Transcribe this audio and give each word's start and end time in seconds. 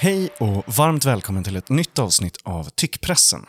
Hej 0.00 0.28
och 0.38 0.78
varmt 0.78 1.04
välkommen 1.04 1.44
till 1.44 1.56
ett 1.56 1.68
nytt 1.68 1.98
avsnitt 1.98 2.36
av 2.44 2.64
Tyckpressen. 2.70 3.46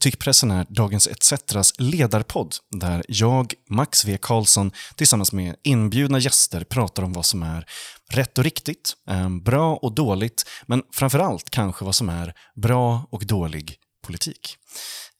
Tyckpressen 0.00 0.50
är 0.50 0.66
Dagens 0.68 1.06
ETCetras 1.06 1.72
ledarpodd 1.78 2.54
där 2.70 3.02
jag, 3.08 3.54
Max 3.68 4.04
V 4.04 4.18
Karlsson, 4.22 4.70
tillsammans 4.96 5.32
med 5.32 5.56
inbjudna 5.62 6.18
gäster 6.18 6.64
pratar 6.64 7.02
om 7.02 7.12
vad 7.12 7.24
som 7.26 7.42
är 7.42 7.66
rätt 8.10 8.38
och 8.38 8.44
riktigt, 8.44 8.92
ehm, 9.10 9.42
bra 9.42 9.76
och 9.76 9.94
dåligt, 9.94 10.44
men 10.66 10.82
framförallt 10.92 11.50
kanske 11.50 11.84
vad 11.84 11.94
som 11.94 12.08
är 12.08 12.34
bra 12.54 13.06
och 13.10 13.26
dålig 13.26 13.76
politik. 14.06 14.56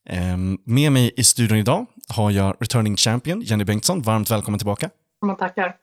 Ehm, 0.08 0.58
med 0.66 0.92
mig 0.92 1.12
i 1.16 1.24
studion 1.24 1.58
idag 1.58 1.86
har 2.08 2.30
jag 2.30 2.56
returning 2.60 2.96
champion 2.96 3.40
Jenny 3.40 3.64
Bengtsson. 3.64 4.02
Varmt 4.02 4.30
välkommen 4.30 4.58
tillbaka. 4.58 4.90
Man 5.26 5.36
tackar. 5.36 5.76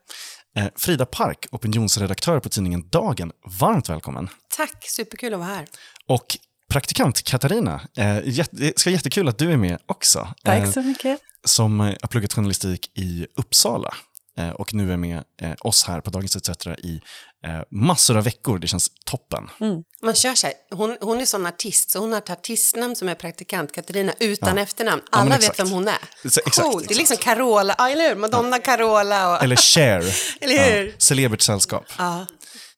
Eh, 0.56 0.68
Frida 0.76 1.06
Park, 1.06 1.46
opinionsredaktör 1.52 2.40
på 2.40 2.50
tidningen 2.50 2.90
Dagen. 2.90 3.32
Varmt 3.60 3.90
välkommen. 3.90 4.30
Tack, 4.58 4.86
superkul 4.90 5.34
att 5.34 5.40
vara 5.40 5.50
här. 5.50 5.68
Och 6.08 6.38
praktikant 6.70 7.24
Katarina, 7.24 7.82
eh, 7.98 8.16
det 8.52 8.80
ska 8.80 8.90
vara 8.90 8.96
jättekul 8.96 9.28
att 9.28 9.38
du 9.38 9.52
är 9.52 9.58
med 9.58 9.78
också. 9.86 10.34
Tack 10.44 10.64
Eh, 10.64 10.72
så 10.72 10.82
mycket. 10.82 11.20
som 11.46 11.80
har 11.80 12.08
pluggat 12.08 12.34
journalistik 12.34 12.92
i 12.98 13.28
Uppsala 13.36 13.94
och 14.56 14.74
nu 14.74 14.94
är 14.94 14.98
med 14.98 15.24
oss 15.60 15.84
här 15.84 16.02
på 16.02 16.10
Dagens 16.10 16.36
ETC 16.36 16.68
i 16.68 17.02
massor 17.72 18.18
av 18.18 18.24
veckor. 18.24 18.60
Det 18.60 18.68
känns 18.68 18.92
toppen. 19.06 19.50
Man 20.02 20.16
kör 20.16 20.44
här, 20.44 20.54
hon, 20.72 20.98
hon 21.02 21.22
är 21.22 21.26
sån 21.26 21.46
artist, 21.46 21.92
så 21.92 22.00
hon 22.00 22.12
har 22.12 22.18
ett 22.18 22.30
artistnamn 22.30 22.96
som 22.96 23.10
är 23.10 23.16
praktikant 23.16 23.72
Katarina 23.72 24.14
utan 24.20 24.58
efternamn. 24.58 25.02
men 25.12 25.22
Alla 25.22 25.36
exakt. 25.36 25.60
vet 25.60 25.66
vem 25.66 25.74
hon 25.74 25.88
är. 25.88 25.98
Exakt, 26.24 26.60
Coolt. 26.60 26.88
Det 26.88 26.94
är 26.94 26.98
liksom 26.98 27.18
Carola, 27.18 27.76
ja, 27.78 27.90
eller 27.90 28.10
hur? 28.10 28.16
Madonna 28.16 28.60
Carola 28.60 29.32
och... 29.32 29.44
Eller 29.44 29.56
Cher. 29.56 30.16
Eller 30.42 30.72
hur? 30.72 30.86
Ja, 30.86 30.92
celebert 30.98 31.42
sällskap. 31.42 31.86
Ja. 31.98 32.26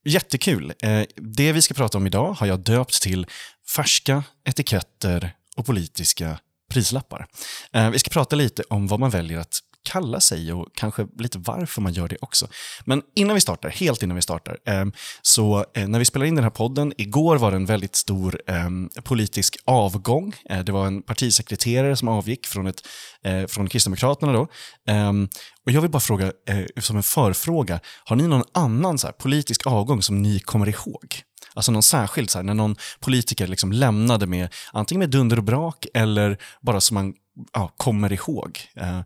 Jättekul. 0.06 0.74
Eh, 0.82 1.02
det 1.16 1.52
vi 1.52 1.62
ska 1.62 1.74
prata 1.74 1.98
om 1.98 2.08
idag 2.08 2.34
har 2.34 2.48
jag 2.48 2.60
döpt 2.60 3.02
till 3.02 3.28
färska 3.76 4.24
etiketter 4.46 5.36
och 5.56 5.66
politiska 5.66 6.40
prislappar. 6.70 7.28
Eh, 7.74 7.90
vi 7.90 8.00
ska 8.00 8.10
prata 8.10 8.36
lite 8.36 8.64
om 8.70 8.88
vad 8.88 9.00
man 9.00 9.10
väljer 9.10 9.40
att 9.40 9.60
kalla 9.84 10.20
sig 10.20 10.54
och 10.54 10.68
kanske 10.76 11.08
lite 11.20 11.38
varför 11.38 11.82
man 11.82 11.94
gör 11.94 12.08
det 12.08 12.18
också. 12.22 12.48
Men 12.86 13.02
innan 13.16 13.36
vi 13.36 13.42
startar, 13.42 13.70
helt 13.70 14.04
innan 14.04 14.16
vi 14.16 14.22
startar, 14.22 14.58
ehm, 14.66 14.92
så 15.22 15.66
eh, 15.76 15.88
när 15.88 16.00
vi 16.00 16.06
spelar 16.06 16.26
in 16.26 16.36
den 16.36 16.44
här 16.44 16.52
podden, 16.52 16.94
igår 16.98 17.38
var 17.38 17.52
det 17.52 17.58
en 17.58 17.66
väldigt 17.66 17.96
stor 17.96 18.42
ehm, 18.48 18.90
politisk 19.04 19.58
avgång. 19.66 20.36
Eh, 20.50 20.60
det 20.60 20.72
var 20.72 20.88
en 20.88 21.02
partisekreterare 21.02 21.96
som 21.96 22.08
avgick 22.08 22.48
från, 22.48 22.68
ett, 22.68 22.88
eh, 23.24 23.46
från 23.46 23.70
Kristdemokraterna 23.70 24.34
då. 24.34 24.48
Ehm, 24.88 25.30
och 25.66 25.72
jag 25.72 25.82
vill 25.82 25.92
bara 25.92 26.00
fråga, 26.00 26.32
som 26.80 26.98
en 26.98 27.04
förfråga, 27.04 27.80
har 28.06 28.16
ni 28.16 28.28
någon 28.28 28.44
annan 28.54 28.98
så 28.98 29.08
här, 29.08 29.12
politisk 29.12 29.68
avgång 29.68 30.02
som 30.02 30.22
ni 30.22 30.40
kommer 30.40 30.70
ihåg? 30.70 31.24
Alltså 31.54 31.72
någon 31.72 31.84
särskild, 31.84 32.30
så 32.30 32.40
här, 32.40 32.44
när 32.44 32.54
någon 32.54 32.76
politiker 33.00 33.48
liksom 33.48 33.72
lämnade 33.72 34.28
med 34.28 34.54
antingen 34.74 35.00
med 35.00 35.10
dunder 35.10 35.38
och 35.38 35.44
brak 35.44 35.86
eller 35.94 36.38
bara 36.62 36.82
som 36.82 36.96
man 36.96 37.14
ja, 37.54 37.74
kommer 37.78 38.14
ihåg. 38.14 38.60
Eh, 38.76 39.02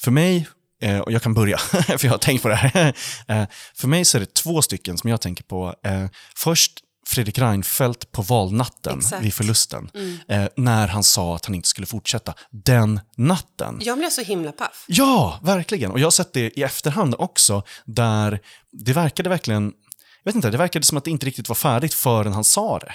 för 0.00 0.10
mig, 0.10 0.48
eh, 0.82 0.98
och 0.98 1.12
jag 1.12 1.22
kan 1.22 1.34
börja, 1.34 1.58
för 1.98 2.04
jag 2.04 2.10
har 2.10 2.18
tänkt 2.18 2.42
på 2.42 2.48
det 2.48 2.54
här. 2.54 2.94
Eh, 3.28 3.44
för 3.74 3.88
mig 3.88 4.04
så 4.04 4.18
är 4.18 4.20
det 4.20 4.34
två 4.34 4.62
stycken 4.62 4.98
som 4.98 5.10
jag 5.10 5.20
tänker 5.20 5.44
på. 5.44 5.74
Eh, 5.84 6.06
först 6.36 6.80
Fredrik 7.06 7.38
Reinfeldt 7.38 8.12
på 8.12 8.22
valnatten 8.22 8.98
Exakt. 8.98 9.24
vid 9.24 9.34
förlusten. 9.34 9.90
Eh, 10.28 10.44
när 10.56 10.88
han 10.88 11.04
sa 11.04 11.36
att 11.36 11.44
han 11.44 11.54
inte 11.54 11.68
skulle 11.68 11.86
fortsätta. 11.86 12.34
Den 12.50 13.00
natten. 13.16 13.78
Jag 13.80 13.98
blev 13.98 14.10
så 14.10 14.22
himla 14.22 14.52
paff. 14.52 14.84
Ja, 14.88 15.40
verkligen. 15.42 15.90
Och 15.90 16.00
jag 16.00 16.06
har 16.06 16.10
sett 16.10 16.32
det 16.32 16.58
i 16.58 16.62
efterhand 16.62 17.14
också, 17.18 17.62
där 17.84 18.40
det 18.72 18.92
verkade 18.92 19.28
verkligen... 19.28 19.72
Jag 20.22 20.30
vet 20.32 20.34
inte, 20.34 20.50
det 20.50 20.58
verkade 20.58 20.84
som 20.84 20.98
att 20.98 21.04
det 21.04 21.10
inte 21.10 21.26
riktigt 21.26 21.48
var 21.48 21.54
färdigt 21.54 21.94
förrän 21.94 22.32
han 22.32 22.44
sa 22.44 22.78
det. 22.78 22.92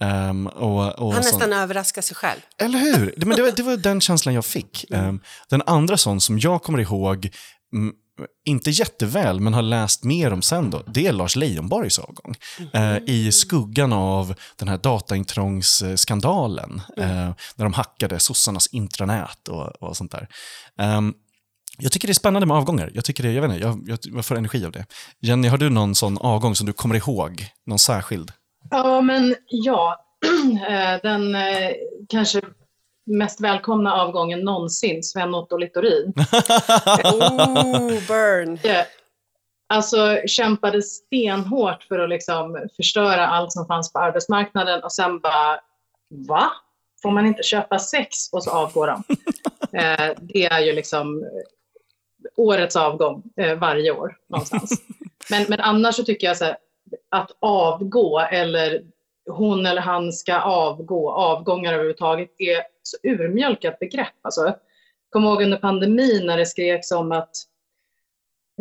Ehm, 0.00 0.46
och, 0.46 0.98
och 0.98 1.12
Han 1.14 1.22
sån- 1.22 1.32
nästan 1.32 1.52
överraskar 1.52 2.02
sig 2.02 2.16
själv. 2.16 2.40
Eller 2.58 2.78
hur? 2.78 3.14
Det, 3.16 3.26
men 3.26 3.36
det, 3.36 3.42
var, 3.42 3.50
det 3.50 3.62
var 3.62 3.76
den 3.76 4.00
känslan 4.00 4.34
jag 4.34 4.44
fick. 4.44 4.84
Ehm, 4.90 5.20
den 5.48 5.62
andra 5.66 5.96
sån 5.96 6.20
som 6.20 6.38
jag 6.38 6.62
kommer 6.62 6.78
ihåg, 6.78 7.30
mm, 7.74 7.94
inte 8.44 8.70
jätteväl, 8.70 9.40
men 9.40 9.54
har 9.54 9.62
läst 9.62 10.04
mer 10.04 10.32
om 10.32 10.42
sen 10.42 10.70
då, 10.70 10.82
det 10.86 11.06
är 11.06 11.12
Lars 11.12 11.36
Leijonborgs 11.36 11.98
avgång. 11.98 12.34
Eh, 12.72 12.96
I 13.06 13.32
skuggan 13.32 13.92
av 13.92 14.34
den 14.56 14.68
här 14.68 14.78
dataintrångsskandalen, 14.78 16.82
eh, 16.96 17.06
när 17.56 17.64
de 17.64 17.72
hackade 17.72 18.20
sossarnas 18.20 18.66
intranät 18.66 19.48
och, 19.48 19.66
och 19.82 19.96
sånt 19.96 20.12
där. 20.12 20.28
Ehm, 20.78 21.14
jag 21.78 21.92
tycker 21.92 22.08
det 22.08 22.12
är 22.12 22.14
spännande 22.14 22.46
med 22.46 22.56
avgångar. 22.56 22.90
Jag 22.94 23.04
tycker 23.04 23.22
det, 23.22 23.32
jag 23.32 23.42
vet 23.42 23.50
inte, 23.50 23.62
jag, 23.66 23.84
jag, 23.86 23.98
jag 24.02 24.24
får 24.24 24.36
energi 24.36 24.64
av 24.64 24.72
det. 24.72 24.86
Jenny, 25.20 25.48
har 25.48 25.58
du 25.58 25.70
någon 25.70 25.94
sån 25.94 26.18
avgång 26.18 26.54
som 26.56 26.66
du 26.66 26.72
kommer 26.72 26.94
ihåg? 26.94 27.46
Någon 27.66 27.78
särskild? 27.78 28.32
Ja, 28.70 29.00
men 29.00 29.34
ja. 29.46 30.06
Eh, 30.68 31.00
Den 31.02 31.34
eh, 31.34 31.70
kanske 32.08 32.40
mest 33.06 33.40
välkomna 33.40 33.94
avgången 33.94 34.40
någonsin, 34.40 35.02
Sven-Otto 35.02 35.56
Littorin. 35.56 36.12
Oh, 37.04 37.88
burn. 38.08 38.58
Eh, 38.64 38.84
Alltså 39.72 40.18
kämpade 40.26 40.82
stenhårt 40.82 41.82
för 41.82 41.98
att 41.98 42.08
liksom 42.08 42.68
förstöra 42.76 43.26
allt 43.26 43.52
som 43.52 43.66
fanns 43.66 43.92
på 43.92 43.98
arbetsmarknaden 43.98 44.82
och 44.82 44.92
sen 44.92 45.20
bara, 45.20 45.60
va? 46.28 46.52
Får 47.02 47.10
man 47.10 47.26
inte 47.26 47.42
köpa 47.42 47.78
sex? 47.78 48.32
Och 48.32 48.44
så 48.44 48.50
avgår. 48.50 48.88
Eh, 49.72 50.10
Det 50.20 50.44
är 50.46 50.60
ju 50.60 50.72
liksom 50.72 51.24
årets 52.36 52.76
avgång 52.76 53.22
varje 53.58 53.90
år 53.90 54.16
någonstans. 54.28 54.82
Men, 55.30 55.46
men 55.48 55.60
annars 55.60 55.94
så 55.96 56.04
tycker 56.04 56.26
jag 56.26 56.36
så 56.36 56.44
här, 56.44 56.56
att 57.10 57.30
avgå 57.40 58.20
eller 58.20 58.82
hon 59.30 59.66
eller 59.66 59.82
han 59.82 60.12
ska 60.12 60.40
avgå, 60.40 61.10
avgångar 61.10 61.72
överhuvudtaget, 61.72 62.30
är 62.38 62.62
så 62.82 62.96
urmjölkat 63.02 63.78
begrepp. 63.78 64.14
Alltså, 64.22 64.44
jag 64.44 64.54
kommer 65.10 65.28
ihåg 65.28 65.42
under 65.42 65.58
pandemin 65.58 66.26
när 66.26 66.38
det 66.38 66.46
skreks 66.46 66.90
om 66.90 67.12
att 67.12 67.30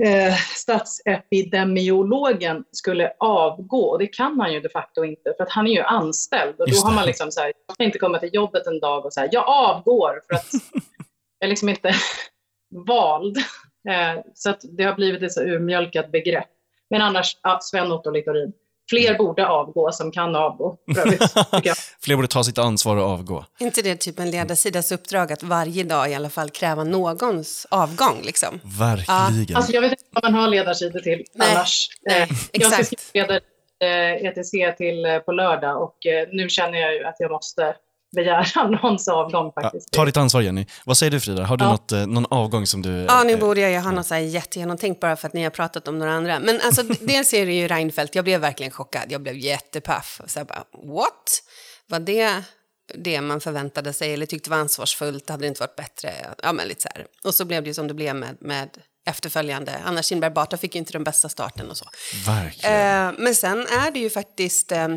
eh, 0.06 0.36
statsepidemiologen 0.36 2.64
skulle 2.72 3.14
avgå. 3.20 3.90
Och 3.90 4.00
det 4.00 4.08
kan 4.08 4.40
han 4.40 4.54
ju 4.54 4.60
de 4.60 4.70
facto 4.70 5.04
inte, 5.04 5.34
för 5.38 5.44
att 5.44 5.52
han 5.52 5.68
är 5.68 5.72
ju 5.72 5.82
anställd. 5.82 6.60
Och 6.60 6.70
då 6.70 6.78
har 6.78 6.96
man 6.96 7.06
liksom 7.06 7.32
så 7.32 7.42
här, 7.42 7.54
jag 7.68 7.74
ska 7.74 7.84
inte 7.84 8.00
komma 8.00 8.20
till 8.20 8.34
jobbet 8.34 8.68
en 8.68 8.80
dag 8.80 9.06
och 9.06 9.14
säga 9.14 9.30
jag 9.32 9.48
avgår 9.48 10.22
för 10.28 10.36
att 10.36 10.54
jag 11.40 11.46
är 11.46 11.48
liksom 11.48 11.70
inte 11.70 11.94
vald. 12.88 13.38
Eh, 13.90 14.20
så 14.34 14.50
att 14.50 14.62
det 14.78 14.84
har 14.84 14.94
blivit 14.94 15.24
ett 15.24 15.34
så 15.34 15.42
urmjölkat 15.42 16.12
begrepp. 16.12 16.50
Men 16.90 17.02
annars, 17.02 17.38
ja, 17.44 17.60
Sven-Otto 17.62 18.12
Littorin. 18.12 18.52
Fler 18.90 19.18
borde 19.18 19.48
avgå 19.48 19.92
som 19.92 20.12
kan 20.12 20.36
avgå, 20.36 20.78
övrigt. 20.98 21.22
Fler 22.04 22.16
borde 22.16 22.28
ta 22.28 22.44
sitt 22.44 22.58
ansvar 22.58 22.98
och 22.98 23.04
avgå. 23.10 23.46
inte 23.60 23.82
det 23.82 23.96
typ 23.96 24.20
en 24.20 24.32
ledarsidas 24.32 24.92
uppdrag 24.92 25.32
att 25.32 25.44
varje 25.44 25.84
dag 25.84 26.12
i 26.12 26.16
alla 26.16 26.30
fall 26.30 26.50
kräva 26.50 26.84
någons 26.84 27.68
avgång 27.72 28.22
liksom? 28.24 28.60
Verkligen. 28.80 29.56
Alltså, 29.58 29.72
jag 29.72 29.82
vet 29.82 29.92
inte 29.92 30.04
vad 30.12 30.24
man 30.24 30.34
har 30.42 30.48
ledarsidor 30.48 31.00
till 31.00 31.24
Nej, 31.34 31.56
annars. 31.56 31.88
nej, 32.02 32.22
Eh, 32.22 32.28
jag 32.52 32.72
ska 32.74 32.84
skriva 32.84 33.28
ledar, 33.28 33.42
eh, 33.84 34.26
ETC 34.28 34.78
till 34.78 35.06
eh, 35.06 35.18
på 35.20 35.32
lördag 35.32 35.84
och 35.84 36.06
eh, 36.06 36.28
nu 36.32 36.50
känner 36.50 36.80
jag 36.80 36.94
ju 36.94 37.04
att 37.06 37.16
jag 37.20 37.32
måste 37.32 37.76
begära 38.16 38.68
någons 38.68 39.08
avgång 39.08 39.52
Ja, 39.56 39.62
faktiskt. 39.62 39.92
ta 39.92 40.06
ditt 40.06 40.18
ansvar 40.18 40.42
Jenny. 40.42 40.66
Vad 40.86 40.98
säger 40.98 41.12
du 41.12 41.20
Frida? 41.20 41.44
Har 41.44 41.58
du 41.58 41.66
Ja. 41.66 41.72
något, 41.72 41.92
eh, 41.92 42.08
någon 42.08 42.26
avgång 42.30 42.68
som 42.68 42.82
du... 42.82 42.92
Ja, 42.92 43.24
nu 43.24 43.34
eh, 43.34 43.40
borde 43.40 43.62
jag 43.62 43.72
ju 43.72 43.78
ha 43.78 43.92
något 43.92 44.06
så 44.06 44.14
här 44.14 44.22
jättegenomtänkt 44.22 45.00
bara 45.00 45.16
för 45.16 45.28
att 45.28 45.34
ni 45.34 45.44
har 45.44 45.50
pratat 45.50 45.88
om 45.88 46.00
några 46.00 46.12
andra. 46.14 46.40
Men 46.40 46.62
alltså, 46.66 46.84
dels 46.84 47.34
är 47.34 47.46
det 47.46 47.54
ju 47.54 47.68
Reinfeldt, 47.68 48.16
jag 48.16 48.24
blev 48.26 48.42
verkligen 48.42 48.72
chockad. 48.72 49.04
Jag 49.10 49.22
blev 49.22 49.36
jättepaff. 49.38 50.22
Så 50.28 50.40
jag 50.40 50.48
bara, 50.48 50.64
what? 50.96 51.44
Var 51.88 52.00
det 52.00 52.44
det 52.98 53.22
man 53.22 53.42
förväntade 53.42 53.94
sig 53.94 54.14
eller 54.14 54.26
tyckte 54.26 54.50
var 54.50 54.58
ansvarsfullt? 54.58 55.30
Hade 55.30 55.44
det 55.44 55.48
inte 55.48 55.62
varit 55.62 55.76
bättre? 55.76 56.14
Ja, 56.44 56.54
men 56.54 56.68
lite 56.68 56.82
så 56.82 56.90
här. 56.96 57.06
Och 57.24 57.36
så 57.36 57.46
blev 57.46 57.64
det 57.64 57.68
ju 57.70 57.74
som 57.74 57.88
det 57.88 57.94
blev 57.94 58.16
med, 58.16 58.38
med 58.42 58.70
efterföljande. 59.06 59.76
Anna 59.86 60.04
Kinberg 60.04 60.32
Batra 60.32 60.58
fick 60.58 60.76
ju 60.76 60.80
inte 60.80 60.92
den 60.92 61.04
bästa 61.04 61.30
starten 61.30 61.70
och 61.70 61.78
så. 61.78 61.86
Verkligen. 62.26 63.08
Eh, 63.08 63.14
men 63.18 63.36
sen 63.36 63.60
är 63.60 63.92
det 63.92 64.00
ju 64.00 64.10
faktiskt 64.10 64.72
eh, 64.72 64.88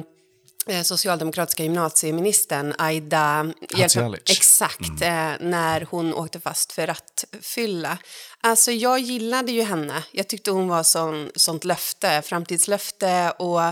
socialdemokratiska 0.85 1.63
gymnasieministern 1.63 2.75
Aida 2.79 3.53
Hadzialic. 3.75 4.23
Exakt, 4.31 5.03
eh, 5.03 5.33
när 5.41 5.87
hon 5.91 6.15
åkte 6.15 6.41
fast 6.41 6.73
för 6.73 6.87
rattfylla. 6.87 7.99
Alltså 8.41 8.73
jag 8.73 8.99
gillade 8.99 9.53
ju 9.53 9.63
henne. 9.63 10.03
Jag 10.13 10.29
tyckte 10.29 10.51
hon 10.51 10.69
var 10.69 10.83
sån, 10.83 11.31
sånt 11.35 11.65
löfte, 11.65 12.23
framtidslöfte 12.23 13.33
och 13.39 13.63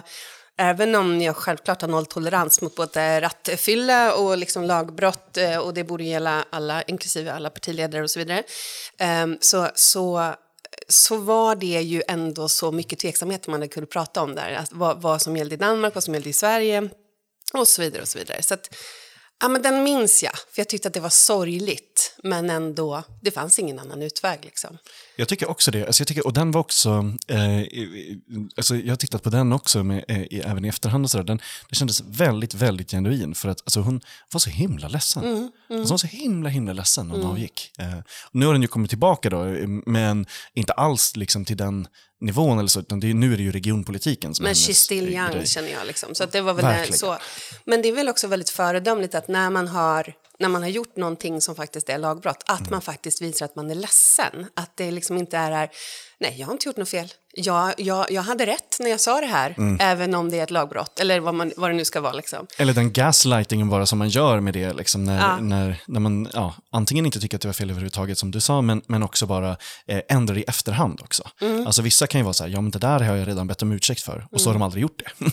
Även 0.62 0.94
om 0.94 1.20
jag 1.20 1.36
självklart 1.36 1.80
har 1.80 1.88
nolltolerans 1.88 2.60
mot 2.60 2.74
både 2.74 3.20
rattfylla 3.20 4.14
och 4.14 4.38
liksom 4.38 4.64
lagbrott 4.64 5.36
eh, 5.36 5.58
och 5.58 5.74
det 5.74 5.84
borde 5.84 6.04
gälla 6.04 6.44
alla, 6.50 6.82
inklusive 6.82 7.32
alla 7.32 7.50
partiledare 7.50 8.02
och 8.02 8.10
så 8.10 8.18
vidare, 8.18 8.42
ehm, 8.98 9.38
så, 9.40 9.68
så, 9.74 10.34
så 10.88 11.16
var 11.16 11.56
det 11.56 11.66
ju 11.82 12.02
ändå 12.08 12.48
så 12.48 12.72
mycket 12.72 12.98
tveksamhet 12.98 13.46
man 13.46 13.68
kunde 13.68 13.86
prata 13.86 14.22
om 14.22 14.34
där. 14.34 14.52
Alltså, 14.52 14.74
vad, 14.76 15.02
vad 15.02 15.22
som 15.22 15.36
gällde 15.36 15.54
i 15.54 15.58
Danmark, 15.58 15.94
vad 15.94 16.04
som 16.04 16.14
gällde 16.14 16.28
i 16.28 16.32
Sverige 16.32 16.88
och 17.52 17.68
så 17.68 17.82
vidare. 17.82 18.02
och 18.02 18.08
så 18.08 18.18
vidare. 18.18 18.42
Så 18.42 18.54
att, 18.54 18.74
ja, 19.40 19.48
men 19.48 19.62
den 19.62 19.82
minns 19.82 20.22
jag, 20.22 20.32
för 20.32 20.60
jag 20.60 20.68
tyckte 20.68 20.88
att 20.88 20.94
det 20.94 21.00
var 21.00 21.08
sorgligt 21.08 21.89
men 22.22 22.50
ändå, 22.50 23.02
det 23.22 23.30
fanns 23.30 23.58
ingen 23.58 23.78
annan 23.78 24.02
utväg. 24.02 24.38
Liksom. 24.44 24.78
Jag 25.16 25.28
tycker 25.28 25.50
också 25.50 25.70
det. 25.70 25.86
Alltså 25.86 26.00
jag 26.00 26.08
tycker, 26.08 26.26
och 26.26 26.32
den 26.32 26.50
var 26.50 26.60
också, 26.60 26.90
eh, 27.28 27.60
alltså 28.56 28.76
jag 28.76 28.92
har 28.92 28.96
tittat 28.96 29.22
på 29.22 29.30
den 29.30 29.52
också, 29.52 29.84
med, 29.84 30.04
eh, 30.08 30.50
även 30.50 30.64
i 30.64 30.68
efterhand 30.68 31.04
och 31.04 31.10
sådär. 31.10 31.24
Den, 31.24 31.40
det 31.68 31.76
kändes 31.76 32.00
väldigt, 32.00 32.54
väldigt 32.54 32.90
genuin 32.90 33.34
för 33.34 33.48
att 33.48 33.60
alltså 33.60 33.80
hon 33.80 34.00
var 34.32 34.38
så 34.38 34.50
himla 34.50 34.88
ledsen. 34.88 35.24
Mm, 35.24 35.36
mm. 35.36 35.50
Alltså 35.68 35.76
hon 35.76 35.88
var 35.90 35.98
så 35.98 36.06
himla, 36.06 36.48
himla 36.48 36.72
ledsen 36.72 37.08
när 37.08 37.14
hon 37.14 37.22
mm. 37.22 37.32
avgick. 37.32 37.72
Eh, 37.78 37.98
nu 38.32 38.46
har 38.46 38.52
den 38.52 38.62
ju 38.62 38.68
kommit 38.68 38.90
tillbaka 38.90 39.30
då, 39.30 39.44
men 39.86 40.26
inte 40.54 40.72
alls 40.72 41.16
liksom 41.16 41.44
till 41.44 41.56
den 41.56 41.86
nivån 42.20 42.58
eller 42.58 42.68
så, 42.68 42.80
utan 42.80 43.00
det 43.00 43.10
är, 43.10 43.14
nu 43.14 43.32
är 43.32 43.36
det 43.36 43.42
ju 43.42 43.52
regionpolitiken 43.52 44.34
som 44.34 44.44
Men 44.44 44.54
she's 44.54 44.72
still 44.72 45.08
young 45.08 45.46
känner 45.46 45.70
jag. 45.70 45.86
Liksom. 45.86 46.14
Så 46.14 46.26
det 46.26 46.40
var 46.40 46.54
väl 46.54 46.92
så. 46.92 47.18
Men 47.64 47.82
det 47.82 47.88
är 47.88 47.92
väl 47.92 48.08
också 48.08 48.26
väldigt 48.26 48.50
föredömligt 48.50 49.14
att 49.14 49.28
när 49.28 49.50
man 49.50 49.68
har 49.68 50.14
när 50.40 50.48
man 50.48 50.62
har 50.62 50.68
gjort 50.68 50.96
någonting 50.96 51.40
som 51.40 51.54
faktiskt 51.54 51.88
är 51.88 51.98
lagbrott, 51.98 52.44
att 52.46 52.60
mm. 52.60 52.70
man 52.70 52.80
faktiskt 52.80 53.22
visar 53.22 53.44
att 53.44 53.56
man 53.56 53.70
är 53.70 53.74
ledsen. 53.74 54.46
Att 54.54 54.76
det 54.76 54.90
liksom 54.90 55.16
inte 55.16 55.36
är 55.36 55.50
här, 55.50 55.70
nej 56.20 56.34
jag 56.38 56.46
har 56.46 56.52
inte 56.52 56.68
gjort 56.68 56.76
något 56.76 56.88
fel, 56.88 57.08
jag, 57.32 57.74
jag, 57.76 58.10
jag 58.10 58.22
hade 58.22 58.46
rätt 58.46 58.76
när 58.80 58.90
jag 58.90 59.00
sa 59.00 59.20
det 59.20 59.26
här, 59.26 59.54
mm. 59.58 59.78
även 59.80 60.14
om 60.14 60.30
det 60.30 60.38
är 60.38 60.42
ett 60.42 60.50
lagbrott, 60.50 61.00
eller 61.00 61.20
vad, 61.20 61.34
man, 61.34 61.52
vad 61.56 61.70
det 61.70 61.74
nu 61.74 61.84
ska 61.84 62.00
vara. 62.00 62.12
Liksom. 62.12 62.46
Eller 62.58 62.72
den 62.72 62.92
gaslightingen 62.92 63.68
bara 63.68 63.86
som 63.86 63.98
man 63.98 64.08
gör 64.08 64.40
med 64.40 64.54
det, 64.54 64.72
liksom, 64.72 65.04
när, 65.04 65.18
ja. 65.18 65.40
när, 65.40 65.82
när 65.86 66.00
man 66.00 66.28
ja, 66.32 66.54
antingen 66.70 67.06
inte 67.06 67.20
tycker 67.20 67.36
att 67.36 67.42
det 67.42 67.48
var 67.48 67.52
fel 67.52 67.70
överhuvudtaget 67.70 68.18
som 68.18 68.30
du 68.30 68.40
sa, 68.40 68.60
men, 68.60 68.82
men 68.86 69.02
också 69.02 69.26
bara 69.26 69.56
eh, 69.86 70.00
ändrar 70.08 70.38
i 70.38 70.44
efterhand 70.48 71.00
också. 71.00 71.28
Mm. 71.40 71.66
Alltså 71.66 71.82
vissa 71.82 72.06
kan 72.06 72.20
ju 72.20 72.24
vara 72.24 72.34
så 72.34 72.44
här, 72.44 72.50
ja 72.50 72.60
men 72.60 72.70
det 72.70 72.78
där 72.78 73.00
har 73.00 73.16
jag 73.16 73.28
redan 73.28 73.46
bett 73.46 73.62
om 73.62 73.72
ursäkt 73.72 74.02
för, 74.02 74.26
och 74.30 74.40
så 74.40 74.48
har 74.48 74.54
de 74.54 74.62
aldrig 74.62 74.82
gjort 74.82 75.02
det. 75.04 75.32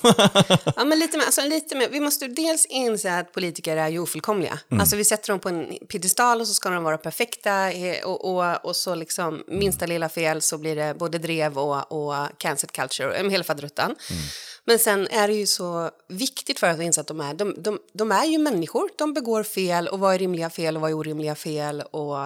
ja 0.76 0.86
men 0.86 1.00
lite 1.00 1.18
mer, 1.18 1.26
alltså, 1.26 1.42
lite 1.42 1.76
mer, 1.76 1.90
vi 1.92 2.00
måste 2.00 2.28
dels 2.28 2.66
inse 2.66 3.20
att 3.20 3.34
politiker 3.34 3.78
är 3.78 3.88
ju 3.88 4.00
ofullkomliga. 4.00 4.60
Mm. 4.72 4.82
Alltså 4.82 4.96
vi 4.96 5.06
sätter 5.06 5.34
dem 5.34 5.40
på 5.40 5.50
en 5.50 5.78
piedestal 5.92 6.42
och 6.42 6.48
så 6.48 6.54
ska 6.54 6.70
de 6.70 6.84
vara 6.84 6.98
perfekta 6.98 7.72
eh, 7.72 8.06
och, 8.06 8.26
och, 8.26 8.66
och 8.66 8.76
så 8.76 8.96
liksom 8.96 9.44
minsta 9.48 9.86
lilla 9.86 10.10
fel 10.10 10.42
så 10.42 10.58
blir 10.58 10.77
det 10.78 10.98
både 10.98 11.18
drev 11.18 11.58
och, 11.58 11.92
och 11.92 12.16
cancel 12.38 12.70
culture, 12.70 13.30
hela 13.30 13.44
faderuttan. 13.44 13.86
Mm. 13.86 14.24
Men 14.66 14.80
sen 14.80 15.08
är 15.08 15.28
det 15.28 15.34
ju 15.34 15.46
så 15.46 15.92
viktigt 16.08 16.60
för 16.60 16.68
att 16.68 16.82
inse 16.82 17.02
att 17.02 17.08
de 17.08 17.22
är, 17.22 17.34
de, 17.34 17.56
de, 17.58 17.80
de, 17.94 18.12
är 18.12 18.26
ju 18.26 18.38
människor, 18.38 18.90
de 18.98 19.14
begår 19.14 19.44
fel 19.44 19.88
och 19.88 20.00
vad 20.00 20.14
är 20.14 20.20
rimliga 20.20 20.50
fel 20.50 20.76
och 20.76 20.82
vad 20.82 20.92
är 20.92 20.96
orimliga 20.96 21.36
fel 21.36 21.82
och 21.82 22.18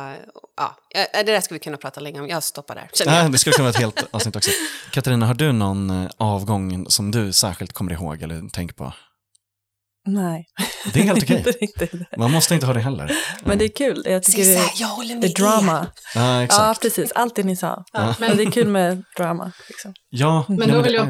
ja, 0.58 0.76
det 1.14 1.24
där 1.24 1.42
ska 1.42 1.54
vi 1.54 1.60
kunna 1.60 1.78
prata 1.78 2.00
länge 2.00 2.20
om, 2.20 2.28
jag 2.28 2.44
stoppar 2.44 2.76
där. 2.76 2.90
Nej, 3.06 3.30
det 3.30 3.38
skulle 3.38 3.54
kunna 3.54 3.64
vara 3.64 3.70
ett 3.70 3.82
helt 3.82 4.04
avsnitt 4.12 4.36
också. 4.36 4.52
Katarina, 4.92 5.26
har 5.26 5.34
du 5.34 5.52
någon 5.52 5.90
eh, 5.90 6.10
avgång 6.18 6.86
som 6.90 7.12
du 7.12 7.34
särskilt 7.34 7.74
kommer 7.74 7.92
ihåg 7.92 8.22
eller 8.22 8.50
tänker 8.50 8.76
på? 8.76 8.94
Nej. 10.06 10.46
Det 10.94 11.00
är 11.00 11.04
helt 11.04 11.24
okej. 11.54 12.08
Man 12.18 12.32
måste 12.32 12.54
inte 12.54 12.66
ha 12.66 12.74
det 12.74 12.80
heller. 12.80 13.12
Men 13.44 13.58
det 13.58 13.66
är 13.66 13.70
kul. 13.76 14.04
Jag 14.06 14.24
tycker 14.24 14.44
det, 14.44 14.72
jag 14.76 14.88
håller 14.88 15.16
med 15.16 15.22
det 15.22 15.28
är 15.28 15.34
drama. 15.34 15.88
Ja, 16.16 16.44
exakt. 16.44 16.62
ja, 16.62 16.76
precis. 16.82 17.12
Allt 17.12 17.36
det 17.36 17.44
ni 17.44 17.56
sa. 17.56 17.84
Ja. 17.94 18.16
Men 18.20 18.38
det 18.38 18.44
är 18.44 18.52
kul 18.52 18.68
med 18.68 19.04
drama. 19.18 19.52
Liksom. 19.68 19.94
Ja, 20.10 20.46
men 20.48 20.70
då 20.72 20.82
vill 20.82 20.94
jag... 20.94 21.08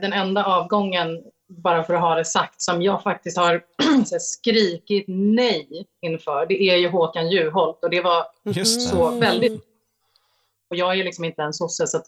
Den 0.00 0.12
enda 0.12 0.44
avgången, 0.44 1.08
bara 1.62 1.84
för 1.84 1.94
att 1.94 2.00
ha 2.00 2.14
det 2.14 2.24
sagt, 2.24 2.62
som 2.62 2.82
jag 2.82 3.02
faktiskt 3.02 3.36
har 3.38 3.62
skrikit 4.20 5.04
nej 5.08 5.86
inför, 6.02 6.46
det 6.46 6.62
är 6.62 6.76
ju 6.76 6.88
Håkan 6.88 7.30
Juholt. 7.30 7.78
Och 7.82 7.90
det 7.90 8.00
var 8.00 8.26
Just 8.44 8.90
så 8.90 9.10
det. 9.10 9.20
väldigt... 9.20 9.64
Och 10.70 10.76
jag 10.76 10.90
är 10.90 10.94
ju 10.94 11.04
liksom 11.04 11.24
inte 11.24 11.42
en 11.42 11.52
sosse, 11.52 11.86
så 11.86 11.96
att, 11.96 12.04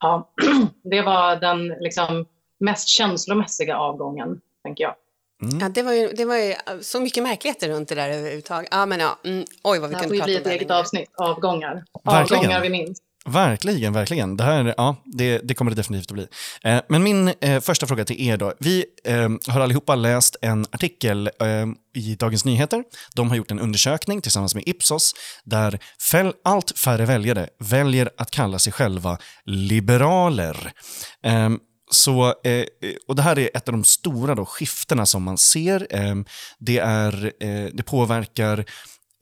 ja, 0.00 0.32
det 0.90 1.02
var 1.02 1.36
den 1.36 1.68
liksom 1.68 2.26
mest 2.60 2.88
känslomässiga 2.88 3.76
avgången, 3.76 4.40
tänker 4.64 4.84
jag. 4.84 4.94
Mm. 5.42 5.58
Ja, 5.58 5.68
det 5.68 5.82
var, 5.82 5.92
ju, 5.92 6.08
det 6.08 6.24
var 6.24 6.36
ju 6.36 6.54
så 6.82 7.00
mycket 7.00 7.22
märkligheter 7.22 7.68
runt 7.68 7.88
det 7.88 7.94
där 7.94 8.10
överhuvudtaget. 8.10 8.68
Ja, 8.70 8.86
men 8.86 9.00
ja, 9.00 9.18
mm, 9.24 9.44
oj 9.62 9.78
vad 9.78 9.90
vi 9.90 9.94
kunde 9.94 9.94
prata 9.94 10.04
om 10.04 10.10
det. 10.10 10.16
Det 10.16 10.20
får 10.20 10.24
bli 10.24 10.36
ett 10.36 10.60
eget 10.60 10.70
avsnitt, 10.70 11.10
avgångar. 11.16 11.84
Verkligen. 12.04 12.40
Avgångar 12.40 12.60
vi 12.60 12.68
minns. 12.68 12.98
Verkligen, 13.26 13.92
verkligen. 13.92 14.36
Det 14.36 14.44
här 14.44 14.74
ja, 14.76 14.96
det, 15.04 15.38
det 15.38 15.54
kommer 15.54 15.70
det 15.70 15.76
definitivt 15.76 16.10
att 16.10 16.14
bli. 16.14 16.26
Eh, 16.64 16.80
men 16.88 17.02
min 17.02 17.32
eh, 17.40 17.60
första 17.60 17.86
fråga 17.86 18.04
till 18.04 18.28
er 18.28 18.36
då. 18.36 18.52
Vi 18.58 18.84
eh, 19.04 19.28
har 19.48 19.60
allihopa 19.60 19.94
läst 19.94 20.36
en 20.40 20.66
artikel 20.70 21.30
eh, 21.40 21.66
i 21.94 22.14
Dagens 22.14 22.44
Nyheter. 22.44 22.84
De 23.14 23.28
har 23.28 23.36
gjort 23.36 23.50
en 23.50 23.60
undersökning 23.60 24.20
tillsammans 24.20 24.54
med 24.54 24.64
Ipsos 24.66 25.14
där 25.44 25.78
fäll, 26.10 26.32
allt 26.44 26.78
färre 26.78 27.06
väljare 27.06 27.48
väljer 27.58 28.10
att 28.16 28.30
kalla 28.30 28.58
sig 28.58 28.72
själva 28.72 29.18
liberaler. 29.44 30.72
Så, 31.94 32.34
eh, 32.44 32.52
eh, 32.52 32.66
och 33.08 33.16
det 33.16 33.22
här 33.22 33.38
är 33.38 33.50
ett 33.54 33.68
av 33.68 33.72
de 33.72 33.84
stora 33.84 34.34
då, 34.34 34.44
skiftena 34.44 35.06
som 35.06 35.22
man 35.22 35.38
ser. 35.38 35.86
Eh, 35.90 36.14
det, 36.58 36.78
är, 36.78 37.32
eh, 37.40 37.66
det 37.72 37.82
påverkar 37.82 38.64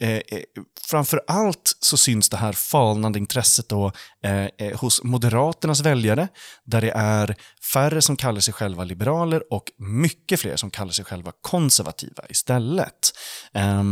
Eh, 0.03 0.11
eh 0.11 0.43
framför 0.81 1.23
allt 1.27 1.77
så 1.81 1.97
syns 1.97 2.29
det 2.29 2.37
här 2.37 2.53
falnande 2.53 3.19
intresset 3.19 3.69
då, 3.69 3.93
eh, 4.25 4.45
eh, 4.59 4.81
hos 4.81 5.03
Moderaternas 5.03 5.81
väljare, 5.81 6.29
där 6.65 6.81
det 6.81 6.91
är 6.91 7.37
färre 7.73 8.03
som 8.03 8.17
kallar 8.17 8.41
sig 8.41 8.55
själva 8.55 8.85
liberaler 8.85 9.53
och 9.53 9.65
mycket 9.79 10.41
fler 10.41 10.57
som 10.57 10.71
kallar 10.71 10.93
sig 10.93 11.05
själva 11.05 11.33
konservativa 11.41 12.25
istället. 12.29 13.13
Eh, 13.55 13.83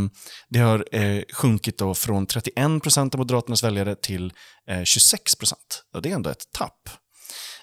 det 0.48 0.58
har 0.58 0.84
eh, 0.92 1.22
sjunkit 1.32 1.78
då 1.78 1.94
från 1.94 2.26
31 2.26 2.82
procent 2.82 3.14
av 3.14 3.18
Moderaternas 3.18 3.64
väljare 3.64 3.94
till 3.94 4.32
eh, 4.68 4.84
26 4.84 5.34
procent. 5.34 5.84
Det 6.02 6.10
är 6.10 6.14
ändå 6.14 6.30
ett 6.30 6.52
tapp. 6.52 6.88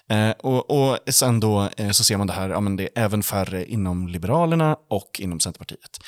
Eh, 0.08 0.30
och, 0.30 0.70
och 0.70 0.98
sen 1.06 1.40
då 1.40 1.70
eh, 1.76 1.90
så 1.90 2.04
ser 2.04 2.16
man 2.16 2.26
det 2.26 2.32
här, 2.32 2.48
ja 2.48 2.60
men 2.60 2.76
det 2.76 2.82
är 2.82 3.04
även 3.04 3.22
färre 3.22 3.64
inom 3.66 4.08
Liberalerna 4.08 4.76
och 4.90 5.20
inom 5.20 5.40
Centerpartiet. 5.40 5.98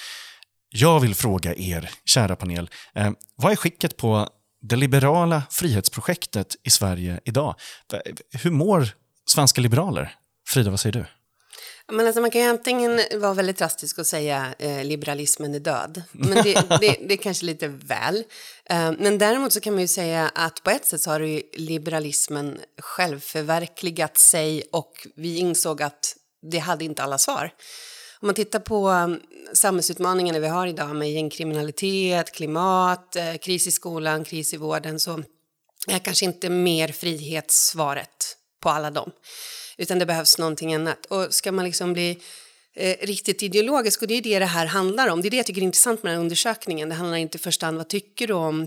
Jag 0.68 1.00
vill 1.00 1.14
fråga 1.14 1.54
er, 1.54 1.90
kära 2.04 2.36
panel, 2.36 2.70
eh, 2.94 3.10
vad 3.36 3.52
är 3.52 3.56
skicket 3.56 3.96
på 3.96 4.28
det 4.62 4.76
liberala 4.76 5.42
frihetsprojektet 5.50 6.56
i 6.64 6.70
Sverige 6.70 7.20
idag? 7.24 7.54
Hur 8.42 8.50
mår 8.50 8.88
svenska 9.26 9.60
liberaler? 9.60 10.14
Frida, 10.48 10.70
vad 10.70 10.80
säger 10.80 10.92
du? 10.92 11.04
Men 11.92 12.06
alltså 12.06 12.20
man 12.20 12.30
kan 12.30 12.40
ju 12.40 12.46
antingen 12.46 13.00
vara 13.16 13.34
väldigt 13.34 13.58
drastisk 13.58 13.98
och 13.98 14.06
säga 14.06 14.54
eh, 14.58 14.84
liberalismen 14.84 15.54
är 15.54 15.58
död. 15.58 16.02
Men 16.12 16.44
det, 16.44 16.54
det, 16.80 16.96
det 17.08 17.14
är 17.14 17.16
kanske 17.16 17.46
lite 17.46 17.68
väl. 17.68 18.24
Eh, 18.64 18.92
men 18.98 19.18
däremot 19.18 19.52
så 19.52 19.60
kan 19.60 19.72
man 19.72 19.82
ju 19.82 19.88
säga 19.88 20.30
att 20.34 20.62
på 20.62 20.70
ett 20.70 20.86
sätt 20.86 21.00
så 21.00 21.10
har 21.10 21.20
ju 21.20 21.42
liberalismen 21.52 22.60
självförverkligat 22.78 24.18
sig 24.18 24.62
och 24.72 25.06
vi 25.16 25.38
insåg 25.38 25.82
att 25.82 26.16
det 26.42 26.58
hade 26.58 26.84
inte 26.84 27.02
alla 27.02 27.18
svar. 27.18 27.50
Om 28.20 28.26
man 28.26 28.34
tittar 28.34 28.58
på 28.58 28.88
um, 28.88 29.20
samhällsutmaningarna 29.52 30.38
vi 30.38 30.48
har 30.48 30.66
idag 30.66 30.96
med 30.96 31.12
gängkriminalitet, 31.12 32.32
klimat, 32.32 33.16
eh, 33.16 33.34
kris 33.34 33.66
i 33.66 33.70
skolan, 33.70 34.24
kris 34.24 34.54
i 34.54 34.56
vården 34.56 35.00
så 35.00 35.22
är 35.86 35.98
kanske 35.98 36.24
inte 36.24 36.48
mer 36.48 36.88
frihet 36.88 37.50
svaret 37.50 38.36
på 38.62 38.68
alla 38.68 38.90
dem. 38.90 39.10
Utan 39.80 39.98
det 39.98 40.06
behövs 40.06 40.38
någonting 40.38 40.74
annat. 40.74 41.06
Och 41.06 41.34
ska 41.34 41.52
man 41.52 41.64
liksom 41.64 41.92
bli 41.92 42.18
eh, 42.76 42.96
riktigt 43.02 43.42
ideologisk, 43.42 44.02
och 44.02 44.08
det 44.08 44.14
är 44.14 44.22
det 44.22 44.38
det 44.38 44.46
här 44.46 44.66
handlar 44.66 45.08
om, 45.08 45.22
det 45.22 45.28
är 45.28 45.30
det 45.30 45.36
jag 45.36 45.46
tycker 45.46 45.60
är 45.60 45.64
intressant 45.64 46.02
med 46.02 46.10
den 46.10 46.16
här 46.16 46.22
undersökningen. 46.22 46.88
Det 46.88 46.94
handlar 46.94 47.16
inte 47.16 47.38
i 47.38 47.40
första 47.40 47.66
hand 47.66 47.76
vad 47.76 47.88
tycker 47.88 48.26
du 48.26 48.34
om 48.34 48.66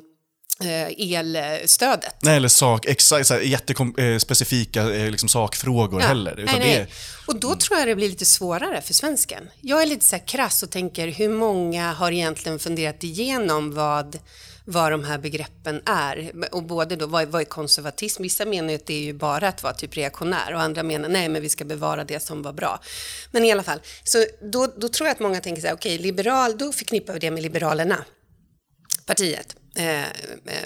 Eh, 0.59 1.17
elstödet. 1.17 2.15
Nej, 2.21 2.37
eller 2.37 2.47
sak, 2.47 2.85
exakt, 2.85 3.31
jättespecifika 3.43 4.93
eh, 4.93 5.11
liksom 5.11 5.29
sakfrågor 5.29 6.01
ja, 6.01 6.07
heller. 6.07 6.39
Utan 6.39 6.59
nej, 6.59 6.67
nej. 6.67 6.77
Det... 6.77 6.87
Och 7.27 7.39
då 7.39 7.55
tror 7.55 7.79
jag 7.79 7.87
det 7.87 7.95
blir 7.95 8.09
lite 8.09 8.25
svårare 8.25 8.81
för 8.81 8.93
svensken. 8.93 9.49
Jag 9.61 9.81
är 9.81 9.85
lite 9.85 10.05
så 10.05 10.15
här 10.15 10.27
krass 10.27 10.63
och 10.63 10.69
tänker 10.69 11.07
hur 11.07 11.29
många 11.29 11.93
har 11.93 12.11
egentligen 12.11 12.59
funderat 12.59 13.03
igenom 13.03 13.73
vad, 13.73 14.19
vad 14.65 14.91
de 14.91 15.03
här 15.03 15.17
begreppen 15.17 15.81
är? 15.85 16.31
Och 16.51 16.63
både 16.63 16.95
då, 16.95 17.07
vad, 17.07 17.27
vad 17.27 17.41
är 17.41 17.45
konservatism? 17.45 18.23
Vissa 18.23 18.45
menar 18.45 18.69
ju 18.69 18.75
att 18.75 18.85
det 18.85 18.93
är 18.93 19.03
ju 19.03 19.13
bara 19.13 19.47
att 19.47 19.63
vara 19.63 19.73
typ 19.73 19.97
reaktionär 19.97 20.53
och 20.53 20.61
andra 20.61 20.83
menar 20.83 21.09
nej, 21.09 21.29
men 21.29 21.41
vi 21.41 21.49
ska 21.49 21.65
bevara 21.65 22.03
det 22.03 22.19
som 22.19 22.41
var 22.41 22.53
bra. 22.53 22.79
Men 23.31 23.45
i 23.45 23.51
alla 23.51 23.63
fall, 23.63 23.79
så 24.03 24.25
då, 24.41 24.67
då 24.77 24.89
tror 24.89 25.07
jag 25.07 25.13
att 25.15 25.19
många 25.19 25.41
tänker 25.41 25.61
så 25.61 25.67
här, 25.67 25.75
okej, 25.75 25.95
okay, 25.95 26.05
liberal, 26.05 26.57
då 26.57 26.71
förknippar 26.71 27.13
vi 27.13 27.19
det 27.19 27.31
med 27.31 27.43
Liberalerna, 27.43 28.05
partiet. 29.05 29.55
Eh, 29.75 30.01
eh, 30.01 30.07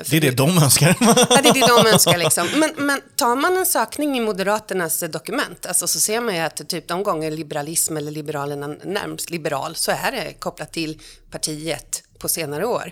det 0.10 0.18
är 0.18 0.22
det 0.22 0.32
de 0.32 0.58
önskar. 0.58 0.96
ja, 1.00 1.42
det 1.44 1.50
är 1.50 1.54
det 1.54 1.84
de 1.84 1.88
önskar. 1.88 2.18
Liksom. 2.18 2.48
Men, 2.56 2.72
men 2.78 3.02
tar 3.16 3.36
man 3.36 3.58
en 3.58 3.66
sökning 3.66 4.18
i 4.18 4.22
Moderaternas 4.22 5.00
dokument, 5.00 5.66
alltså, 5.66 5.88
så 5.88 6.00
ser 6.00 6.22
man 6.22 6.36
ju 6.36 6.42
att 6.42 6.70
typ 6.70 6.88
de 6.88 7.04
gånger 7.04 7.32
liberalism 7.32 7.98
eller 7.98 8.12
Liberalerna 8.12 8.68
närmst 8.68 9.30
liberal, 9.30 9.76
så 9.76 9.92
är 9.92 10.12
det 10.12 10.34
kopplat 10.34 10.74
till 10.74 11.02
partiet 11.32 12.04
på 12.20 12.30
senare 12.30 12.66
år. 12.66 12.92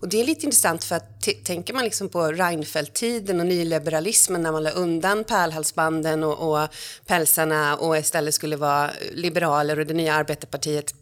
Och 0.00 0.08
det 0.08 0.20
är 0.20 0.24
lite 0.24 0.44
intressant 0.46 0.84
för 0.84 0.96
att 0.96 1.28
tänker 1.44 1.74
man 1.74 1.84
liksom 1.84 2.08
på 2.08 2.32
Reinfeldt-tiden 2.32 3.40
och 3.40 3.46
nyliberalismen 3.46 4.42
när 4.42 4.52
man 4.52 4.62
la 4.62 4.70
undan 4.70 5.24
pärlhalsbanden 5.24 6.24
och, 6.24 6.62
och 6.62 6.68
pälsarna 7.06 7.76
och 7.76 7.98
istället 7.98 8.34
skulle 8.34 8.56
vara 8.56 8.90
liberaler 9.12 9.78
och 9.78 9.86
det 9.86 9.94
nya 9.94 10.14
arbetarpartiet 10.14 10.94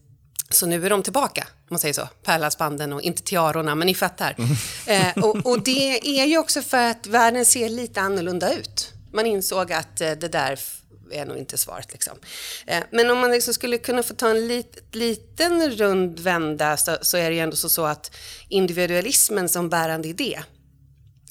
så 0.51 0.67
nu 0.67 0.87
är 0.87 0.91
de 0.91 1.03
tillbaka, 1.03 1.41
om 1.41 1.67
man 1.69 1.79
säger 1.79 1.95
så. 1.95 2.09
Pärlhalsbanden 2.23 2.93
och 2.93 3.03
inte 3.03 3.23
tiarorna, 3.23 3.75
men 3.75 3.87
ni 3.87 3.95
fattar. 3.95 4.35
Mm. 4.39 4.57
Eh, 4.87 5.25
och, 5.25 5.47
och, 5.47 5.63
det 5.63 6.21
är 6.21 6.25
ju 6.25 6.39
också 6.39 6.63
för 6.63 6.91
att 6.91 7.07
världen 7.07 7.45
ser 7.45 7.69
lite 7.69 8.01
annorlunda 8.01 8.55
ut. 8.55 8.93
Man 9.13 9.27
insåg 9.27 9.73
att 9.73 10.01
eh, 10.01 10.11
det 10.11 10.29
där 10.29 10.59
är 11.13 11.25
nog 11.25 11.37
inte 11.37 11.59
svaret. 11.59 11.93
Liksom. 11.93 12.19
Eh, 12.67 12.83
men 12.91 13.11
om 13.11 13.19
man 13.19 13.31
liksom 13.31 13.55
skulle 13.55 13.79
kunna 13.79 14.03
få 14.03 14.15
ta 14.15 14.29
en 14.31 14.49
lit, 14.49 14.79
liten 14.93 15.71
rund 15.71 16.21
vända 16.21 16.77
så, 16.77 16.97
så, 17.03 17.17
är 17.17 17.31
det 17.31 17.37
ju 17.37 17.41
ändå 17.41 17.57
så, 17.57 17.69
så 17.69 17.85
att 17.85 18.17
individualismen 18.49 19.49
som 19.49 19.69
bärande 19.69 20.09
idé 20.09 20.43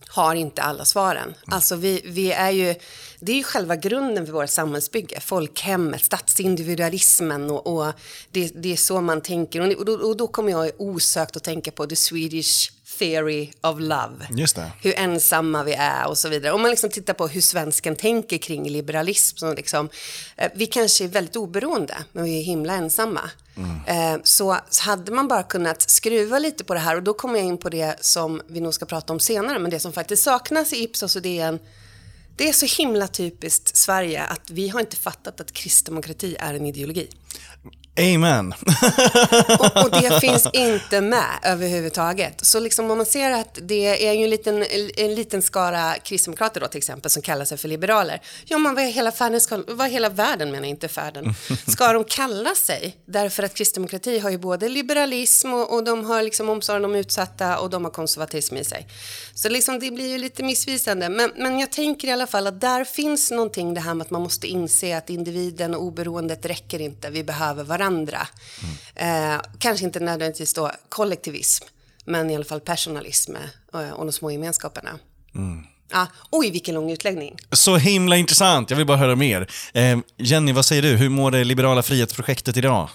har 0.07 0.35
inte 0.35 0.61
alla 0.61 0.85
svaren. 0.85 1.33
Alltså 1.45 1.75
vi, 1.75 2.01
vi 2.05 2.31
är 2.31 2.51
ju, 2.51 2.75
det 3.19 3.31
är 3.31 3.35
ju 3.35 3.43
själva 3.43 3.75
grunden 3.75 4.25
för 4.25 4.33
vårt 4.33 4.49
samhällsbygge. 4.49 5.19
Folkhemmet, 5.19 6.03
statsindividualismen 6.03 7.49
och, 7.51 7.67
och 7.67 7.93
det, 8.31 8.51
det, 8.55 8.71
är 8.71 8.77
så 8.77 9.01
man 9.01 9.21
tänker. 9.21 9.77
Och, 9.79 9.85
då, 9.85 9.93
och 9.93 10.17
då 10.17 10.27
kommer 10.27 10.51
jag 10.51 10.71
osökt 10.77 11.37
att 11.37 11.43
tänka 11.43 11.71
på 11.71 11.85
the 11.85 11.95
Swedish 11.95 12.71
theory 12.99 13.51
of 13.61 13.79
love. 13.79 14.27
Just 14.29 14.55
det. 14.55 14.71
Hur 14.81 14.99
ensamma 14.99 15.63
vi 15.63 15.73
är 15.73 16.07
och 16.07 16.17
så 16.17 16.29
vidare. 16.29 16.53
Om 16.53 16.61
man 16.61 16.71
liksom 16.71 16.89
tittar 16.89 17.13
på 17.13 17.27
hur 17.27 17.41
svensken 17.41 17.95
tänker 17.95 18.37
kring 18.37 18.69
liberalism. 18.69 19.37
Så 19.37 19.53
liksom, 19.53 19.89
eh, 20.35 20.51
vi 20.55 20.65
kanske 20.65 21.03
är 21.03 21.07
väldigt 21.07 21.35
oberoende, 21.35 21.95
men 22.11 22.23
vi 22.23 22.39
är 22.39 22.43
himla 22.43 22.73
ensamma. 22.73 23.29
Mm. 23.55 24.13
Eh, 24.15 24.21
så 24.23 24.57
hade 24.81 25.11
man 25.11 25.27
bara 25.27 25.43
kunnat 25.43 25.89
skruva 25.89 26.39
lite 26.39 26.63
på 26.63 26.73
det 26.73 26.79
här 26.79 26.95
och 26.95 27.03
då 27.03 27.13
kommer 27.13 27.39
jag 27.39 27.47
in 27.47 27.57
på 27.57 27.69
det 27.69 28.05
som 28.05 28.41
vi 28.47 28.59
nog 28.59 28.73
ska 28.73 28.85
prata 28.85 29.13
om 29.13 29.19
senare, 29.19 29.59
men 29.59 29.71
det 29.71 29.79
som 29.79 29.93
faktiskt 29.93 30.23
saknas 30.23 30.73
i 30.73 30.83
Ipsos 30.83 31.15
och 31.15 31.21
DN 31.21 31.59
det 32.35 32.49
är 32.49 32.53
så 32.53 32.81
himla 32.81 33.07
typiskt 33.07 33.75
Sverige 33.75 34.23
att 34.23 34.49
vi 34.49 34.69
har 34.69 34.79
inte 34.79 34.95
fattat 34.95 35.41
att 35.41 35.51
kristdemokrati 35.51 36.35
är 36.39 36.53
en 36.53 36.65
ideologi. 36.65 37.09
Amen. 37.99 38.53
och, 39.59 39.83
och, 39.83 39.91
det 39.91 40.19
finns 40.19 40.47
inte 40.53 41.01
med 41.01 41.39
överhuvudtaget. 41.43 42.45
Så 42.45 42.59
liksom 42.59 42.91
om 42.91 42.97
man 42.97 43.05
ser 43.05 43.31
att 43.31 43.59
det 43.61 44.07
är 44.07 44.13
ju 44.13 44.23
en 44.23 44.29
liten, 44.29 44.65
en 44.97 45.15
liten 45.15 45.41
skara 45.41 45.93
kristdemokrater 46.03 46.61
då 46.61 46.67
till 46.67 46.77
exempel 46.77 47.11
som 47.11 47.21
kallar 47.21 47.45
sig 47.45 47.57
för 47.57 47.67
liberaler. 47.67 48.21
Ja, 48.45 48.57
men 48.57 48.75
vad 48.75 48.83
hela, 48.83 49.11
färden 49.11 49.41
ska, 49.41 49.63
vad 49.67 49.89
hela 49.89 50.09
världen 50.09 50.51
menar 50.51 50.67
inte 50.67 50.87
färden, 50.87 51.33
ska 51.67 51.93
de 51.93 52.03
kalla 52.03 52.55
sig? 52.55 52.97
Därför 53.05 53.43
att 53.43 53.53
kristdemokrati 53.53 54.19
har 54.19 54.29
ju 54.29 54.37
både 54.37 54.69
liberalism 54.69 55.53
och, 55.53 55.73
och 55.73 55.83
de 55.83 56.05
har 56.05 56.23
liksom 56.23 56.49
omsorgen 56.49 56.85
om 56.85 56.95
utsatta 56.95 57.59
och 57.59 57.69
de 57.69 57.83
har 57.83 57.91
konservatism 57.91 58.57
i 58.57 58.63
sig. 58.63 58.87
Så 59.33 59.49
liksom 59.49 59.79
det 59.79 59.91
blir 59.91 60.07
ju 60.07 60.17
lite 60.17 60.43
missvisande. 60.43 61.09
Men, 61.09 61.31
men 61.37 61.59
jag 61.59 61.71
tänker 61.71 62.07
i 62.07 62.11
alla 62.11 62.27
fall 62.27 62.47
att 62.47 62.61
där 62.61 62.83
finns 62.83 63.31
någonting 63.31 63.73
det 63.73 63.81
här 63.81 63.93
med 63.93 64.05
att 64.05 64.11
man 64.11 64.21
måste 64.21 64.47
inse 64.47 64.97
att 64.97 65.09
individen 65.09 65.75
och 65.75 65.83
oberoendet 65.83 66.45
räcker 66.45 66.81
inte. 66.81 67.09
Vi 67.09 67.23
behöver 67.23 67.63
varandra 67.63 67.82
varandra. 67.83 68.27
Mm. 68.95 69.35
Eh, 69.35 69.41
kanske 69.59 69.85
inte 69.85 69.99
nödvändigtvis 69.99 70.53
då 70.53 70.71
kollektivism, 70.89 71.65
men 72.05 72.29
i 72.29 72.35
alla 72.35 72.45
fall 72.45 72.59
personalism 72.59 73.35
eh, 73.73 73.89
och 73.91 74.05
de 74.05 74.11
små 74.11 74.31
gemenskaperna. 74.31 74.89
Mm. 75.35 75.63
Ah, 75.91 76.05
oj, 76.31 76.51
vilken 76.51 76.75
lång 76.75 76.91
utläggning. 76.91 77.35
Så 77.51 77.77
himla 77.77 78.17
intressant, 78.17 78.69
jag 78.69 78.77
vill 78.77 78.85
bara 78.85 78.97
höra 78.97 79.15
mer. 79.15 79.47
Eh, 79.73 79.97
Jenny, 80.17 80.53
vad 80.53 80.65
säger 80.65 80.81
du? 80.81 80.95
Hur 80.95 81.09
mår 81.09 81.31
det 81.31 81.43
liberala 81.43 81.83
frihetsprojektet 81.83 82.57
idag? 82.57 82.89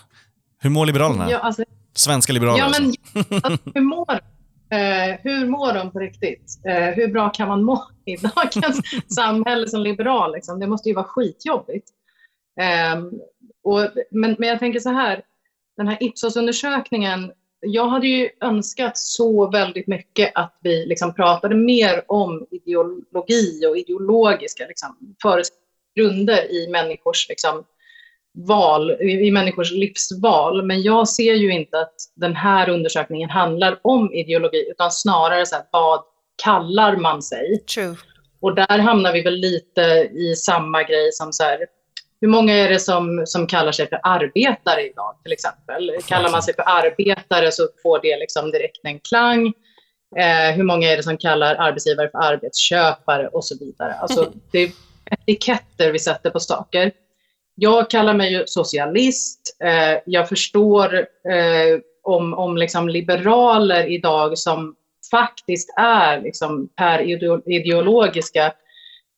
Hur 0.61 0.71
mår 0.71 0.87
Liberalerna? 0.87 1.31
Ja, 1.31 1.39
alltså, 1.39 1.65
Svenska 1.95 2.33
liberaler 2.33 2.59
ja, 2.59 2.69
men, 2.69 2.85
alltså. 2.85 3.35
alltså 3.47 3.71
hur, 3.75 3.81
mår, 3.81 4.13
eh, 4.71 5.19
hur 5.23 5.47
mår 5.47 5.75
de 5.75 5.91
på 5.91 5.99
riktigt? 5.99 6.61
Eh, 6.67 6.95
hur 6.95 7.13
bra 7.13 7.31
kan 7.31 7.49
man 7.49 7.65
må 7.65 7.85
i 8.05 8.17
dagens 8.17 8.81
samhälle 9.15 9.69
som 9.69 9.83
liberal? 9.83 10.33
Liksom? 10.33 10.61
Det 10.61 10.67
måste 10.67 10.89
ju 10.89 10.95
vara 10.95 11.07
skitjobbigt. 11.07 11.89
Och, 13.69 13.81
men, 14.11 14.37
men 14.39 14.49
jag 14.49 14.59
tänker 14.59 14.81
så 14.81 14.91
här, 14.91 15.23
den 15.77 15.89
här 15.89 15.99
Ipsos-undersökningen, 16.01 17.33
jag 17.61 17.89
hade 17.89 18.07
ju 18.07 18.29
önskat 18.41 18.99
så 18.99 19.51
väldigt 19.51 19.87
mycket 19.87 20.33
att 20.35 20.59
vi 20.61 20.87
liksom 20.87 21.15
pratade 21.15 21.55
mer 21.55 22.05
om 22.07 22.47
ideologi 22.51 23.67
och 23.67 23.77
ideologiska 23.77 24.67
liksom, 24.67 25.17
grunder 25.95 26.53
i 26.53 26.69
människors 26.69 27.29
liksom, 27.29 27.65
val, 28.35 28.91
i 29.03 29.31
människors 29.31 29.73
livsval. 29.73 30.67
Men 30.67 30.83
jag 30.83 31.09
ser 31.09 31.35
ju 31.35 31.53
inte 31.53 31.81
att 31.81 31.95
den 32.15 32.37
här 32.37 32.69
undersökningen 32.69 33.31
handlar 33.31 33.81
om 33.83 34.13
ideologi, 34.13 34.71
utan 34.71 34.91
snarare 34.91 35.47
så 35.47 35.55
här, 35.55 35.65
vad 35.73 36.01
kallar 36.43 36.97
man 36.97 37.23
sig? 37.23 37.59
True. 37.59 37.97
Och 38.41 38.55
där 38.55 38.79
hamnar 38.79 39.13
vi 39.13 39.23
väl 39.23 39.37
lite 39.37 39.83
i 40.15 40.35
samma 40.37 40.83
grej 40.83 41.13
som 41.13 41.33
så 41.33 41.43
här, 41.43 41.67
hur 42.21 42.29
många 42.29 42.55
är 42.55 42.69
det 42.69 42.79
som, 42.79 43.23
som 43.27 43.47
kallar 43.47 43.73
sig 43.73 43.89
för 43.89 44.01
arbetare 44.03 44.87
idag 44.87 45.15
till 45.23 45.33
exempel? 45.33 45.91
Kallar 46.09 46.31
man 46.31 46.43
sig 46.43 46.55
för 46.55 46.63
arbetare 46.67 47.53
så 47.53 47.69
får 47.83 48.01
det 48.03 48.19
liksom 48.19 48.51
direkt 48.51 48.81
en 48.83 49.01
klang. 49.01 49.47
Eh, 50.17 50.57
hur 50.57 50.65
många 50.65 50.93
är 50.93 50.97
det 50.97 51.03
som 51.03 51.17
kallar 51.17 51.55
arbetsgivare 51.55 52.11
för 52.11 52.19
arbetsköpare 52.19 53.29
och 53.29 53.45
så 53.45 53.59
vidare. 53.59 53.95
Alltså, 53.95 54.33
det 54.53 54.59
är 54.59 54.71
etiketter 55.11 55.93
vi 55.93 55.99
sätter 55.99 56.31
på 56.31 56.41
saker. 56.41 56.93
Jag 57.55 57.91
kallar 57.91 58.15
mig 58.15 58.33
ju 58.33 58.43
socialist. 58.47 59.57
Eh, 59.65 59.99
jag 60.07 60.29
förstår 60.29 60.95
eh, 60.99 61.81
om, 62.03 62.35
om 62.35 62.57
liksom 62.57 62.89
liberaler 62.89 63.87
idag 63.87 64.39
som 64.39 64.75
faktiskt 65.11 65.75
är 65.77 66.21
liksom 66.21 66.69
per 66.77 67.01
ideologiska 67.51 68.53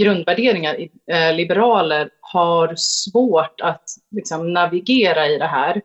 grundvärderingar, 0.03 0.77
eh, 1.13 1.35
liberaler, 1.35 2.11
har 2.33 2.75
svårt 2.77 3.61
att 3.61 3.85
liksom, 4.11 4.53
navigera 4.53 5.29
i 5.29 5.39
det 5.39 5.47
här. 5.47 5.83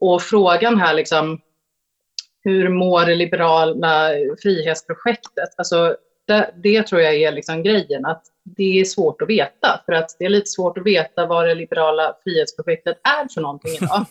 Och 0.00 0.22
frågan 0.22 0.80
här, 0.80 0.94
liksom, 0.94 1.40
hur 2.44 2.68
mår 2.68 3.04
det 3.04 3.14
liberala 3.14 4.10
frihetsprojektet? 4.42 5.48
Alltså, 5.56 5.96
det, 6.26 6.54
det 6.62 6.82
tror 6.82 7.00
jag 7.00 7.14
är 7.14 7.32
liksom 7.32 7.62
grejen, 7.62 8.06
att 8.06 8.22
det 8.44 8.80
är 8.80 8.84
svårt 8.84 9.22
att 9.22 9.28
veta. 9.28 9.80
För 9.86 9.92
att 9.92 10.16
det 10.18 10.24
är 10.24 10.28
lite 10.28 10.50
svårt 10.50 10.78
att 10.78 10.86
veta 10.86 11.26
vad 11.26 11.48
det 11.48 11.54
liberala 11.54 12.16
frihetsprojektet 12.24 12.96
är 13.02 13.28
för 13.34 13.40
någonting 13.40 13.72
idag. 13.72 14.06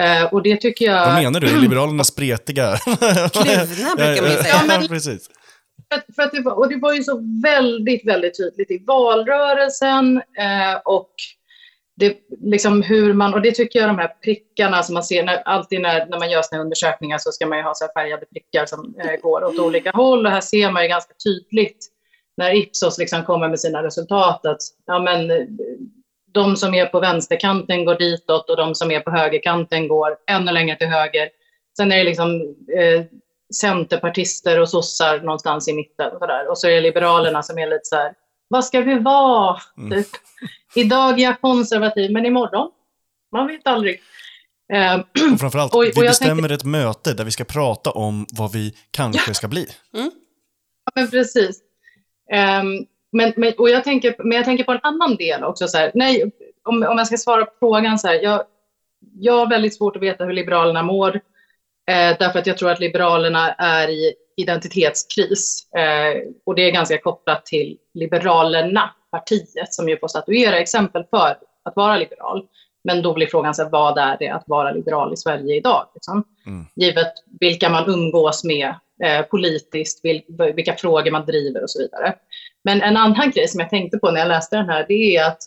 Uh, 0.00 0.24
och 0.34 0.42
det 0.42 0.56
tycker 0.56 0.84
jag... 0.84 1.06
Vad 1.06 1.22
menar 1.22 1.40
du? 1.40 1.60
Liberalerna 1.60 2.04
spretiga? 2.04 2.76
Kluvna 2.76 3.94
brukar 3.96 4.22
man 4.22 4.30
säga. 4.42 4.54
Ja, 4.54 4.62
men, 4.66 4.88
precis. 4.88 5.30
För 6.16 6.22
att 6.22 6.32
det 6.32 6.40
var, 6.40 6.52
och 6.52 6.68
det 6.68 6.76
var 6.76 6.92
ju 6.92 7.02
så 7.02 7.20
väldigt, 7.42 8.06
väldigt 8.06 8.36
tydligt 8.36 8.70
i 8.70 8.84
valrörelsen 8.86 10.16
eh, 10.16 10.80
och 10.84 11.10
det, 11.96 12.16
liksom 12.40 12.82
hur 12.82 13.12
man, 13.12 13.34
och 13.34 13.42
det 13.42 13.52
tycker 13.52 13.78
jag 13.78 13.88
de 13.88 13.98
här 13.98 14.12
prickarna 14.24 14.82
som 14.82 14.94
man 14.94 15.02
ser, 15.02 15.24
när, 15.24 15.36
alltid 15.36 15.80
när, 15.80 16.06
när 16.06 16.18
man 16.18 16.30
gör 16.30 16.42
sina 16.42 16.60
undersökningar 16.60 17.18
så 17.18 17.32
ska 17.32 17.46
man 17.46 17.58
ju 17.58 17.64
ha 17.64 17.74
så 17.74 17.86
färgade 17.96 18.26
prickar 18.26 18.66
som 18.66 18.94
eh, 18.98 19.20
går 19.22 19.44
åt 19.44 19.58
olika 19.58 19.90
håll 19.90 20.26
och 20.26 20.32
här 20.32 20.40
ser 20.40 20.70
man 20.70 20.82
ju 20.82 20.88
ganska 20.88 21.14
tydligt 21.24 21.86
när 22.36 22.56
Ipsos 22.56 22.98
liksom 22.98 23.24
kommer 23.24 23.48
med 23.48 23.60
sina 23.60 23.82
resultat 23.82 24.46
att 24.46 24.60
ja, 24.86 24.98
men, 24.98 25.48
de 26.34 26.56
som 26.56 26.74
är 26.74 26.86
på 26.86 27.00
vänsterkanten 27.00 27.84
går 27.84 27.94
ditåt 27.94 28.50
och 28.50 28.56
de 28.56 28.74
som 28.74 28.90
är 28.90 29.00
på 29.00 29.10
högerkanten 29.10 29.88
går 29.88 30.16
ännu 30.30 30.52
längre 30.52 30.76
till 30.76 30.86
höger. 30.86 31.28
Sen 31.76 31.92
är 31.92 31.96
det 31.96 32.04
liksom 32.04 32.40
eh, 32.78 33.04
centerpartister 33.54 34.60
och 34.60 34.68
sossar 34.68 35.20
någonstans 35.20 35.68
i 35.68 35.72
mitten. 35.72 36.12
Och 36.12 36.18
så, 36.18 36.26
där. 36.26 36.50
och 36.50 36.58
så 36.58 36.68
är 36.68 36.74
det 36.74 36.80
Liberalerna 36.80 37.42
som 37.42 37.58
är 37.58 37.66
lite 37.66 37.84
så 37.84 37.96
här, 37.96 38.14
vad 38.48 38.64
ska 38.64 38.80
vi 38.80 38.98
vara? 38.98 39.60
Mm. 39.78 39.90
Typ. 39.90 40.08
Idag 40.74 41.20
är 41.20 41.24
jag 41.24 41.40
konservativ, 41.40 42.12
men 42.12 42.26
imorgon? 42.26 42.70
Man 43.32 43.46
vet 43.46 43.66
aldrig. 43.66 44.00
Eh, 44.72 45.00
och 45.32 45.40
framförallt, 45.40 45.74
och, 45.74 45.78
och 45.96 46.02
vi 46.02 46.08
bestämmer 46.08 46.48
tänkte... 46.48 46.54
ett 46.54 46.64
möte 46.64 47.14
där 47.14 47.24
vi 47.24 47.30
ska 47.30 47.44
prata 47.44 47.90
om 47.90 48.26
vad 48.32 48.52
vi 48.52 48.74
kanske 48.90 49.30
ja. 49.30 49.34
ska 49.34 49.48
bli. 49.48 49.66
Mm. 49.94 50.10
Ja, 50.84 50.92
men 50.94 51.10
precis. 51.10 51.60
Um, 52.32 52.86
men, 53.12 53.32
men, 53.36 53.52
och 53.58 53.70
jag 53.70 53.84
tänker, 53.84 54.14
men 54.18 54.36
jag 54.36 54.44
tänker 54.44 54.64
på 54.64 54.72
en 54.72 54.80
annan 54.82 55.16
del 55.16 55.44
också. 55.44 55.68
Så 55.68 55.78
här, 55.78 55.90
nej, 55.94 56.32
om, 56.64 56.82
om 56.82 56.98
jag 56.98 57.06
ska 57.06 57.16
svara 57.16 57.44
på 57.44 57.52
frågan 57.58 57.98
så 57.98 58.08
här. 58.08 58.14
Jag, 58.14 58.44
jag 59.14 59.32
har 59.32 59.50
väldigt 59.50 59.76
svårt 59.76 59.96
att 59.96 60.02
veta 60.02 60.24
hur 60.24 60.32
Liberalerna 60.32 60.82
mår. 60.82 61.20
Eh, 61.86 62.16
därför 62.18 62.38
att 62.38 62.46
jag 62.46 62.58
tror 62.58 62.70
att 62.70 62.80
Liberalerna 62.80 63.52
är 63.52 63.88
i 63.88 64.14
identitetskris. 64.36 65.68
Eh, 65.76 66.22
och 66.46 66.54
det 66.54 66.62
är 66.62 66.72
ganska 66.72 66.98
kopplat 66.98 67.46
till 67.46 67.78
Liberalerna, 67.94 68.90
partiet, 69.10 69.74
som 69.74 69.88
ju 69.88 69.98
får 69.98 70.08
statuera 70.08 70.58
exempel 70.58 71.04
för 71.10 71.36
att 71.64 71.76
vara 71.76 71.96
liberal. 71.96 72.46
Men 72.84 73.02
då 73.02 73.14
blir 73.14 73.26
frågan, 73.26 73.54
så 73.54 73.62
här, 73.62 73.70
vad 73.70 73.98
är 73.98 74.16
det 74.18 74.28
att 74.28 74.44
vara 74.46 74.72
liberal 74.72 75.12
i 75.12 75.16
Sverige 75.16 75.56
idag? 75.56 75.88
Liksom? 75.94 76.24
Mm. 76.46 76.66
Givet 76.74 77.12
vilka 77.40 77.68
man 77.68 77.88
umgås 77.88 78.44
med 78.44 78.74
eh, 79.04 79.22
politiskt, 79.22 80.04
vil, 80.04 80.22
vilka 80.54 80.76
frågor 80.76 81.10
man 81.10 81.26
driver 81.26 81.62
och 81.62 81.70
så 81.70 81.78
vidare. 81.78 82.14
Men 82.64 82.82
en 82.82 82.96
annan 82.96 83.30
grej 83.30 83.48
som 83.48 83.60
jag 83.60 83.70
tänkte 83.70 83.98
på 83.98 84.10
när 84.10 84.20
jag 84.20 84.28
läste 84.28 84.56
den 84.56 84.68
här, 84.68 84.84
det 84.88 85.16
är 85.16 85.26
att 85.26 85.38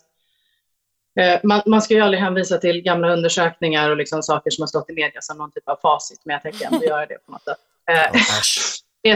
man, 1.44 1.62
man, 1.66 1.82
ska 1.82 1.94
ju 1.94 2.02
aldrig 2.02 2.22
hänvisa 2.22 2.58
till 2.58 2.82
gamla 2.82 3.14
undersökningar 3.14 3.90
och 3.90 3.98
liksom 3.98 4.24
saker 4.24 4.52
som 4.52 4.62
har 4.62 4.68
stått 4.68 4.90
i 4.90 4.94
media 4.94 5.22
som 5.22 5.38
någon 5.38 5.52
typ 5.52 5.70
av 5.70 5.76
facit, 5.82 6.22
men 6.26 6.34
jag 6.34 6.42
tänker 6.42 6.66
ändå 6.66 6.86
göra 6.86 7.06
det 7.06 7.18
på 7.26 7.32
något 7.32 7.44
sätt. 7.44 7.58
Eh, 7.92 9.16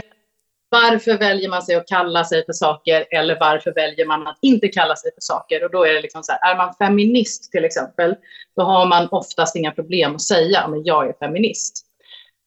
varför 0.68 1.18
väljer 1.18 1.48
man 1.48 1.62
sig 1.62 1.74
att 1.74 1.88
kalla 1.88 2.24
sig 2.24 2.44
för 2.46 2.52
saker 2.52 3.06
eller 3.10 3.36
varför 3.40 3.74
väljer 3.74 4.06
man 4.06 4.26
att 4.26 4.38
inte 4.42 4.68
kalla 4.68 4.96
sig 4.96 5.10
för 5.14 5.20
saker? 5.20 5.64
Och 5.64 5.70
då 5.70 5.84
är 5.84 5.92
det 5.92 6.00
liksom 6.00 6.22
så 6.22 6.32
här, 6.32 6.52
är 6.52 6.56
man 6.56 6.74
feminist 6.74 7.52
till 7.52 7.64
exempel, 7.64 8.14
då 8.56 8.62
har 8.62 8.86
man 8.86 9.08
oftast 9.10 9.56
inga 9.56 9.72
problem 9.72 10.14
att 10.14 10.22
säga 10.22 10.60
att 10.60 10.86
jag 10.86 11.08
är 11.08 11.12
feminist. 11.12 11.86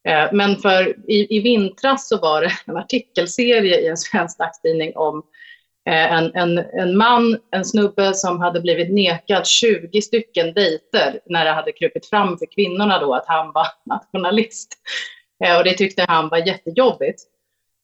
Eh, 0.07 0.29
men 0.31 0.57
för 0.57 1.09
i, 1.09 1.37
i 1.37 1.39
vintras 1.39 2.07
så 2.07 2.17
var 2.17 2.41
det 2.41 2.51
en 2.65 2.77
artikelserie 2.77 3.79
i 3.79 3.87
en 3.87 3.97
svensk 3.97 4.37
dagstidning 4.37 4.95
om 4.95 5.23
Eh, 5.23 5.34
Eh, 5.89 6.13
en, 6.13 6.35
en, 6.35 6.57
en 6.57 6.97
man, 6.97 7.37
en 7.51 7.65
snubbe 7.65 8.13
som 8.13 8.39
hade 8.39 8.61
blivit 8.61 8.91
nekad 8.91 9.47
20 9.47 10.01
stycken 10.01 10.53
dejter 10.53 11.19
när 11.25 11.45
det 11.45 11.51
hade 11.51 11.71
krupit 11.71 12.09
fram 12.09 12.37
för 12.37 12.45
kvinnorna 12.55 12.99
då 12.99 13.13
att 13.13 13.27
han 13.27 13.51
var 13.51 13.67
nationalist. 13.85 14.73
Eh, 15.45 15.57
och 15.57 15.63
det 15.63 15.73
tyckte 15.73 16.05
han 16.07 16.29
var 16.29 16.37
jättejobbigt. 16.37 17.21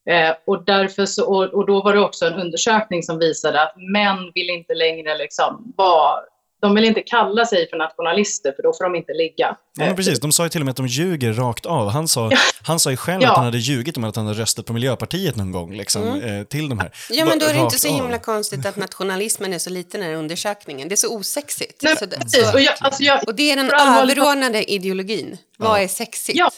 Eh, 0.09 0.35
och, 0.45 0.65
därför 0.65 1.05
så, 1.05 1.25
och, 1.25 1.43
och, 1.43 1.65
då 1.65 1.81
var 1.81 1.93
det 1.93 1.99
också 1.99 2.25
en 2.25 2.33
undersökning 2.33 3.03
som 3.03 3.19
visade 3.19 3.61
att 3.61 3.73
män 3.93 4.31
vill 4.35 4.49
inte 4.49 4.73
längre 4.73 5.17
liksom 5.17 5.73
vara 5.77 6.19
de 6.61 6.75
vill 6.75 6.85
inte 6.85 7.01
kalla 7.01 7.45
sig 7.45 7.69
för 7.69 7.77
nationalister 7.77 8.53
för 8.55 8.63
då 8.63 8.73
får 8.73 8.83
de 8.83 8.95
inte 8.95 9.13
ligga. 9.13 9.55
Ja, 9.77 9.93
precis. 9.95 10.19
De 10.19 10.31
sa 10.31 10.43
ju 10.43 10.49
till 10.49 10.61
och 10.61 10.65
med 10.65 10.71
att 10.71 10.77
de 10.77 10.87
ljuger 10.87 11.33
rakt 11.33 11.65
av. 11.65 11.89
Han 11.89 12.07
sa, 12.07 12.31
ja. 12.31 12.37
han 12.63 12.79
sa 12.79 12.91
ju 12.91 12.97
själv 12.97 13.21
ja. 13.23 13.29
att 13.29 13.35
han 13.35 13.45
hade 13.45 13.57
ljugit 13.57 13.97
om 13.97 14.03
att 14.03 14.15
han 14.15 14.27
hade 14.27 14.39
röstat 14.39 14.65
på 14.65 14.73
Miljöpartiet 14.73 15.35
någon 15.35 15.51
gång 15.51 15.77
liksom, 15.77 16.03
mm. 16.03 16.39
eh, 16.39 16.43
till 16.43 16.69
de 16.69 16.79
här. 16.79 16.91
Ja, 17.09 17.25
men 17.25 17.39
då 17.39 17.45
är 17.45 17.53
det 17.53 17.59
inte 17.59 17.79
så 17.79 17.87
himla 17.87 18.15
av. 18.15 18.19
konstigt 18.19 18.65
att 18.65 18.75
nationalismen 18.87 19.53
är 19.53 19.59
så 19.59 19.69
liten 19.69 20.01
i 20.01 20.03
den 20.03 20.13
här 20.13 20.19
undersökningen. 20.19 20.87
Det 20.87 20.95
är 20.95 20.97
så 20.97 21.17
osexigt. 21.17 21.83
Nej, 21.83 21.95
så 21.97 22.05
det, 22.05 22.53
och, 22.53 22.61
jag, 22.61 22.73
alltså 22.79 23.03
jag, 23.03 23.27
och, 23.27 23.35
det 23.35 23.51
är 23.51 23.55
den 23.55 23.71
överordnade 23.71 24.71
ideologin. 24.71 25.37
Vad 25.57 25.81
är 25.81 25.87
sexigt? 25.87 26.37
Ja. 26.37 26.51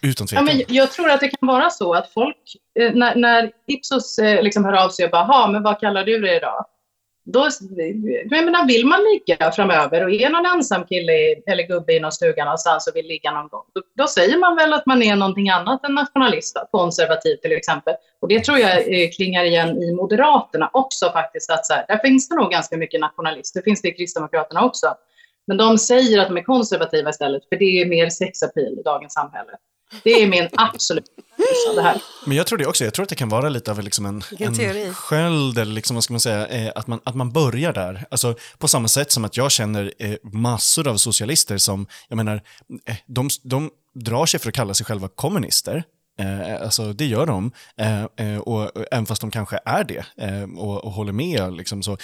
Utan 0.00 0.26
tvekan. 0.26 0.46
Ja, 0.46 0.54
men 0.54 0.64
jag 0.68 0.92
tror 0.92 1.10
att 1.10 1.20
det 1.20 1.28
kan 1.28 1.46
vara 1.46 1.70
så 1.70 1.94
att 1.94 2.12
folk, 2.12 2.36
eh, 2.80 2.94
när, 2.94 3.14
när 3.14 3.50
Ipsos 3.66 4.18
eh, 4.18 4.42
liksom 4.42 4.64
hör 4.64 4.72
av 4.72 4.88
sig 4.88 5.04
och 5.04 5.10
bara, 5.10 5.46
men 5.46 5.62
vad 5.62 5.80
kallar 5.80 6.04
du 6.04 6.20
det 6.20 6.36
idag? 6.36 6.66
Då, 7.26 7.48
jag 8.30 8.44
menar, 8.44 8.66
vill 8.66 8.86
man 8.86 9.00
ligga 9.04 9.52
framöver 9.52 10.04
och 10.04 10.10
är 10.10 10.30
någon 10.30 10.46
ensam 10.46 10.84
kille 10.86 11.12
eller 11.46 11.62
gubbe 11.62 11.92
i 11.92 12.00
någon 12.00 12.12
stuga 12.12 12.44
någonstans 12.44 12.86
och 12.86 12.96
vill 12.96 13.06
ligga 13.06 13.30
någon 13.30 13.48
gång, 13.48 13.64
då, 13.74 13.82
då, 13.94 14.06
säger 14.06 14.38
man 14.38 14.56
väl 14.56 14.72
att 14.72 14.86
man 14.86 15.02
är 15.02 15.16
någonting 15.16 15.50
annat 15.50 15.84
än 15.84 15.94
nationalist, 15.94 16.56
konservativ 16.70 17.36
till 17.36 17.52
exempel. 17.52 17.94
Och 18.20 18.28
det 18.28 18.44
tror 18.44 18.58
jag 18.58 19.02
eh, 19.02 19.10
klingar 19.10 19.44
igen 19.44 19.82
i 19.82 19.92
Moderaterna 19.92 20.70
också 20.72 21.10
faktiskt, 21.10 21.50
att 21.50 21.66
så 21.66 21.74
här, 21.74 21.84
där 21.88 21.98
finns 21.98 22.28
det 22.28 22.36
nog 22.36 22.50
ganska 22.50 22.76
mycket 22.76 23.00
nationalister, 23.00 23.60
det 23.60 23.64
finns 23.64 23.82
det 23.82 23.88
i 23.88 23.92
Kristdemokraterna 23.92 24.64
också. 24.64 24.94
Men 25.46 25.56
de 25.56 25.78
säger 25.78 26.20
att 26.20 26.28
de 26.28 26.36
är 26.36 26.42
konservativa 26.42 27.10
istället, 27.10 27.48
för 27.48 27.56
det 27.56 27.82
är 27.82 27.86
mer 27.86 28.10
sexapil 28.10 28.76
i 28.80 28.82
dagens 28.82 29.12
samhälle. 29.12 29.52
Det 30.02 30.10
är 30.10 30.26
min 30.26 30.48
det 31.74 31.82
här. 31.82 32.02
Men 32.26 32.36
jag 32.36 32.46
tror 32.46 32.58
det 32.58 32.66
också. 32.66 32.84
Jag 32.84 32.94
tror 32.94 33.02
att 33.02 33.08
det 33.08 33.14
kan 33.14 33.28
vara 33.28 33.48
lite 33.48 33.70
av 33.70 33.82
liksom 33.82 34.06
en, 34.06 34.22
en 34.38 34.94
sköld, 34.94 35.58
eller 35.58 35.72
liksom, 35.72 35.94
vad 35.96 36.04
ska 36.04 36.12
man 36.12 36.20
säga, 36.20 36.46
eh, 36.46 36.72
att, 36.74 36.86
man, 36.86 37.00
att 37.04 37.14
man 37.14 37.32
börjar 37.32 37.72
där. 37.72 38.04
Alltså, 38.10 38.34
på 38.58 38.68
samma 38.68 38.88
sätt 38.88 39.12
som 39.12 39.24
att 39.24 39.36
jag 39.36 39.50
känner 39.50 39.92
eh, 39.98 40.14
massor 40.22 40.88
av 40.88 40.96
socialister 40.96 41.58
som, 41.58 41.86
jag 42.08 42.16
menar, 42.16 42.42
eh, 42.86 42.96
de, 43.06 43.28
de 43.42 43.70
drar 43.94 44.26
sig 44.26 44.40
för 44.40 44.48
att 44.48 44.54
kalla 44.54 44.74
sig 44.74 44.86
själva 44.86 45.08
kommunister. 45.08 45.84
Eh, 46.18 46.62
alltså 46.62 46.92
det 46.92 47.06
gör 47.06 47.26
de, 47.26 47.52
eh, 47.76 48.02
eh, 48.02 48.38
och, 48.38 48.62
eh, 48.62 48.84
även 48.90 49.06
fast 49.06 49.20
de 49.20 49.30
kanske 49.30 49.58
är 49.64 49.84
det 49.84 50.04
eh, 50.16 50.42
och, 50.42 50.84
och, 50.84 50.92
håller 50.92 51.12
med. 51.12 51.52
Liksom 51.52 51.82
så, 51.82 51.96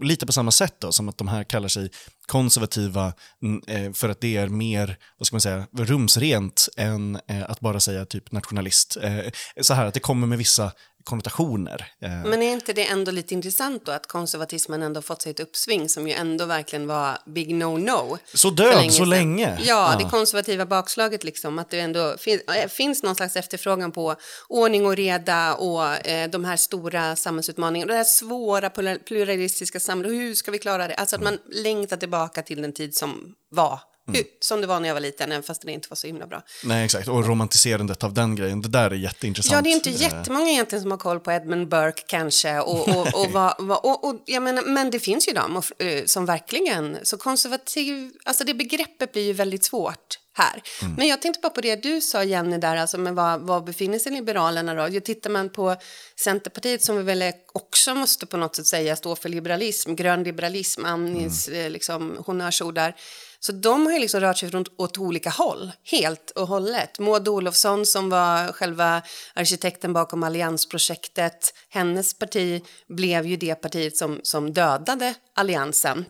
lite 0.00 0.26
på 0.26 0.32
samma 0.32 0.50
sätt 0.50 0.74
då, 0.78 0.92
som 0.92 1.08
att 1.08 1.18
de 1.18 1.28
här 1.28 1.44
kallar 1.44 1.68
sig 1.68 1.90
konservativa 2.26 3.12
mm, 3.42 3.62
eh, 3.66 3.92
för 3.92 4.08
att 4.08 4.20
det 4.20 4.36
är 4.36 4.48
mer 4.48 4.96
vad 5.18 5.26
ska 5.26 5.34
man 5.34 5.40
säga, 5.40 5.66
rumsrent 5.72 6.68
än 6.76 7.18
eh, 7.28 7.50
att 7.50 7.60
bara 7.60 7.80
säga 7.80 8.04
typ 8.04 8.32
nationalist. 8.32 8.96
Eh, 9.02 9.30
så 9.60 9.74
här 9.74 9.86
att 9.86 9.94
det 9.94 10.00
kommer 10.00 10.26
med 10.26 10.38
vissa 10.38 10.72
konnotationer. 11.08 11.86
Eh. 12.02 12.10
Men 12.10 12.42
är 12.42 12.52
inte 12.52 12.72
det 12.72 12.86
ändå 12.86 13.10
lite 13.10 13.34
intressant 13.34 13.86
då 13.86 13.92
att 13.92 14.06
konservatismen 14.06 14.82
ändå 14.82 15.02
fått 15.02 15.22
sig 15.22 15.30
ett 15.30 15.40
uppsving 15.40 15.88
som 15.88 16.08
ju 16.08 16.14
ändå 16.14 16.44
verkligen 16.44 16.86
var 16.86 17.18
big 17.26 17.48
no-no. 17.54 18.18
Så 18.34 18.50
död 18.50 18.74
länge 18.74 18.90
så 18.90 19.04
länge. 19.04 19.58
Ja, 19.60 19.92
ja, 19.92 19.98
det 19.98 20.10
konservativa 20.10 20.66
bakslaget 20.66 21.24
liksom, 21.24 21.58
att 21.58 21.70
det 21.70 21.80
ändå 21.80 22.16
fin 22.18 22.40
äh, 22.62 22.68
finns 22.68 23.02
någon 23.02 23.14
slags 23.14 23.36
efterfrågan 23.36 23.92
på 23.92 24.16
ordning 24.48 24.86
och 24.86 24.96
reda 24.96 25.54
och 25.54 26.06
eh, 26.06 26.30
de 26.30 26.44
här 26.44 26.56
stora 26.56 27.16
samhällsutmaningarna, 27.16 27.92
det 27.92 27.96
här 27.96 28.04
svåra 28.04 28.70
pluralistiska 28.98 29.80
samhället, 29.80 30.12
hur 30.12 30.34
ska 30.34 30.50
vi 30.50 30.58
klara 30.58 30.88
det? 30.88 30.94
Alltså 30.94 31.16
att 31.16 31.22
man 31.22 31.38
längtar 31.52 31.96
tillbaka 31.96 32.42
till 32.42 32.62
den 32.62 32.72
tid 32.72 32.94
som 32.94 33.34
var 33.50 33.80
Mm. 34.08 34.24
Som 34.40 34.60
det 34.60 34.66
var 34.66 34.80
när 34.80 34.88
jag 34.88 34.94
var 34.94 35.00
liten, 35.00 35.32
även 35.32 35.42
fast 35.42 35.62
det 35.62 35.72
inte 35.72 35.88
var 35.90 35.96
så 35.96 36.06
himla 36.06 36.26
bra. 36.26 36.42
Nej, 36.64 36.84
exakt. 36.84 37.08
Och 37.08 37.26
romantiserandet 37.26 38.04
av 38.04 38.14
den 38.14 38.36
grejen, 38.36 38.62
det 38.62 38.68
där 38.68 38.90
är 38.90 38.94
jätteintressant. 38.94 39.52
Ja, 39.52 39.62
det 39.62 39.70
är 39.70 39.72
inte 39.72 39.90
eh. 39.90 40.02
jättemånga 40.02 40.50
egentligen 40.50 40.82
som 40.82 40.90
har 40.90 40.98
koll 40.98 41.20
på 41.20 41.32
Edmund 41.32 41.68
Burke 41.68 42.02
kanske. 42.06 42.60
Och, 42.60 42.88
och, 42.88 43.14
och, 43.14 43.30
vad, 43.32 43.54
vad, 43.58 43.78
och, 43.78 44.04
och, 44.04 44.22
jag 44.26 44.42
menar, 44.42 44.62
men 44.62 44.90
det 44.90 45.00
finns 45.00 45.28
ju 45.28 45.32
de 45.32 45.62
eh, 45.78 46.04
som 46.04 46.26
verkligen, 46.26 46.98
så 47.02 47.16
konservativ, 47.16 48.12
alltså 48.24 48.44
det 48.44 48.54
begreppet 48.54 49.12
blir 49.12 49.22
ju 49.22 49.32
väldigt 49.32 49.64
svårt 49.64 50.18
här. 50.38 50.62
Mm. 50.82 50.94
Men 50.94 51.08
jag 51.08 51.22
tänkte 51.22 51.40
bara 51.40 51.50
på 51.50 51.60
det 51.60 51.82
du 51.82 52.00
sa 52.00 52.24
Jenny 52.24 52.58
där, 52.58 52.76
alltså 52.76 52.98
med 52.98 53.14
vad, 53.14 53.40
vad 53.40 53.64
befinner 53.64 53.98
sig 53.98 54.12
Liberalerna 54.12 54.74
då? 54.74 55.00
Tittar 55.00 55.30
man 55.30 55.48
på 55.50 55.76
Centerpartiet 56.16 56.82
som 56.82 56.96
vi 56.96 57.02
väl 57.02 57.32
också 57.52 57.94
måste 57.94 58.26
på 58.26 58.36
något 58.36 58.56
sätt 58.56 58.66
säga 58.66 58.96
står 58.96 59.16
för 59.16 59.28
liberalism, 59.28 59.94
grön 59.94 60.22
liberalism, 60.22 60.84
Annis 60.84 61.48
mm. 61.48 61.72
liksom, 61.72 62.22
honnörsord 62.26 62.74
där. 62.74 62.94
Så 63.40 63.52
de 63.52 63.86
har 63.86 63.92
ju 63.92 63.98
liksom 63.98 64.20
rört 64.20 64.38
sig 64.38 64.56
åt, 64.56 64.68
åt 64.76 64.98
olika 64.98 65.30
håll, 65.30 65.72
helt 65.84 66.30
och 66.30 66.48
hållet. 66.48 66.98
Maud 66.98 67.28
Olofsson 67.28 67.86
som 67.86 68.10
var 68.10 68.52
själva 68.52 69.02
arkitekten 69.34 69.92
bakom 69.92 70.22
alliansprojektet, 70.22 71.54
hennes 71.68 72.14
parti 72.14 72.64
blev 72.88 73.26
ju 73.26 73.36
det 73.36 73.54
partiet 73.54 73.96
som, 73.96 74.20
som 74.22 74.52
dödade 74.52 75.14
alliansen 75.34 76.04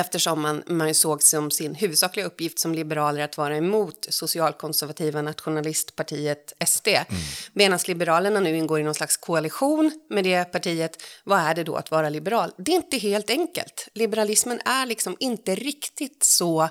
eftersom 0.00 0.40
man, 0.40 0.62
man 0.66 0.94
såg 0.94 1.22
som 1.22 1.50
sin 1.50 1.74
huvudsakliga 1.74 2.26
uppgift 2.26 2.58
som 2.58 2.74
liberaler 2.74 3.24
att 3.24 3.36
vara 3.36 3.56
emot 3.56 4.06
socialkonservativa 4.10 5.22
nationalistpartiet 5.22 6.52
SD. 6.66 6.88
Mm. 6.88 7.04
Medan 7.52 7.78
Liberalerna 7.86 8.40
nu 8.40 8.56
ingår 8.56 8.80
i 8.80 8.82
någon 8.82 8.94
slags 8.94 9.16
koalition 9.16 9.92
med 10.10 10.24
det 10.24 10.44
partiet, 10.44 11.02
vad 11.24 11.38
är 11.38 11.54
det 11.54 11.64
då 11.64 11.76
att 11.76 11.90
vara 11.90 12.08
liberal? 12.08 12.52
Det 12.56 12.72
är 12.72 12.76
inte 12.76 12.98
helt 12.98 13.30
enkelt. 13.30 13.88
Liberalismen 13.94 14.60
är 14.64 14.86
liksom 14.86 15.16
inte 15.20 15.54
riktigt 15.54 16.22
så 16.22 16.62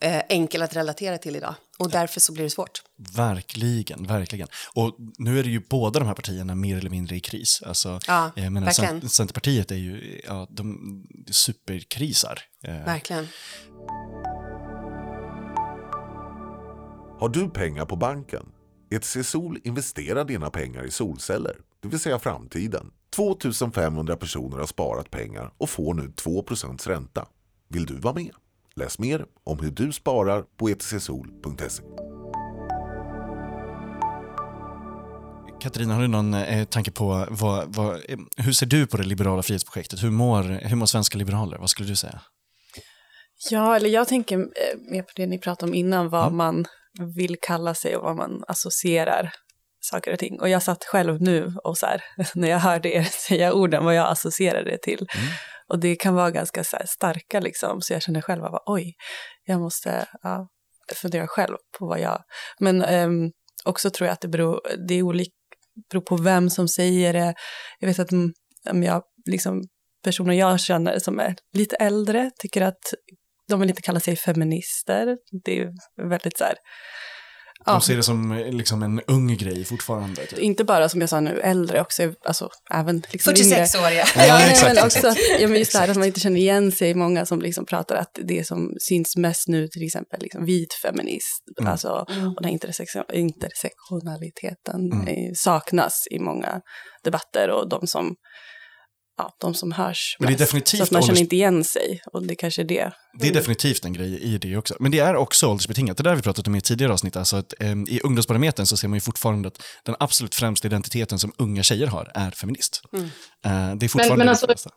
eh, 0.00 0.22
enkel 0.28 0.62
att 0.62 0.76
relatera 0.76 1.18
till 1.18 1.36
idag. 1.36 1.54
Och 1.78 1.90
därför 1.90 2.20
så 2.20 2.32
blir 2.32 2.44
det 2.44 2.50
svårt. 2.50 2.82
Verkligen, 3.16 4.06
verkligen. 4.06 4.48
Och 4.74 4.96
nu 5.18 5.38
är 5.38 5.42
det 5.42 5.50
ju 5.50 5.62
båda 5.70 5.98
de 5.98 6.06
här 6.06 6.14
partierna 6.14 6.54
mer 6.54 6.78
eller 6.78 6.90
mindre 6.90 7.16
i 7.16 7.20
kris. 7.20 7.62
Alltså, 7.66 8.00
ja, 8.06 8.30
eh, 8.36 8.50
men 8.50 8.64
verkligen. 8.64 9.08
Centerpartiet 9.08 9.70
är 9.70 9.76
ju, 9.76 10.20
ja, 10.26 10.46
de 10.50 11.04
superkrisar. 11.30 12.40
Eh. 12.62 12.74
Verkligen. 12.74 13.28
Har 17.18 17.28
du 17.28 17.50
pengar 17.50 17.84
på 17.84 17.96
banken? 17.96 18.46
ETC 18.90 19.16
Sol 19.24 19.58
investerar 19.64 20.24
dina 20.24 20.50
pengar 20.50 20.84
i 20.86 20.90
solceller, 20.90 21.56
det 21.82 21.88
vill 21.88 22.00
säga 22.00 22.18
framtiden. 22.18 22.90
2500 23.10 24.16
personer 24.16 24.56
har 24.56 24.66
sparat 24.66 25.10
pengar 25.10 25.52
och 25.58 25.70
får 25.70 25.94
nu 25.94 26.02
2% 26.02 26.88
ränta. 26.88 27.28
Vill 27.68 27.86
du 27.86 27.94
vara 27.94 28.14
med? 28.14 28.30
Läs 28.80 28.98
mer 28.98 29.26
om 29.44 29.58
hur 29.58 29.70
du 29.70 29.92
sparar 29.92 30.44
på 30.56 30.68
etcsol.se. 30.68 31.82
Katarina, 35.60 35.94
har 35.94 36.02
du 36.02 36.08
någon 36.08 36.34
eh, 36.34 36.64
tanke 36.64 36.90
på 36.90 37.26
vad, 37.30 37.74
vad, 37.74 37.94
eh, 37.94 38.18
hur 38.36 38.52
ser 38.52 38.66
du 38.66 38.86
på 38.86 38.96
det 38.96 39.02
liberala 39.04 39.42
frihetsprojektet? 39.42 40.02
Hur 40.02 40.10
mår, 40.10 40.42
hur 40.42 40.76
mår 40.76 40.86
svenska 40.86 41.18
liberaler? 41.18 41.58
Vad 41.58 41.70
skulle 41.70 41.88
du 41.88 41.96
säga? 41.96 42.20
Ja, 43.50 43.76
eller 43.76 43.88
jag 43.88 44.08
tänker 44.08 44.38
eh, 44.38 44.44
mer 44.90 45.02
på 45.02 45.12
det 45.16 45.26
ni 45.26 45.38
pratade 45.38 45.70
om 45.70 45.74
innan, 45.74 46.08
vad 46.08 46.26
mm. 46.26 46.36
man 46.36 46.64
vill 47.16 47.36
kalla 47.40 47.74
sig 47.74 47.96
och 47.96 48.04
vad 48.04 48.16
man 48.16 48.44
associerar 48.48 49.32
saker 49.80 50.12
och 50.12 50.18
ting. 50.18 50.40
Och 50.40 50.48
jag 50.48 50.62
satt 50.62 50.84
själv 50.84 51.22
nu 51.22 51.54
och 51.64 51.78
så 51.78 51.86
här, 51.86 52.04
när 52.34 52.48
jag 52.48 52.58
hörde 52.58 52.94
er 52.94 53.02
säga 53.28 53.52
orden, 53.52 53.84
vad 53.84 53.94
jag 53.94 54.08
associerade 54.10 54.70
det 54.70 54.78
till. 54.78 55.06
Mm. 55.14 55.28
Och 55.68 55.78
det 55.80 55.96
kan 55.96 56.14
vara 56.14 56.30
ganska 56.30 56.64
så 56.64 56.76
starka 56.86 57.40
liksom, 57.40 57.80
så 57.80 57.92
jag 57.92 58.02
känner 58.02 58.20
själv 58.20 58.44
att 58.44 58.62
oj, 58.66 58.94
jag 59.44 59.60
måste 59.60 60.08
ja, 60.22 60.48
fundera 60.94 61.26
själv 61.26 61.56
på 61.78 61.86
vad 61.86 62.00
jag... 62.00 62.22
Men 62.58 62.84
um, 62.84 63.32
också 63.64 63.90
tror 63.90 64.06
jag 64.06 64.12
att 64.12 64.20
det 64.20 64.28
beror, 64.28 64.60
det 64.88 64.94
är 64.94 65.02
olika, 65.02 65.30
beror 65.90 66.02
på 66.02 66.16
vem 66.16 66.50
som 66.50 66.68
säger 66.68 67.12
det. 67.12 67.34
Jag 67.78 67.88
vet 67.88 67.98
att 67.98 68.12
om 68.70 68.82
jag, 68.82 69.02
liksom, 69.26 69.62
personer 70.04 70.34
jag 70.34 70.60
känner 70.60 70.98
som 70.98 71.20
är 71.20 71.34
lite 71.52 71.76
äldre 71.76 72.30
tycker 72.38 72.62
att 72.62 72.94
de 73.48 73.60
vill 73.60 73.68
inte 73.68 73.82
kalla 73.82 74.00
sig 74.00 74.16
feminister. 74.16 75.16
Det 75.44 75.58
är 75.58 75.72
väldigt 76.08 76.38
så 76.38 76.44
här, 76.44 76.54
de 77.64 77.80
ser 77.80 77.96
det 77.96 78.02
som 78.02 78.44
liksom 78.50 78.82
en 78.82 79.00
ung 79.06 79.36
grej 79.36 79.64
fortfarande. 79.64 80.26
Typ. 80.26 80.38
Inte 80.38 80.64
bara 80.64 80.88
som 80.88 81.00
jag 81.00 81.10
sa 81.10 81.20
nu, 81.20 81.40
äldre 81.40 81.80
också, 81.80 82.12
alltså 82.24 82.50
även 82.70 83.02
liksom 83.10 83.34
46-åriga. 83.34 84.04
Ja, 84.16 84.26
ja, 84.26 84.40
men 84.62 84.84
också 84.84 85.08
att, 85.08 85.18
ja, 85.40 85.48
men 85.48 85.58
just 85.58 85.72
det 85.72 85.78
här 85.78 85.88
att 85.88 85.96
man 85.96 86.06
inte 86.06 86.20
känner 86.20 86.40
igen 86.40 86.72
sig, 86.72 86.94
många 86.94 87.26
som 87.26 87.40
liksom 87.40 87.66
pratar 87.66 87.96
att 87.96 88.18
det 88.24 88.46
som 88.46 88.74
syns 88.80 89.16
mest 89.16 89.48
nu, 89.48 89.68
till 89.68 89.86
exempel 89.86 90.20
liksom 90.20 90.44
vit 90.44 90.74
feminist, 90.82 91.44
mm. 91.60 91.72
alltså, 91.72 92.06
mm. 92.08 92.28
och 92.28 92.42
den 92.42 92.50
intersektionaliteten 92.50 94.92
mm. 94.92 95.34
saknas 95.34 96.06
i 96.10 96.18
många 96.18 96.60
debatter 97.04 97.50
och 97.50 97.68
de 97.68 97.86
som 97.86 98.14
ja, 99.16 99.36
de 99.40 99.54
som 99.54 99.72
hörs 99.72 100.16
Men 100.18 100.28
det 100.28 100.34
är 100.34 100.38
definitivt 100.38 100.78
Så 100.78 100.82
att 100.84 100.90
man 100.90 101.02
känner 101.02 101.14
ålders- 101.14 101.20
inte 101.20 101.36
igen 101.36 101.64
sig 101.64 102.00
och 102.12 102.26
det 102.26 102.34
kanske 102.34 102.62
är 102.62 102.66
det. 102.66 102.92
Det 103.20 103.28
är 103.28 103.32
definitivt 103.32 103.84
en 103.84 103.92
grej 103.92 104.22
i 104.22 104.38
det 104.38 104.56
också. 104.56 104.74
Men 104.80 104.90
det 104.92 104.98
är 104.98 105.16
också 105.16 105.46
åldersbetingat. 105.46 105.96
Det 105.96 106.02
där 106.02 106.10
har 106.10 106.16
vi 106.16 106.22
pratat 106.22 106.46
om 106.46 106.54
i 106.54 106.60
tidigare 106.60 106.92
avsnitt. 106.92 107.16
Alltså 107.16 107.36
att, 107.36 107.54
eh, 107.60 107.70
I 107.70 108.00
ungdomsbarometern 108.04 108.66
så 108.66 108.76
ser 108.76 108.88
man 108.88 108.96
ju 108.96 109.00
fortfarande 109.00 109.48
att 109.48 109.58
den 109.84 109.96
absolut 110.00 110.34
främsta 110.34 110.68
identiteten 110.68 111.18
som 111.18 111.32
unga 111.38 111.62
tjejer 111.62 111.86
har 111.86 112.12
är 112.14 112.30
feminist. 112.30 112.82
Eh, 112.92 113.00
det 113.42 113.48
är 113.50 113.74
Men, 113.74 113.88
fortfarande 113.88 114.16
men 114.16 114.26
det 114.26 114.30
alltså, 114.30 114.70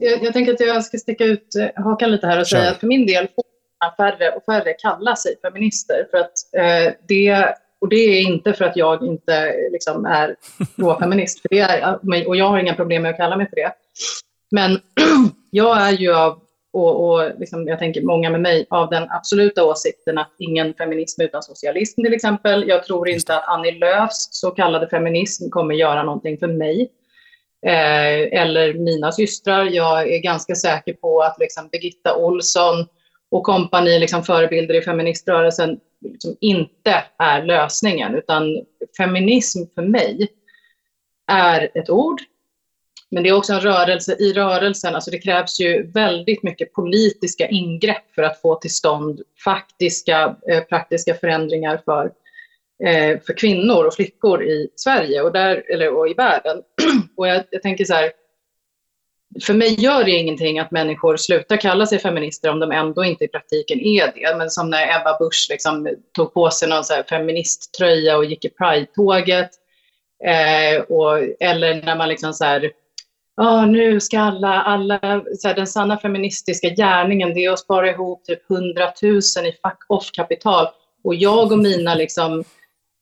jag, 0.00 0.24
jag 0.24 0.32
tänker 0.32 0.52
att 0.52 0.60
jag 0.60 0.84
ska 0.84 0.98
sticka 0.98 1.24
ut 1.24 1.54
eh, 1.54 1.84
hakan 1.84 2.10
lite 2.10 2.26
här 2.26 2.40
och 2.40 2.46
Kör. 2.46 2.58
säga 2.58 2.70
att 2.70 2.80
för 2.80 2.86
min 2.86 3.06
del 3.06 3.28
får 3.34 3.44
färre 3.96 4.30
och 4.30 4.44
färre 4.44 4.72
kalla 4.72 5.16
sig 5.16 5.34
feminister. 5.42 6.06
För 6.10 6.18
att, 6.18 6.32
eh, 6.56 6.92
det, 7.08 7.54
och 7.84 7.90
det 7.90 7.96
är 7.96 8.20
inte 8.20 8.52
för 8.52 8.64
att 8.64 8.76
jag 8.76 9.06
inte 9.06 9.54
liksom, 9.72 10.04
är 10.04 10.36
råfeminist, 10.76 11.40
för 11.40 11.48
det 11.48 11.58
är, 11.58 12.28
och 12.28 12.36
jag 12.36 12.48
har 12.48 12.58
inga 12.58 12.74
problem 12.74 13.02
med 13.02 13.10
att 13.10 13.16
kalla 13.16 13.36
mig 13.36 13.48
för 13.48 13.56
det. 13.56 13.72
Men 14.50 14.80
jag 15.50 15.82
är 15.82 15.92
ju 15.92 16.14
av, 16.14 16.38
och, 16.72 17.10
och 17.10 17.30
liksom, 17.38 17.68
jag 17.68 17.78
tänker 17.78 18.02
många 18.02 18.30
med 18.30 18.40
mig, 18.40 18.66
av 18.70 18.90
den 18.90 19.10
absoluta 19.10 19.64
åsikten 19.64 20.18
att 20.18 20.30
ingen 20.38 20.74
feminism 20.74 21.22
utan 21.22 21.42
socialism 21.42 22.02
till 22.02 22.14
exempel. 22.14 22.68
Jag 22.68 22.84
tror 22.84 23.08
inte 23.08 23.36
att 23.36 23.48
Annie 23.48 23.78
Lööfs 23.78 24.28
så 24.30 24.50
kallade 24.50 24.88
feminism 24.88 25.50
kommer 25.50 25.74
göra 25.74 26.02
någonting 26.02 26.38
för 26.38 26.48
mig 26.48 26.90
eh, 27.66 28.40
eller 28.42 28.74
mina 28.74 29.12
systrar. 29.12 29.64
Jag 29.64 30.12
är 30.12 30.18
ganska 30.18 30.54
säker 30.54 30.92
på 30.92 31.22
att 31.22 31.36
liksom 31.38 31.68
Birgitta 31.72 32.16
Olsson 32.16 32.86
och 33.30 33.42
kompani, 33.42 33.98
liksom 33.98 34.22
förebilder 34.22 34.74
i 34.74 34.82
feministrörelsen, 34.82 35.78
liksom 36.12 36.36
inte 36.40 37.04
är 37.18 37.42
lösningen. 37.42 38.14
Utan 38.14 38.64
feminism 38.96 39.62
för 39.74 39.82
mig 39.82 40.28
är 41.32 41.70
ett 41.74 41.90
ord, 41.90 42.20
men 43.10 43.22
det 43.22 43.28
är 43.28 43.36
också 43.36 43.52
en 43.52 43.60
rörelse 43.60 44.16
i 44.18 44.32
rörelsen. 44.32 44.94
Alltså 44.94 45.10
det 45.10 45.18
krävs 45.18 45.60
ju 45.60 45.90
väldigt 45.92 46.42
mycket 46.42 46.72
politiska 46.72 47.48
ingrepp 47.48 48.14
för 48.14 48.22
att 48.22 48.40
få 48.40 48.54
till 48.54 48.74
stånd 48.74 49.20
faktiska, 49.44 50.36
eh, 50.50 50.60
praktiska 50.64 51.14
förändringar 51.14 51.80
för, 51.84 52.04
eh, 52.84 53.20
för 53.20 53.36
kvinnor 53.36 53.84
och 53.84 53.94
flickor 53.94 54.44
i 54.44 54.68
Sverige 54.76 55.22
och, 55.22 55.32
där, 55.32 55.72
eller, 55.72 55.96
och 55.96 56.08
i 56.08 56.14
världen. 56.14 56.62
och 57.16 57.28
jag, 57.28 57.44
jag 57.50 57.62
tänker 57.62 57.84
så 57.84 57.94
här, 57.94 58.10
för 59.42 59.54
mig 59.54 59.80
gör 59.80 60.04
det 60.04 60.10
ingenting 60.10 60.58
att 60.58 60.70
människor 60.70 61.16
slutar 61.16 61.56
kalla 61.56 61.86
sig 61.86 61.98
feminister 61.98 62.50
om 62.50 62.60
de 62.60 62.72
ändå 62.72 63.04
inte 63.04 63.24
i 63.24 63.28
praktiken 63.28 63.80
är 63.80 64.12
det. 64.14 64.36
Men 64.38 64.50
som 64.50 64.70
när 64.70 65.00
Ebba 65.00 65.18
Busch 65.18 65.46
liksom 65.50 65.88
tog 66.12 66.34
på 66.34 66.50
sig 66.50 66.68
någon 66.68 66.84
så 66.84 66.94
här 66.94 67.02
feministtröja 67.02 68.16
och 68.16 68.24
gick 68.24 68.44
i 68.44 68.48
Pride-tåget. 68.48 69.50
Eh, 70.24 70.82
och, 70.82 71.18
eller 71.40 71.82
när 71.82 71.96
man 71.96 72.08
liksom 72.08 72.32
så 72.32 72.44
här, 72.44 72.70
oh, 73.36 73.66
nu 73.66 74.00
ska 74.00 74.20
alla, 74.20 74.62
alla 74.62 75.24
så 75.38 75.48
här, 75.48 75.54
den 75.54 75.66
sanna 75.66 75.98
feministiska 75.98 76.68
gärningen 76.68 77.34
det 77.34 77.44
är 77.44 77.50
att 77.50 77.58
spara 77.58 77.90
ihop 77.90 78.24
typ 78.24 78.50
100 78.50 78.92
000 79.02 79.16
i 79.18 79.52
fuck 79.62 79.84
off-kapital. 79.88 80.66
Och 81.04 81.14
jag 81.14 81.52
och 81.52 81.58
mina 81.58 81.94
liksom, 81.94 82.44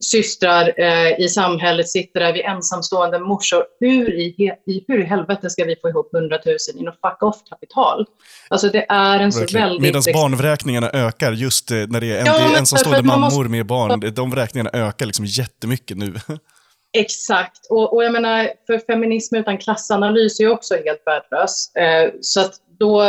systrar 0.05 0.73
eh, 0.81 1.21
i 1.21 1.29
samhället 1.29 1.88
sitter 1.88 2.21
där, 2.21 2.33
vi 2.33 2.43
ensamstående 2.43 3.19
morsor. 3.19 3.65
Hur 3.81 4.15
i, 4.15 4.25
i, 4.67 4.85
hur 4.88 5.01
i 5.01 5.05
helvete 5.05 5.51
ska 5.51 5.65
vi 5.65 5.77
få 5.83 5.88
ihop 5.88 6.15
100 6.15 6.38
000 6.47 6.57
i 6.81 6.83
något 6.83 6.95
fuck 7.01 7.23
off-kapital? 7.23 8.07
Alltså 8.49 8.69
det 8.69 8.87
är 8.88 9.21
en 9.21 9.33
så 9.33 9.41
Verkligen. 9.41 9.62
väldigt... 9.69 9.83
Medan 9.83 10.03
liksom- 10.07 10.12
barnvräkningarna 10.23 10.91
ökar 10.91 11.33
just 11.33 11.71
eh, 11.71 11.77
när 11.77 12.01
det 12.01 12.07
är, 12.12 12.21
en, 12.21 12.27
Ja, 12.27 12.38
det 12.38 12.55
är 12.55 12.59
ensamstående 12.59 13.03
mammor 13.03 13.21
måste- 13.25 13.49
med 13.51 13.67
barn. 13.67 14.15
De 14.15 14.31
vräkningarna 14.31 14.71
ökar 14.73 15.07
liksom 15.07 15.25
jättemycket 15.25 15.97
nu. 15.97 16.15
Exakt. 16.99 17.67
Och, 17.71 17.95
och 17.95 18.05
jag 18.05 18.12
menar, 18.12 18.49
för 18.67 18.79
feminism 18.79 19.37
utan 19.37 19.59
klassanalys 19.59 20.41
är 20.41 20.45
ju 20.45 20.51
också 20.51 20.75
helt 20.75 21.03
värdelös. 21.07 21.75
Eh, 21.77 22.11
så 22.21 22.41
att 22.41 22.53
då, 22.79 23.03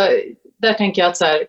där 0.62 0.73
tänker 0.73 1.01
jag 1.01 1.10
att 1.10 1.17
så 1.17 1.25
här, 1.25 1.43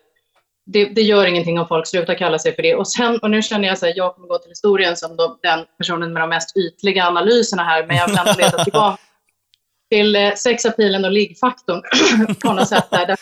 det, 0.65 0.85
det 0.85 1.01
gör 1.01 1.25
ingenting 1.25 1.59
om 1.59 1.67
folk 1.67 1.87
slutar 1.87 2.15
kalla 2.15 2.39
sig 2.39 2.55
för 2.55 2.63
det. 2.63 2.75
Och, 2.75 2.87
sen, 2.87 3.19
och 3.19 3.31
nu 3.31 3.41
känner 3.41 3.67
jag 3.67 3.73
att 3.73 3.97
jag 3.97 4.15
kommer 4.15 4.27
gå 4.27 4.37
till 4.37 4.49
historien 4.49 4.97
som 4.97 5.17
de, 5.17 5.39
den 5.41 5.65
personen 5.77 6.13
med 6.13 6.21
de 6.21 6.29
mest 6.29 6.57
ytliga 6.57 7.05
analyserna 7.05 7.63
här, 7.63 7.85
men 7.87 7.95
jag 7.95 8.07
vill 8.07 8.17
ändå 8.17 8.33
leta 8.37 8.63
tillbaka 8.63 9.01
till 9.91 10.15
eh, 10.15 10.33
sexapilen 10.33 11.05
och 11.05 11.11
liggfaktorn 11.11 11.81
på 12.43 12.53
något 12.53 12.67
sätt. 12.67 12.87
Där, 12.91 13.15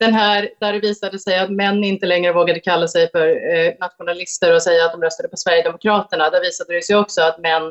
den 0.00 0.14
här, 0.14 0.50
där 0.60 0.72
det 0.72 0.80
visade 0.80 1.18
sig 1.18 1.38
att 1.38 1.50
män 1.50 1.84
inte 1.84 2.06
längre 2.06 2.32
vågade 2.32 2.60
kalla 2.60 2.88
sig 2.88 3.10
för 3.10 3.28
eh, 3.28 3.72
nationalister 3.80 4.54
och 4.54 4.62
säga 4.62 4.84
att 4.84 4.92
de 4.92 5.02
röstade 5.02 5.28
på 5.28 5.36
Sverigedemokraterna. 5.36 6.30
Där 6.30 6.40
visade 6.40 6.74
det 6.74 6.82
sig 6.82 6.96
också 6.96 7.22
att 7.22 7.38
män 7.38 7.62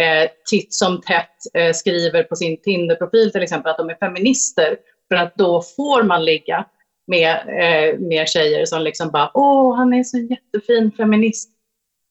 eh, 0.00 0.30
titt 0.50 0.74
som 0.74 1.00
tätt 1.00 1.36
eh, 1.54 1.72
skriver 1.72 2.22
på 2.22 2.36
sin 2.36 2.62
Tinder-profil 2.62 3.32
till 3.32 3.42
exempel 3.42 3.70
att 3.70 3.78
de 3.78 3.90
är 3.90 3.94
feminister. 3.94 4.76
För 5.08 5.14
att 5.14 5.34
då 5.36 5.62
får 5.76 6.02
man 6.02 6.24
ligga 6.24 6.66
med, 7.10 7.36
eh, 7.48 7.98
med 7.98 8.28
tjejer 8.28 8.64
som 8.64 8.82
liksom 8.82 9.10
bara 9.10 9.30
åh, 9.34 9.76
han 9.76 9.94
är 9.94 10.04
så 10.04 10.18
jättefin 10.18 10.92
feminist. 10.96 11.50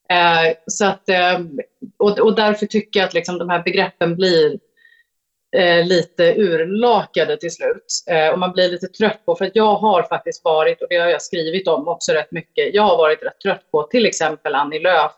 Eh, 0.09 0.55
så 0.67 0.85
att, 0.85 1.09
eh, 1.09 1.39
och, 1.97 2.19
och 2.19 2.35
därför 2.35 2.65
tycker 2.65 2.99
jag 2.99 3.07
att 3.07 3.13
liksom 3.13 3.37
de 3.37 3.49
här 3.49 3.63
begreppen 3.63 4.15
blir 4.15 4.59
eh, 5.55 5.85
lite 5.85 6.33
urlakade 6.37 7.37
till 7.37 7.51
slut. 7.51 7.85
Eh, 8.07 8.29
och 8.29 8.39
man 8.39 8.51
blir 8.51 8.69
lite 8.69 8.87
trött 8.87 9.25
på, 9.25 9.35
för 9.35 9.45
att 9.45 9.55
jag 9.55 9.75
har 9.75 10.03
faktiskt 10.03 10.43
varit, 10.43 10.81
och 10.81 10.87
det 10.89 10.97
har 10.97 11.09
jag 11.09 11.21
skrivit 11.21 11.67
om 11.67 11.87
också 11.87 12.11
rätt 12.11 12.31
mycket, 12.31 12.73
jag 12.73 12.83
har 12.83 12.97
varit 12.97 13.23
rätt 13.23 13.39
trött 13.43 13.71
på 13.71 13.83
till 13.83 14.05
exempel 14.05 14.55
Annie 14.55 14.79
Lööf 14.79 15.11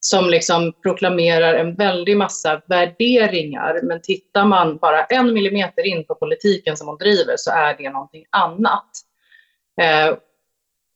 som 0.00 0.30
liksom 0.30 0.72
proklamerar 0.82 1.54
en 1.54 1.74
väldig 1.74 2.16
massa 2.16 2.62
värderingar. 2.66 3.80
Men 3.82 4.02
tittar 4.02 4.44
man 4.44 4.76
bara 4.76 5.04
en 5.04 5.34
millimeter 5.34 5.86
in 5.86 6.04
på 6.04 6.14
politiken 6.14 6.76
som 6.76 6.88
hon 6.88 6.98
driver 6.98 7.34
så 7.36 7.50
är 7.50 7.76
det 7.78 7.90
någonting 7.90 8.24
annat. 8.30 8.90
Eh, 9.80 10.16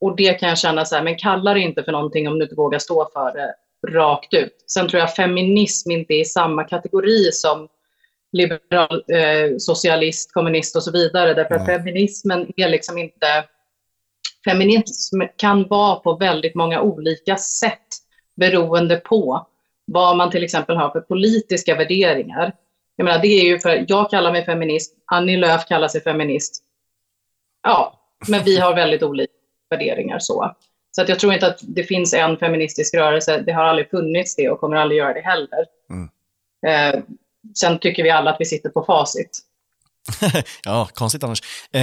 och 0.01 0.17
det 0.17 0.35
kan 0.35 0.49
jag 0.49 0.59
känna 0.59 0.85
så 0.85 0.97
här, 0.97 1.03
men 1.03 1.19
kalla 1.19 1.55
det 1.55 1.61
inte 1.61 1.83
för 1.83 1.93
någonting 1.93 2.29
om 2.29 2.39
du 2.39 2.45
inte 2.45 2.55
vågar 2.55 2.79
stå 2.79 3.11
för 3.13 3.33
det 3.33 3.55
rakt 3.89 4.35
ut. 4.35 4.65
Sen 4.67 4.89
tror 4.89 5.01
jag 5.01 5.15
feminism 5.15 5.91
inte 5.91 6.15
är 6.15 6.21
i 6.21 6.25
samma 6.25 6.65
kategori 6.65 7.33
som 7.33 7.69
liberal, 8.33 9.05
eh, 9.09 9.57
socialist, 9.59 10.33
kommunist 10.33 10.77
och 10.77 10.83
så 10.83 10.93
vidare. 10.93 11.35
Därför 11.35 11.55
att 11.55 11.67
feminismen 11.67 12.53
är 12.57 12.69
liksom 12.69 12.99
inte... 12.99 13.45
Feminism 14.45 15.21
kan 15.37 15.69
vara 15.69 15.97
på 15.97 16.17
väldigt 16.17 16.55
många 16.55 16.81
olika 16.81 17.37
sätt 17.37 17.89
beroende 18.37 18.97
på 18.97 19.47
vad 19.85 20.17
man 20.17 20.31
till 20.31 20.45
exempel 20.45 20.77
har 20.77 20.91
för 20.91 21.01
politiska 21.01 21.75
värderingar. 21.75 22.53
Jag 22.97 23.05
menar, 23.05 23.19
det 23.19 23.29
är 23.29 23.45
ju 23.45 23.59
för, 23.59 23.85
jag 23.89 24.11
kallar 24.11 24.33
mig 24.33 24.45
feminist, 24.45 24.95
Annie 25.07 25.37
Lööf 25.37 25.67
kallar 25.67 25.89
sig 25.89 26.01
feminist. 26.01 26.63
Ja, 27.63 28.01
men 28.29 28.45
vi 28.45 28.59
har 28.59 28.75
väldigt 28.75 29.03
olika 29.03 29.33
värderingar 29.71 30.19
så. 30.19 30.55
Så 30.91 31.03
att 31.03 31.09
jag 31.09 31.19
tror 31.19 31.33
inte 31.33 31.47
att 31.47 31.61
det 31.63 31.83
finns 31.83 32.15
en 32.15 32.37
feministisk 32.37 32.95
rörelse. 32.95 33.43
Det 33.47 33.53
har 33.53 33.65
aldrig 33.65 33.91
funnits 33.91 34.37
det 34.37 34.51
och 34.51 34.61
kommer 34.61 34.77
aldrig 34.77 34.99
göra 34.99 35.13
det 35.13 35.21
heller. 35.21 35.67
Mm. 35.91 36.09
Eh, 36.67 37.01
sen 37.55 37.79
tycker 37.79 38.03
vi 38.03 38.11
alla 38.11 38.31
att 38.31 38.41
vi 38.41 38.45
sitter 38.45 38.71
på 38.71 38.83
facit. 38.83 39.39
ja, 40.65 40.89
konstigt 40.95 41.25
annars. 41.25 41.43
Eh, 41.73 41.81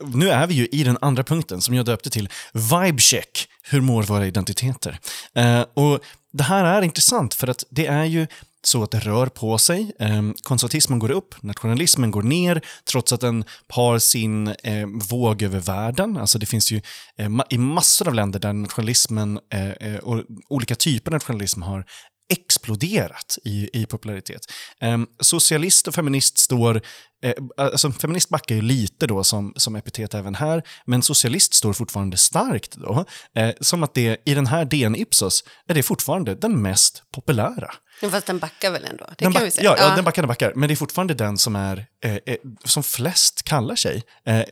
nu 0.00 0.30
är 0.30 0.46
vi 0.46 0.54
ju 0.54 0.66
i 0.66 0.84
den 0.84 0.98
andra 1.00 1.22
punkten 1.24 1.60
som 1.60 1.74
jag 1.74 1.86
döpte 1.86 2.10
till 2.10 2.28
Vibe 2.52 2.98
check. 2.98 3.48
Hur 3.62 3.80
mår 3.80 4.02
våra 4.02 4.26
identiteter? 4.26 4.98
Eh, 5.34 5.64
och 5.74 6.00
Det 6.32 6.42
här 6.42 6.64
är 6.64 6.82
intressant 6.82 7.34
för 7.34 7.48
att 7.48 7.64
det 7.70 7.86
är 7.86 8.04
ju 8.04 8.26
så 8.66 8.82
att 8.82 8.90
det 8.90 8.98
rör 8.98 9.26
på 9.26 9.58
sig. 9.58 9.92
Eh, 9.98 10.22
konservatismen 10.42 10.98
går 10.98 11.10
upp, 11.10 11.42
nationalismen 11.42 12.10
går 12.10 12.22
ner, 12.22 12.60
trots 12.84 13.12
att 13.12 13.20
den 13.20 13.44
har 13.68 13.98
sin 13.98 14.48
eh, 14.48 14.86
våg 15.10 15.42
över 15.42 15.60
världen. 15.60 16.16
Alltså 16.16 16.38
det 16.38 16.46
finns 16.46 16.72
ju 16.72 16.80
eh, 17.18 17.28
ma- 17.28 17.46
i 17.50 17.58
massor 17.58 18.08
av 18.08 18.14
länder 18.14 18.38
där 18.38 18.52
nationalismen 18.52 19.40
eh, 19.52 19.70
eh 19.70 19.96
och 19.96 20.22
olika 20.48 20.74
typer 20.74 21.10
av 21.10 21.14
nationalism 21.14 21.62
har 21.62 21.84
exploderat 22.28 23.38
i, 23.44 23.70
i 23.82 23.86
popularitet. 23.86 24.40
Eh, 24.80 24.98
socialist 25.20 25.88
och 25.88 25.94
feminist 25.94 26.38
står, 26.38 26.80
eh, 27.22 27.32
alltså 27.56 27.92
feminist 27.92 28.28
backar 28.28 28.54
ju 28.54 28.62
lite 28.62 29.06
då 29.06 29.24
som, 29.24 29.52
som 29.56 29.76
epitet 29.76 30.14
även 30.14 30.34
här, 30.34 30.62
men 30.86 31.02
socialist 31.02 31.54
står 31.54 31.72
fortfarande 31.72 32.16
starkt 32.16 32.74
då. 32.76 33.04
Eh, 33.36 33.50
som 33.60 33.82
att 33.82 33.94
det 33.94 34.22
i 34.24 34.34
den 34.34 34.46
här 34.46 34.64
DN 34.64 34.96
Ipsos 34.96 35.44
är 35.68 35.74
det 35.74 35.82
fortfarande 35.82 36.34
den 36.34 36.62
mest 36.62 37.02
populära. 37.14 37.74
Men 38.02 38.10
Fast 38.10 38.26
den 38.26 38.38
backar 38.38 38.70
väl 38.70 38.84
ändå? 38.84 39.04
Det 39.08 39.24
Den, 39.24 39.32
kan 39.32 39.44
vi 39.44 39.50
säga. 39.50 39.64
ja, 39.64 39.76
ja, 39.78 39.94
den 39.96 40.04
backar, 40.04 40.22
den 40.22 40.28
backar. 40.28 40.52
Men 40.56 40.68
det 40.68 40.74
är 40.74 40.76
fortfarande 40.76 41.14
den 41.14 41.38
som 41.38 41.56
är 41.56 41.86
eh, 42.04 42.14
eh, 42.14 42.36
som 42.64 42.82
flest 42.82 43.42
kallar 43.42 43.76
sig. 43.76 44.02
Eh, 44.26 44.42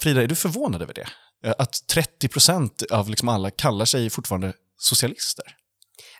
Frida, 0.00 0.22
är 0.22 0.26
du 0.26 0.34
förvånad 0.34 0.82
över 0.82 0.94
det? 0.94 1.08
Eh, 1.44 1.54
Att 1.58 1.86
30 1.86 2.28
procent 2.28 2.82
av 2.90 3.10
liksom 3.10 3.28
alla 3.28 3.50
kallar 3.50 3.84
sig 3.84 4.10
fortfarande 4.10 4.52
socialister? 4.78 5.44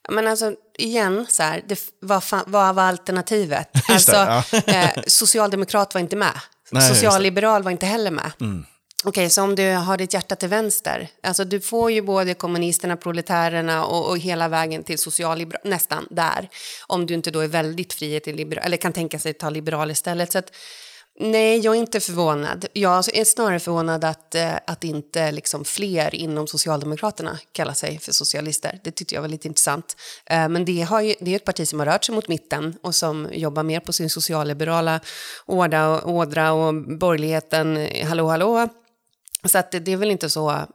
Men 0.08 0.26
alltså, 0.26 0.54
igen, 0.78 1.26
så 1.28 1.42
här, 1.42 1.64
det, 1.68 1.80
vad, 2.00 2.24
fan, 2.24 2.44
vad 2.46 2.74
var 2.74 2.82
alternativet? 2.82 3.68
Alltså, 3.88 4.42
det, 4.50 4.92
eh, 4.96 5.02
socialdemokrat 5.06 5.94
var 5.94 6.00
inte 6.00 6.16
med. 6.16 6.40
Nej. 6.70 6.88
Socialliberal 6.88 7.62
var 7.62 7.70
inte 7.70 7.87
heller 7.87 8.11
med. 8.11 8.32
Okej, 9.04 9.11
okay, 9.11 9.30
så 9.30 9.42
om 9.42 9.54
du 9.54 9.72
har 9.72 9.96
ditt 9.96 10.14
hjärta 10.14 10.37
till 10.37 10.48
vänster, 10.48 11.08
alltså 11.22 11.44
du 11.44 11.61
får 11.61 11.90
ju 11.90 12.02
både 12.02 12.34
kommunisterna, 12.34 12.96
proletärerna 12.96 13.84
och, 13.84 14.08
och 14.08 14.18
hela 14.18 14.48
vägen 14.48 14.84
till 14.84 14.98
socialliberal, 14.98 15.61
nästan 15.64 16.06
där. 16.11 16.48
Om 16.87 17.06
du 17.06 17.14
inte 17.14 17.30
då 17.30 17.40
är 17.40 17.48
väldigt 17.48 17.92
frihet 17.92 18.24
till 18.24 18.37
liberal, 18.37 18.64
eller 18.64 18.76
kan 18.76 18.92
tänka 18.92 19.18
sig 19.18 19.30
att 19.30 19.38
ta 19.38 19.50
liberal 19.50 19.90
istället. 19.90 20.32
Så 20.32 20.38
att, 20.38 20.52
nej, 21.20 21.59
jag 21.59 21.74
är 21.76 21.78
inte 21.78 22.00
förvånad. 22.00 22.66
Jag 22.72 22.92
är 22.92 22.96
alltså 22.96 23.24
snarare 23.24 23.61
förvånad 23.61 24.04
att, 24.04 24.35
eh, 24.35 24.54
att 24.66 24.85
inte 24.85 25.33
liksom 25.33 25.64
fler 25.64 26.14
inom 26.14 26.46
Socialdemokraterna 26.46 27.38
kallar 27.52 27.72
sig 27.72 27.98
för 27.98 28.12
socialister. 28.12 28.81
Det 28.85 28.90
tyckte 28.90 29.14
jag 29.14 29.22
var 29.22 29.28
lite 29.28 29.48
intressant. 29.48 29.96
Eh, 30.26 30.48
men 30.48 30.64
det, 30.64 30.83
har 30.83 31.00
ju, 31.00 31.14
det 31.20 31.31
är 31.31 31.37
ett 31.37 31.44
parti 31.44 31.68
som 31.68 31.78
har 31.78 31.87
rört 31.87 32.04
sig 32.04 32.14
mot 32.14 32.28
mitten 32.28 32.76
och 32.83 32.94
som 32.94 33.28
jobbar 33.33 33.62
mer 33.62 33.81
på 33.81 33.92
sin 33.92 34.11
socialliberala 34.11 35.00
ådra, 35.46 36.04
ådra 36.04 36.52
och 36.52 36.74
borgerligheten, 36.74 37.76
eh, 37.76 38.07
hallå 38.07 38.28
hallå, 38.28 38.68
så 39.44 39.59
att 39.59 39.70
det, 39.70 39.79
det, 39.79 39.92
är 39.92 39.96
väl 39.96 40.11
inte 40.11 40.31
så, 40.31 40.66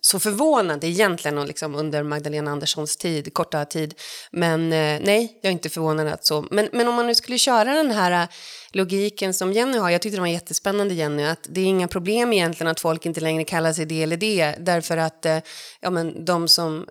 så 0.00 0.18
förvånande 0.18 0.86
egentligen 0.86 1.46
liksom 1.46 1.74
under 1.74 2.02
Magdalena 2.02 2.50
Anderssons 2.50 2.96
tid, 2.96 3.34
korta 3.34 3.64
tid. 3.64 3.94
Men 4.30 4.72
eh, 4.72 5.00
nej, 5.04 5.38
jag 5.42 5.48
är 5.48 5.52
inte 5.52 5.68
förvånad 5.68 6.08
att 6.08 6.24
så. 6.24 6.46
Men, 6.50 6.68
men 6.72 6.88
om 6.88 6.94
man 6.94 7.06
nu 7.06 7.14
skulle 7.14 7.38
köra 7.38 7.74
den 7.74 7.90
här 7.90 8.22
eh, 8.22 8.28
logiken 8.72 9.34
som 9.34 9.52
Jenny 9.52 9.78
har, 9.78 9.90
jag 9.90 10.02
tyckte 10.02 10.16
det 10.16 10.20
var 10.20 10.28
jättespännande 10.28 10.94
Jenny, 10.94 11.24
att 11.24 11.46
det 11.48 11.60
är 11.60 11.64
inga 11.64 11.88
problem 11.88 12.32
egentligen 12.32 12.70
att 12.70 12.80
folk 12.80 13.06
inte 13.06 13.20
längre 13.20 13.44
kallar 13.44 13.72
sig 13.72 13.86
det 13.86 14.02
eller 14.02 14.16
det, 14.16 14.54
därför 14.60 14.96
att 14.96 15.26
eh, 15.26 15.38
ja, 15.80 15.90
men 15.90 16.24
de 16.24 16.48
som 16.48 16.86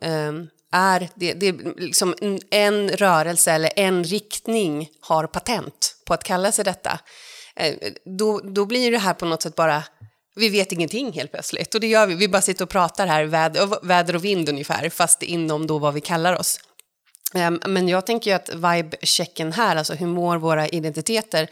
är, 0.71 1.10
det, 1.15 1.34
det 1.34 1.47
är 1.47 1.80
liksom 1.82 2.15
en 2.49 2.89
rörelse 2.89 3.51
eller 3.51 3.71
en 3.75 4.03
riktning 4.03 4.89
har 4.99 5.27
patent 5.27 5.95
på 6.06 6.13
att 6.13 6.23
kalla 6.23 6.51
sig 6.51 6.65
detta. 6.65 6.99
Då, 8.06 8.39
då 8.39 8.65
blir 8.65 8.91
det 8.91 8.97
här 8.97 9.13
på 9.13 9.25
något 9.25 9.41
sätt 9.41 9.56
bara 9.56 9.84
vi 10.38 10.50
vet 10.50 10.71
ingenting 10.71 11.12
helt 11.12 11.32
plötsligt. 11.32 11.76
Och 11.76 11.82
det 11.82 11.88
gör 11.88 12.08
vi, 12.08 12.15
vi 12.15 12.28
bara 12.28 12.41
sitter 12.41 12.63
och 12.65 12.69
pratar 12.69 13.08
här, 13.08 13.23
väder, 13.23 13.86
väder 13.88 14.15
och 14.15 14.26
vind 14.26 14.50
ungefär, 14.50 14.89
fast 14.89 15.23
inom 15.23 15.67
då 15.67 15.80
vad 15.80 15.93
vi 15.93 16.02
kallar 16.02 16.39
oss. 16.39 16.60
Ehm, 17.34 17.60
men 17.65 17.88
jag 17.88 18.06
tänker 18.06 18.32
ju 18.32 18.36
att 18.36 18.50
vibe-checken 18.50 19.52
här, 19.52 19.76
alltså 19.76 19.93
hur 19.93 20.08
mår 20.08 20.38
våra 20.38 20.67
identiteter, 20.67 21.50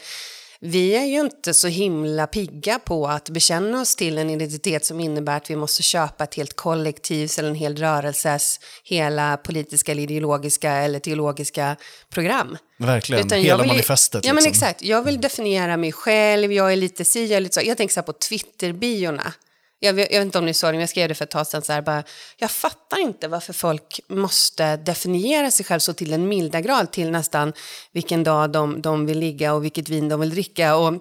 vi 0.60 0.96
är 0.96 1.04
ju 1.04 1.20
inte 1.20 1.54
så 1.54 1.68
himla 1.68 2.26
pigga 2.26 2.78
på 2.78 3.06
att 3.06 3.30
bekänna 3.30 3.80
oss 3.80 3.96
till 3.96 4.18
en 4.18 4.30
identitet 4.30 4.84
som 4.84 5.00
innebär 5.00 5.36
att 5.36 5.50
vi 5.50 5.56
måste 5.56 5.82
köpa 5.82 6.24
ett 6.24 6.34
helt 6.34 6.56
kollektivs 6.56 7.38
eller 7.38 7.48
en 7.48 7.54
hel 7.54 7.76
rörelses 7.76 8.60
hela 8.84 9.36
politiska 9.36 9.92
eller 9.92 10.02
ideologiska 10.02 10.72
eller 10.72 10.98
teologiska 10.98 11.76
program. 12.10 12.56
Verkligen, 12.76 13.26
Utan 13.26 13.38
hela 13.38 13.62
vill, 13.62 13.68
manifestet. 13.68 14.24
Ja, 14.24 14.32
liksom. 14.32 14.34
men 14.34 14.52
exakt. 14.52 14.82
Jag 14.82 15.02
vill 15.02 15.20
definiera 15.20 15.76
mig 15.76 15.92
själv, 15.92 16.52
jag 16.52 16.72
är 16.72 16.76
lite 16.76 17.04
si, 17.04 17.26
jag 17.26 17.36
är 17.36 17.40
lite 17.40 17.54
så. 17.54 17.60
Jag 17.64 17.76
tänker 17.76 17.92
så 17.92 18.00
här 18.00 18.06
på 18.06 18.12
Twitter-biorna. 18.12 19.32
Jag 19.78 19.92
vet, 19.92 20.12
jag 20.12 20.18
vet, 20.18 20.26
inte 20.26 20.38
om 20.38 20.44
ni 20.46 20.54
såg 20.54 20.68
det, 20.68 20.72
men 20.72 20.80
jag 20.80 20.88
skrev 20.88 21.08
det 21.08 21.14
för 21.14 21.24
ett 21.24 21.30
tag 21.30 21.46
sedan. 21.46 21.62
Så 21.62 21.72
här, 21.72 21.82
bara, 21.82 22.04
jag 22.36 22.50
fattar 22.50 22.98
inte 23.00 23.28
varför 23.28 23.52
folk 23.52 24.00
måste 24.08 24.76
definiera 24.76 25.50
sig 25.50 25.66
själv 25.66 25.80
så 25.80 25.92
till 25.92 26.12
en 26.12 26.28
milda 26.28 26.60
grad 26.60 26.92
till 26.92 27.10
nästan 27.10 27.52
vilken 27.92 28.24
dag 28.24 28.50
de, 28.50 28.82
de 28.82 29.06
vill 29.06 29.18
ligga 29.18 29.54
och 29.54 29.64
vilket 29.64 29.88
vin 29.88 30.08
de 30.08 30.20
vill 30.20 30.30
dricka 30.30 30.76
och 30.76 30.94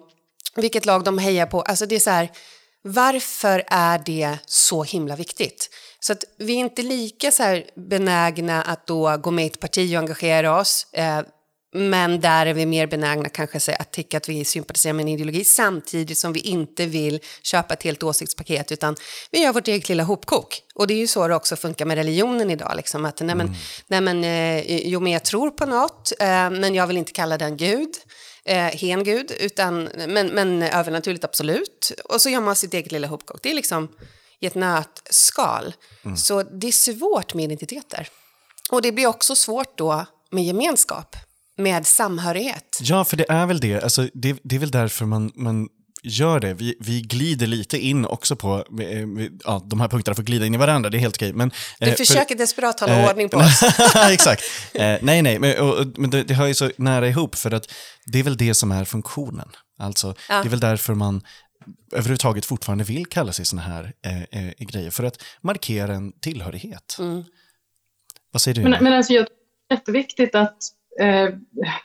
vilket 0.56 0.86
lag 0.86 1.04
de 1.04 1.18
hejar 1.18 1.46
på. 1.46 1.62
Alltså 1.62 1.86
det 1.86 1.96
är 1.96 2.00
så 2.00 2.10
här, 2.10 2.32
varför 2.82 3.64
är 3.68 4.02
det 4.06 4.38
så 4.46 4.84
himla 4.84 5.16
viktigt? 5.16 5.70
Så 6.00 6.14
att 6.14 6.24
vi 6.38 6.54
är 6.54 6.60
inte 6.60 6.82
lika 6.82 7.32
så 7.32 7.62
benägna 7.76 8.62
att 8.62 8.88
då 8.88 9.18
gå 9.18 9.32
med 9.32 9.46
i 9.46 9.48
ett 9.48 9.60
parti 9.60 9.96
och 9.96 10.00
engagera 10.00 10.60
oss. 10.60 10.88
Eh, 10.94 11.22
men 11.76 12.22
där 12.22 12.46
är 12.46 12.54
vi 12.54 12.66
mer 12.66 12.88
benägna 12.88 13.30
kanske 13.30 13.76
att 13.76 13.92
tycka 13.92 14.18
att 14.18 14.30
vi 14.30 14.46
sympatiserar 14.46 14.94
med 14.94 15.04
en 15.04 15.10
ideologi 15.10 15.44
samtidigt 15.44 16.18
som 16.18 16.34
vi 16.34 16.40
inte 16.40 16.86
vill 16.86 17.20
köpa 17.42 17.74
ett 17.74 17.84
helt 17.84 18.04
åsiktspaket 18.04 18.72
utan 18.72 18.96
vi 19.32 19.44
gör 19.44 19.54
vårt 19.54 19.68
eget 19.68 19.90
lilla 19.90 20.04
hopkok. 20.04 20.62
Och 20.76 20.88
det 20.88 20.94
är 20.94 20.98
ju 20.98 21.08
så 21.08 21.28
det 21.28 21.36
också 21.36 21.56
funkar 21.56 21.86
med 21.86 21.96
religionen 21.98 22.52
idag. 22.52 22.74
Liksom, 22.78 23.06
att, 23.06 23.20
nej, 23.20 23.36
men, 23.36 23.48
mm. 23.48 23.60
nej, 23.88 24.02
men, 24.02 24.24
eh, 24.24 24.88
jo, 24.88 25.00
men 25.00 25.12
jag 25.12 25.24
tror 25.24 25.52
på 25.52 25.66
något, 25.66 26.12
eh, 26.20 26.50
men 26.50 26.76
jag 26.76 26.88
vill 26.88 26.98
inte 26.98 27.12
kalla 27.12 27.38
den 27.38 27.58
Gud. 27.58 27.90
Eh, 28.46 28.58
hen 28.58 29.04
Gud, 29.04 29.32
utan, 29.40 29.84
men, 30.08 30.28
men 30.28 30.64
övernaturligt 30.64 31.24
absolut. 31.24 31.92
Och 32.06 32.22
så 32.22 32.30
gör 32.30 32.42
man 32.42 32.56
sitt 32.56 32.74
eget 32.74 32.92
lilla 32.92 33.08
hopkok. 33.08 33.40
Det 33.44 33.52
är 33.52 33.56
liksom 33.56 33.90
i 34.40 34.46
ett 34.46 34.56
nötskal. 34.56 35.74
Mm. 36.06 36.18
Så 36.18 36.44
det 36.44 36.68
är 36.68 36.72
svårt 36.72 37.34
med 37.34 37.44
identiteter. 37.44 38.08
Och 38.70 38.82
det 38.82 38.92
blir 38.92 39.08
också 39.08 39.36
svårt 39.36 39.78
då 39.78 40.06
med 40.32 40.44
gemenskap 40.44 41.16
med 41.58 41.86
samhörighet. 41.86 42.80
Ja, 42.82 43.06
för 43.06 43.18
det 43.18 43.26
är 43.30 43.46
väl 43.46 43.60
det. 43.60 43.84
Alltså, 43.84 44.10
det, 44.14 44.40
det 44.44 44.56
är 44.56 44.60
väl 44.60 44.72
därför 44.72 45.06
man, 45.06 45.32
man 45.36 45.68
gör 46.06 46.40
det. 46.40 46.54
Vi, 46.54 46.76
vi 46.80 47.02
glider 47.02 47.48
lite 47.48 47.78
in 47.78 48.06
också 48.06 48.36
på, 48.36 48.66
eh, 48.82 49.08
ja, 49.44 49.62
de 49.66 49.82
här 49.82 49.88
punkterna 49.88 50.16
får 50.16 50.24
glida 50.24 50.46
in 50.46 50.54
i 50.54 50.58
varandra, 50.58 50.90
det 50.90 50.98
är 50.98 51.00
helt 51.00 51.16
okej. 51.16 51.34
Men, 51.34 51.52
du 51.80 51.88
eh, 51.88 51.96
försöker 51.96 52.36
för, 52.36 52.36
desperat 52.36 52.80
hålla 52.80 53.00
eh, 53.00 53.10
ordning 53.10 53.30
på 53.30 53.38
oss. 53.40 53.64
exakt. 54.12 54.44
Eh, 54.74 54.98
nej, 55.02 55.22
nej, 55.22 55.40
men, 55.40 55.60
och, 55.60 55.88
men 55.98 56.10
det, 56.10 56.24
det 56.24 56.34
hör 56.34 56.48
ju 56.48 56.54
så 56.54 56.72
nära 56.78 57.08
ihop 57.08 57.36
för 57.36 57.52
att 57.52 57.72
det 58.06 58.20
är 58.20 58.24
väl 58.24 58.38
det 58.38 58.54
som 58.54 58.72
är 58.72 58.86
funktionen. 58.86 59.50
Alltså, 59.80 60.16
ja. 60.30 60.42
Det 60.42 60.48
är 60.48 60.50
väl 60.50 60.60
därför 60.60 60.94
man 60.94 61.22
överhuvudtaget 61.92 62.46
fortfarande 62.46 62.84
vill 62.84 63.06
kalla 63.06 63.32
sig 63.32 63.46
sådana 63.46 63.68
här 63.68 63.94
eh, 64.06 64.22
eh, 64.22 64.52
grejer, 64.60 64.92
för 64.92 65.04
att 65.04 65.24
markera 65.42 65.94
en 65.94 66.12
tillhörighet. 66.20 66.96
Mm. 67.00 67.24
Vad 68.32 68.42
säger 68.42 68.56
du? 68.56 68.70
Men, 68.70 68.84
men 68.84 68.94
alltså, 68.94 69.14
jag 69.14 69.28
tror 69.28 69.36
det 69.70 69.74
är 69.74 69.78
jätteviktigt 69.78 70.36
att 70.36 70.58
Eh, 71.00 71.30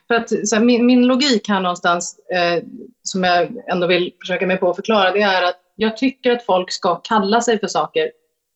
för 0.08 0.14
att, 0.14 0.30
här, 0.30 0.60
min, 0.60 0.86
min, 0.86 1.06
logik 1.06 1.48
här 1.48 1.60
någonstans, 1.60 2.18
eh, 2.18 2.64
som 3.02 3.24
jag 3.24 3.48
ändå 3.68 3.86
vill 3.86 4.12
försöka 4.20 4.46
mig 4.46 4.56
på 4.56 4.70
att 4.70 4.76
förklara, 4.76 5.10
det 5.10 5.22
är 5.22 5.42
att 5.42 5.60
jag 5.76 5.96
tycker 5.96 6.32
att 6.32 6.44
folk 6.44 6.72
ska 6.72 6.94
kalla 6.94 7.40
sig 7.40 7.58
för 7.58 7.66
saker 7.66 8.10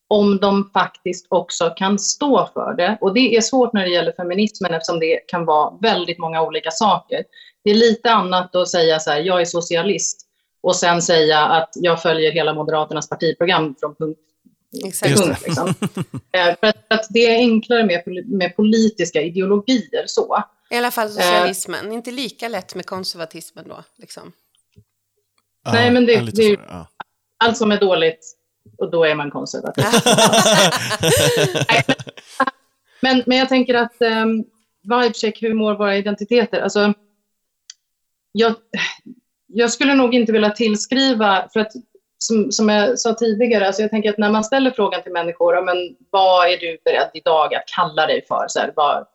om 0.07 0.37
de 0.37 0.69
faktiskt 0.73 1.27
också 1.29 1.69
kan 1.69 1.99
stå 1.99 2.49
för 2.53 2.73
det. 2.73 2.97
Och 3.01 3.13
det 3.13 3.35
är 3.35 3.41
svårt 3.41 3.73
när 3.73 3.81
det 3.81 3.91
gäller 3.91 4.11
feminismen 4.11 4.73
eftersom 4.73 4.99
det 4.99 5.19
kan 5.27 5.45
vara 5.45 5.77
väldigt 5.81 6.19
många 6.19 6.41
olika 6.41 6.71
saker. 6.71 7.23
Det 7.63 7.69
är 7.69 7.75
lite 7.75 8.11
annat 8.11 8.55
att 8.55 8.69
säga 8.69 8.99
så 8.99 9.11
här, 9.11 9.19
jag 9.19 9.41
är 9.41 9.45
socialist 9.45 10.27
och 10.61 10.75
sen 10.75 11.01
säga 11.01 11.39
att 11.39 11.69
jag 11.75 12.01
följer 12.01 12.31
hela 12.31 12.53
Moderaternas 12.53 13.09
partiprogram 13.09 13.75
från 13.79 13.95
punkt 13.95 14.19
Exakt. 14.83 15.17
Punkt, 15.17 15.41
liksom. 15.45 15.73
Eh, 16.31 16.55
för, 16.59 16.67
att, 16.67 16.77
för, 16.87 16.95
att, 16.95 17.07
det 17.09 17.25
är 17.25 17.35
enklare 17.35 17.85
med, 17.85 18.27
med 18.27 18.55
politiska 18.55 19.21
ideologier 19.21 20.03
så. 20.07 20.43
I 20.69 20.75
alla 20.77 20.91
fall 20.91 21.09
socialismen. 21.09 21.87
Eh. 21.87 21.93
Inte 21.93 22.11
lika 22.11 22.47
lätt 22.47 22.75
med 22.75 22.85
konservatismen 22.85 23.67
då. 23.67 23.83
Liksom. 23.97 24.31
Ja, 25.63 25.73
Nej, 25.73 25.91
men 25.91 26.05
det, 26.05 26.31
det 26.33 26.43
är 26.43 26.59
ja. 26.67 26.87
allt 27.37 27.57
som 27.57 27.71
är 27.71 27.79
dåligt 27.79 28.35
och 28.77 28.91
då 28.91 29.03
är 29.03 29.15
man 29.15 29.31
konservativ. 29.31 29.85
Nej, 31.69 31.83
men, 33.01 33.23
men, 33.25 33.37
jag 33.37 33.49
tänker 33.49 33.73
att 33.73 34.01
um, 34.01 34.45
vibecheck, 34.83 35.43
hur 35.43 35.53
mår 35.53 35.75
våra 35.75 35.97
identiteter? 35.97 36.61
Alltså, 36.61 36.93
jag, 38.31 38.55
jag 39.47 39.71
skulle 39.71 39.93
nog 39.93 40.15
inte 40.15 40.31
vilja 40.31 40.49
tillskriva, 40.49 41.49
för 41.53 41.59
att 41.59 41.71
som, 42.27 42.51
som 42.51 42.69
jag 42.69 42.99
sa 42.99 43.13
tidigare, 43.13 43.67
alltså 43.67 43.81
jag 43.81 43.91
tänker 43.91 44.09
att 44.09 44.17
när 44.17 44.31
man 44.31 44.43
ställer 44.43 44.71
frågan 44.71 45.03
till 45.03 45.11
människor, 45.11 45.65
men 45.65 45.95
vad 46.09 46.47
är 46.47 46.57
du 46.57 46.77
beredd 46.85 47.09
idag 47.13 47.55
att 47.55 47.63
kalla 47.75 48.07
dig 48.07 48.25
för? 48.27 48.45
Så 48.47 48.59
här, 48.59 48.73
vad, 48.75 49.07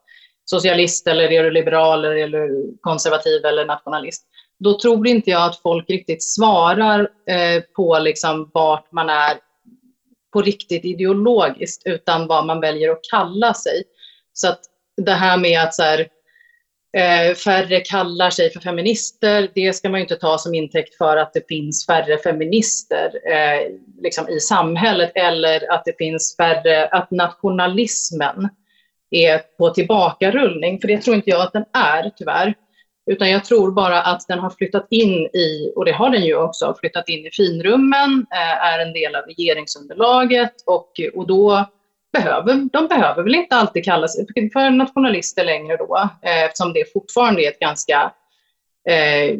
socialist 0.51 1.07
eller 1.07 1.33
är 1.33 1.44
du 1.44 1.51
liberal 1.51 2.05
eller 2.05 2.49
konservativ 2.81 3.44
eller 3.44 3.64
nationalist? 3.64 4.27
Då 4.59 4.79
tror 4.79 5.07
inte 5.07 5.31
jag 5.31 5.42
att 5.42 5.62
folk 5.62 5.90
riktigt 5.90 6.23
svarar 6.25 7.01
eh, 7.27 7.62
på 7.77 7.99
liksom 7.99 8.51
vart 8.55 8.92
man 8.92 9.11
är 9.11 9.38
på 10.33 10.42
riktigt 10.42 10.85
ideologiskt, 10.85 11.83
utan 11.85 12.27
vad 12.27 12.46
man 12.46 12.61
väljer 12.61 12.90
att 12.90 13.01
kalla 13.11 13.55
sig. 13.55 13.83
Så 14.33 14.49
att 14.49 14.61
det 14.96 15.12
här 15.12 15.38
med 15.38 15.62
att 15.62 15.75
så 15.75 15.83
här, 15.83 16.09
Eh, 16.92 17.35
färre 17.35 17.81
kallar 17.81 18.31
sig 18.31 18.53
för 18.53 18.61
feminister, 18.61 19.48
det 19.55 19.72
ska 19.72 19.88
man 19.88 20.00
ju 20.00 20.03
inte 20.03 20.16
ta 20.16 20.38
som 20.38 20.55
intäkt 20.55 20.94
för 20.94 21.16
att 21.16 21.33
det 21.33 21.48
finns 21.48 21.87
färre 21.87 22.18
feminister 22.18 23.11
eh, 23.33 23.72
liksom 24.03 24.29
i 24.29 24.40
samhället 24.40 25.12
eller 25.14 25.72
att 25.72 25.85
det 25.85 25.98
finns 25.98 26.37
färre, 26.37 26.87
att 26.87 27.11
nationalismen 27.11 28.48
är 29.11 29.38
på 29.59 29.70
tillbakarullning, 29.70 30.81
för 30.81 30.88
det 30.88 30.98
tror 30.98 31.16
inte 31.16 31.31
jag 31.31 31.42
att 31.42 31.53
den 31.53 31.64
är 31.72 32.11
tyvärr. 32.16 32.55
Utan 33.11 33.31
jag 33.31 33.44
tror 33.44 33.72
bara 33.72 34.03
att 34.03 34.29
den 34.29 34.38
har 34.38 34.50
flyttat 34.50 34.87
in 34.90 35.26
i, 35.26 35.72
och 35.76 35.85
det 35.85 35.92
har 35.92 36.11
den 36.11 36.24
ju 36.24 36.37
också, 36.37 36.74
flyttat 36.81 37.09
in 37.09 37.26
i 37.26 37.31
finrummen, 37.31 38.26
eh, 38.33 38.64
är 38.64 38.79
en 38.79 38.92
del 38.92 39.14
av 39.14 39.22
regeringsunderlaget 39.22 40.55
och, 40.66 40.90
och 41.14 41.26
då 41.26 41.66
behöver, 42.12 42.68
de 42.73 42.87
behöver 42.87 43.23
väl 43.23 43.35
inte 43.35 43.57
alltid 43.57 43.85
kalla 43.85 44.09
sig 44.09 44.27
för 44.53 44.70
nationalister 44.70 45.44
längre 45.44 45.77
då, 45.77 45.96
eh, 46.23 46.44
eftersom 46.44 46.73
det 46.73 46.92
fortfarande 46.92 47.44
är 47.44 47.49
ett 47.49 47.59
ganska 47.59 48.12
eh, 48.88 49.38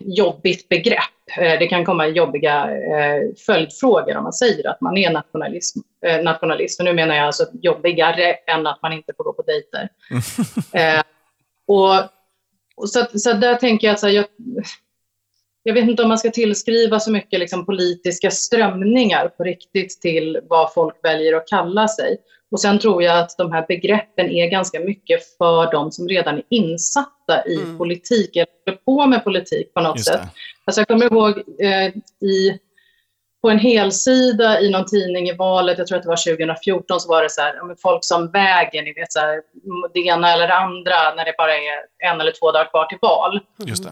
jobbigt 0.00 0.68
begrepp. 0.68 1.00
Eh, 1.38 1.58
det 1.58 1.66
kan 1.66 1.84
komma 1.84 2.06
jobbiga 2.06 2.70
eh, 2.70 3.22
följdfrågor 3.46 4.16
om 4.16 4.22
man 4.22 4.32
säger 4.32 4.68
att 4.68 4.80
man 4.80 4.96
är 4.96 5.10
nationalism, 5.10 5.80
nationalist. 6.22 6.80
Och 6.80 6.84
nu 6.84 6.92
menar 6.92 7.14
jag 7.14 7.26
alltså 7.26 7.46
jobbigare 7.52 8.32
än 8.32 8.66
att 8.66 8.82
man 8.82 8.92
inte 8.92 9.12
får 9.16 9.24
gå 9.24 9.32
på 9.32 9.42
dejter. 9.42 9.88
Och, 11.68 11.94
och 12.76 12.88
så, 12.88 13.18
så 13.18 13.32
där 13.32 13.54
tänker 13.54 13.86
jag 13.86 13.94
att 13.94 14.12
jag, 14.12 14.26
jag 15.66 15.74
vet 15.74 15.88
inte 15.88 16.02
om 16.02 16.08
man 16.08 16.18
ska 16.18 16.30
tillskriva 16.30 17.00
så 17.00 17.10
mycket 17.10 17.40
liksom 17.40 17.66
politiska 17.66 18.30
strömningar 18.30 19.28
på 19.28 19.44
riktigt 19.44 20.00
till 20.00 20.40
vad 20.48 20.72
folk 20.72 20.94
väljer 21.02 21.36
att 21.36 21.48
kalla 21.48 21.88
sig. 21.88 22.16
Och 22.50 22.60
sen 22.60 22.78
tror 22.78 23.02
jag 23.02 23.18
att 23.18 23.36
de 23.38 23.52
här 23.52 23.64
begreppen 23.68 24.30
är 24.30 24.50
ganska 24.50 24.80
mycket 24.80 25.36
för 25.38 25.72
de 25.72 25.92
som 25.92 26.08
redan 26.08 26.34
är 26.34 26.42
insatta 26.50 27.46
i 27.46 27.56
mm. 27.62 27.78
politik, 27.78 28.36
eller 28.36 28.76
på 28.76 29.06
med 29.06 29.24
politik 29.24 29.74
på 29.74 29.80
något 29.80 30.04
sätt. 30.04 30.20
Alltså 30.64 30.80
jag 30.80 30.88
kommer 30.88 31.12
ihåg 31.12 31.42
eh, 31.60 31.86
i, 32.28 32.58
på 33.42 33.50
en 33.50 33.58
helsida 33.58 34.60
i 34.60 34.70
någon 34.70 34.86
tidning 34.86 35.28
i 35.28 35.32
valet, 35.32 35.78
jag 35.78 35.86
tror 35.86 35.96
att 35.98 36.02
det 36.02 36.08
var 36.08 36.36
2014, 36.36 37.00
så 37.00 37.08
var 37.08 37.22
det 37.22 37.30
så 37.30 37.40
här, 37.40 37.76
folk 37.82 38.04
som 38.04 38.30
väger, 38.30 38.82
ni 38.82 38.92
vet 38.92 39.12
så 39.12 39.20
här, 39.20 39.42
det 39.94 40.00
ena 40.00 40.32
eller 40.32 40.48
det 40.48 40.54
andra 40.54 41.14
när 41.16 41.24
det 41.24 41.34
bara 41.38 41.54
är 41.54 42.10
en 42.10 42.20
eller 42.20 42.32
två 42.40 42.52
dagar 42.52 42.70
kvar 42.70 42.84
till 42.84 42.98
val. 43.02 43.40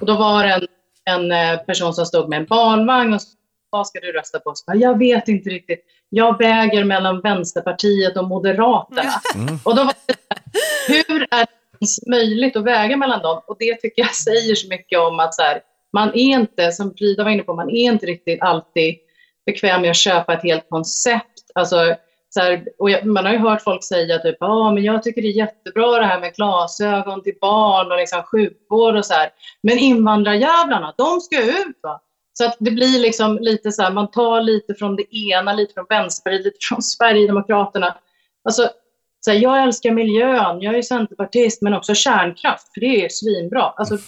Och 0.01 0.07
då 0.07 0.17
var 0.17 0.45
det 0.45 0.53
en, 0.53 0.67
en 1.11 1.33
eh, 1.33 1.59
person 1.59 1.95
som 1.95 2.07
stod 2.07 2.29
med 2.29 2.38
en 2.38 2.47
barnvagn 2.47 3.14
och 3.14 3.23
sa, 3.23 3.29
vad 3.71 3.87
ska 3.87 4.01
du 4.01 4.12
rösta 4.12 4.38
på? 4.38 4.53
Så, 4.55 4.73
jag 4.75 4.99
vet 4.99 5.29
inte 5.29 5.51
riktigt. 5.51 5.85
Jag 6.09 6.38
väger 6.38 6.85
mellan 6.85 7.21
Vänsterpartiet 7.21 8.17
och 8.17 8.29
Moderaterna. 8.29 9.12
Mm. 9.35 9.59
Och 9.64 9.77
då 9.77 9.85
var 9.85 9.95
det, 10.07 10.14
hur 10.88 11.27
är 11.31 11.47
det 11.79 12.11
möjligt 12.11 12.57
att 12.57 12.64
väga 12.64 12.97
mellan 12.97 13.23
dem? 13.23 13.40
Och 13.47 13.57
det 13.59 13.75
tycker 13.75 14.03
jag 14.03 14.14
säger 14.14 14.55
så 14.55 14.69
mycket 14.69 14.99
om 14.99 15.21
att 15.21 15.35
så 15.35 15.43
här, 15.43 15.61
man 15.93 16.09
är 16.09 16.14
inte, 16.14 16.73
som 16.73 16.95
Frida 16.99 17.25
var 17.25 17.31
inne 17.31 17.43
på, 17.43 17.55
man 17.55 17.71
är 17.71 17.93
inte 17.93 18.07
riktigt 18.07 18.43
alltid 18.43 18.95
bekväm 19.47 19.81
med 19.81 19.90
att 19.90 19.97
köpa 19.97 20.35
ett 20.35 20.43
helt 20.43 20.69
koncept. 20.69 21.51
Alltså, 21.55 21.97
så 22.35 22.40
här, 22.40 22.68
och 22.79 22.90
jag, 22.90 23.07
man 23.07 23.25
har 23.25 23.33
ju 23.33 23.38
hört 23.38 23.62
folk 23.62 23.85
säga 23.85 24.18
typ, 24.18 24.37
ah, 24.40 24.70
men 24.70 24.85
jag 24.85 25.03
tycker 25.03 25.23
det 25.23 25.29
är 25.29 25.37
jättebra 25.37 25.99
det 25.99 26.07
här 26.07 26.20
med 26.20 26.35
glasögon 26.35 27.23
till 27.23 27.35
barn 27.40 27.92
och 27.92 27.99
liksom 27.99 28.23
sjukvård 28.23 28.97
och 28.97 29.07
så 29.07 29.14
här. 29.14 29.31
Men 29.62 29.79
invandrarjävlarna, 29.79 30.94
de 30.99 31.20
ska 31.20 31.42
ut 31.42 31.79
va. 31.83 32.01
Så 32.33 32.44
att 32.44 32.57
det 32.61 32.70
blir 32.70 33.01
liksom 33.01 33.38
lite 33.38 33.73
så 33.73 33.83
här, 33.83 33.92
man 33.92 34.11
tar 34.11 34.40
lite 34.40 34.75
från 34.75 34.97
det 34.97 35.16
ena, 35.16 35.53
lite 35.53 35.75
från 35.75 35.87
Vänsterpartiet, 35.88 36.44
lite 36.44 36.59
från 36.61 36.83
Sverigedemokraterna. 36.83 37.97
Alltså, 38.44 38.68
så 39.20 39.31
här, 39.31 39.38
jag 39.38 39.62
älskar 39.62 39.90
miljön, 39.90 40.61
jag 40.61 40.75
är 40.75 40.83
centerpartist, 40.83 41.62
men 41.62 41.75
också 41.75 41.94
kärnkraft, 41.94 42.75
för 42.75 42.81
det 42.81 43.05
är 43.05 43.09
svinbra. 43.09 43.62
Alltså, 43.62 43.99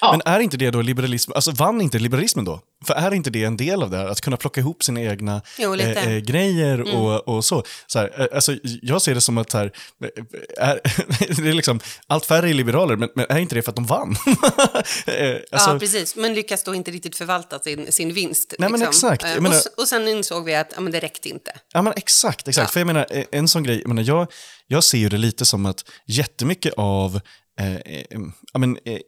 Ja. 0.00 0.10
Men 0.10 0.34
är 0.34 0.40
inte 0.40 0.56
det 0.56 0.70
då 0.70 0.82
liberalism, 0.82 1.32
alltså 1.34 1.50
vann 1.50 1.80
inte 1.80 1.98
liberalismen 1.98 2.44
då? 2.44 2.60
För 2.84 2.94
är 2.94 3.14
inte 3.14 3.30
det 3.30 3.44
en 3.44 3.56
del 3.56 3.82
av 3.82 3.90
det 3.90 3.96
här, 3.96 4.06
att 4.06 4.20
kunna 4.20 4.36
plocka 4.36 4.60
ihop 4.60 4.82
sina 4.82 5.02
egna 5.02 5.42
jo, 5.58 5.74
eh, 5.74 6.08
eh, 6.08 6.18
grejer 6.18 6.74
mm. 6.74 6.96
och, 6.96 7.28
och 7.28 7.44
så? 7.44 7.64
så 7.86 7.98
här, 7.98 8.20
eh, 8.20 8.26
alltså, 8.34 8.56
jag 8.62 9.02
ser 9.02 9.14
det 9.14 9.20
som 9.20 9.38
att 9.38 9.52
här, 9.52 9.72
eh, 10.04 10.68
är, 10.68 10.80
det 11.42 11.48
är 11.48 11.52
liksom, 11.52 11.80
allt 12.06 12.26
färre 12.26 12.50
är 12.50 12.54
liberaler, 12.54 12.96
men, 12.96 13.08
men, 13.14 13.26
är 13.28 13.38
inte 13.38 13.54
det 13.54 13.62
för 13.62 13.70
att 13.70 13.76
de 13.76 13.86
vann? 13.86 14.16
alltså, 14.26 15.70
ja, 15.70 15.76
precis, 15.80 16.16
men 16.16 16.34
lyckas 16.34 16.64
då 16.64 16.74
inte 16.74 16.90
riktigt 16.90 17.16
förvalta 17.16 17.58
sin, 17.58 17.92
sin 17.92 18.12
vinst. 18.12 18.54
Nej, 18.58 18.70
liksom. 18.70 18.80
men 18.80 18.88
exakt. 18.88 19.36
och, 19.36 19.42
menar, 19.42 19.60
och 19.76 19.88
sen 19.88 20.08
insåg 20.08 20.44
vi 20.44 20.54
att 20.54 20.72
ja, 20.74 20.80
men 20.80 20.92
det 20.92 21.00
räckte 21.00 21.28
inte. 21.28 21.52
Ja, 21.72 21.82
men 21.82 21.92
exakt, 21.96 22.48
exakt. 22.48 22.68
Ja. 22.68 22.72
För 22.72 22.80
jag 22.80 22.86
menar, 22.86 23.06
en 23.32 23.48
sån 23.48 23.62
grej, 23.62 23.80
jag, 23.80 23.88
menar, 23.88 24.02
jag, 24.02 24.32
jag 24.66 24.84
ser 24.84 24.98
ju 24.98 25.08
det 25.08 25.18
lite 25.18 25.44
som 25.44 25.66
att 25.66 25.84
jättemycket 26.06 26.74
av 26.76 27.20
eh, 27.60 27.74
eh, 27.74 28.20
men, 28.58 28.78
eh, 28.84 28.98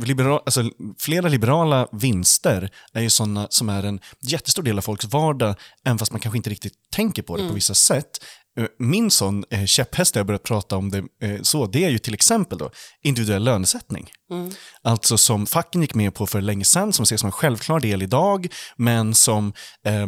Liberal, 0.00 0.40
alltså, 0.44 0.70
flera 0.98 1.28
liberala 1.28 1.88
vinster 1.92 2.70
är 2.92 3.00
ju 3.00 3.10
sådana 3.10 3.46
som 3.50 3.68
är 3.68 3.82
en 3.82 4.00
jättestor 4.22 4.62
del 4.62 4.78
av 4.78 4.82
folks 4.82 5.04
vardag, 5.04 5.54
även 5.84 5.98
fast 5.98 6.12
man 6.12 6.20
kanske 6.20 6.36
inte 6.36 6.50
riktigt 6.50 6.74
tänker 6.94 7.22
på 7.22 7.36
det 7.36 7.42
mm. 7.42 7.50
på 7.50 7.54
vissa 7.54 7.74
sätt. 7.74 8.10
Eh, 8.58 8.66
min 8.78 9.10
sån 9.10 9.44
eh, 9.50 9.64
käpphäst, 9.64 10.16
jag 10.16 10.26
börjat 10.26 10.42
prata 10.42 10.76
om 10.76 10.90
det 10.90 11.04
eh, 11.22 11.42
så, 11.42 11.66
det 11.66 11.84
är 11.84 11.90
ju 11.90 11.98
till 11.98 12.14
exempel 12.14 12.58
då 12.58 12.70
individuell 13.02 13.44
lönesättning. 13.44 14.10
Mm. 14.30 14.50
Alltså 14.82 15.18
som 15.18 15.46
facken 15.46 15.82
gick 15.82 15.94
med 15.94 16.14
på 16.14 16.26
för 16.26 16.40
länge 16.40 16.64
sedan, 16.64 16.92
som 16.92 17.02
ses 17.02 17.20
som 17.20 17.28
en 17.28 17.32
självklar 17.32 17.80
del 17.80 18.02
idag, 18.02 18.48
men 18.76 19.14
som 19.14 19.52
eh, 19.86 20.06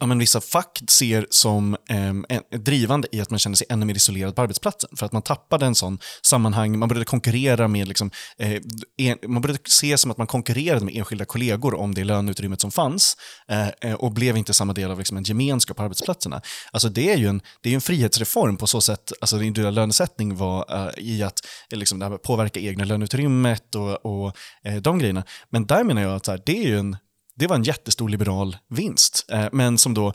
ja, 0.00 0.06
men 0.06 0.18
vissa 0.18 0.40
fack 0.40 0.82
ser 0.88 1.26
som 1.30 1.76
eh, 1.88 2.40
drivande 2.58 3.08
i 3.12 3.20
att 3.20 3.30
man 3.30 3.38
känner 3.38 3.56
sig 3.56 3.66
ännu 3.70 3.86
mer 3.86 3.94
isolerad 3.94 4.36
på 4.36 4.42
arbetsplatsen. 4.42 4.90
För 4.96 5.06
att 5.06 5.12
man 5.12 5.22
tappade 5.22 5.66
en 5.66 5.74
sån 5.74 5.98
sammanhang, 6.22 6.78
man 6.78 6.88
började 6.88 7.04
konkurrera 7.04 7.68
med, 7.68 7.88
liksom, 7.88 8.10
eh, 8.38 8.60
en, 8.96 9.18
man 9.26 9.42
började 9.42 9.60
se 9.68 9.98
som 9.98 10.10
att 10.10 10.18
man 10.18 10.26
konkurrerade 10.26 10.84
med 10.84 10.96
enskilda 10.96 11.24
kollegor 11.24 11.74
om 11.74 11.94
det 11.94 12.04
löneutrymmet 12.04 12.60
som 12.60 12.70
fanns 12.70 13.16
eh, 13.48 13.68
eh 13.80 13.94
och 13.94 14.12
blev 14.12 14.36
inte 14.36 14.54
samma 14.54 14.72
del 14.72 14.90
av 14.90 14.98
liksom, 14.98 15.16
en 15.16 15.24
gemenskap 15.24 15.76
på 15.76 15.82
arbetsplatserna. 15.82 16.40
Alltså 16.72 16.88
det 16.88 17.12
är 17.12 17.16
ju 17.16 17.26
en, 17.26 17.40
det 17.62 17.70
är 17.70 17.74
en 17.74 17.80
frihetsreform 17.80 18.56
på 18.56 18.66
så 18.66 18.80
sätt, 18.80 19.12
alltså 19.20 19.36
den 19.36 19.46
individuella 19.46 19.80
lönesättning 19.80 20.36
var 20.36 20.66
eh, 20.70 21.04
i 21.04 21.22
att 21.22 21.40
eh, 21.72 21.78
liksom, 21.78 21.98
det 21.98 22.18
påverka 22.18 22.60
egna 22.60 22.84
löneutrymmet 22.84 23.74
och, 23.74 24.06
och 24.06 24.36
eh, 24.64 24.76
de 24.76 24.98
grejerna. 24.98 25.24
Men 25.50 25.66
där 25.66 25.84
menar 25.84 26.02
jag 26.02 26.14
att 26.14 26.26
här, 26.26 26.42
det 26.46 26.58
är 26.58 26.68
ju 26.68 26.78
en 26.78 26.96
det 27.34 27.46
var 27.46 27.56
en 27.56 27.62
jättestor 27.62 28.08
liberal 28.08 28.56
vinst, 28.68 29.30
eh, 29.32 29.46
men 29.52 29.78
som 29.78 29.94
då 29.94 30.12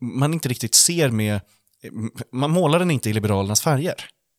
man 0.00 0.34
inte 0.34 0.48
riktigt 0.48 0.74
ser 0.74 1.08
med, 1.08 1.40
man 2.32 2.50
målar 2.50 2.78
den 2.78 2.90
inte 2.90 3.10
i 3.10 3.12
liberalernas 3.12 3.62
färger. 3.62 3.94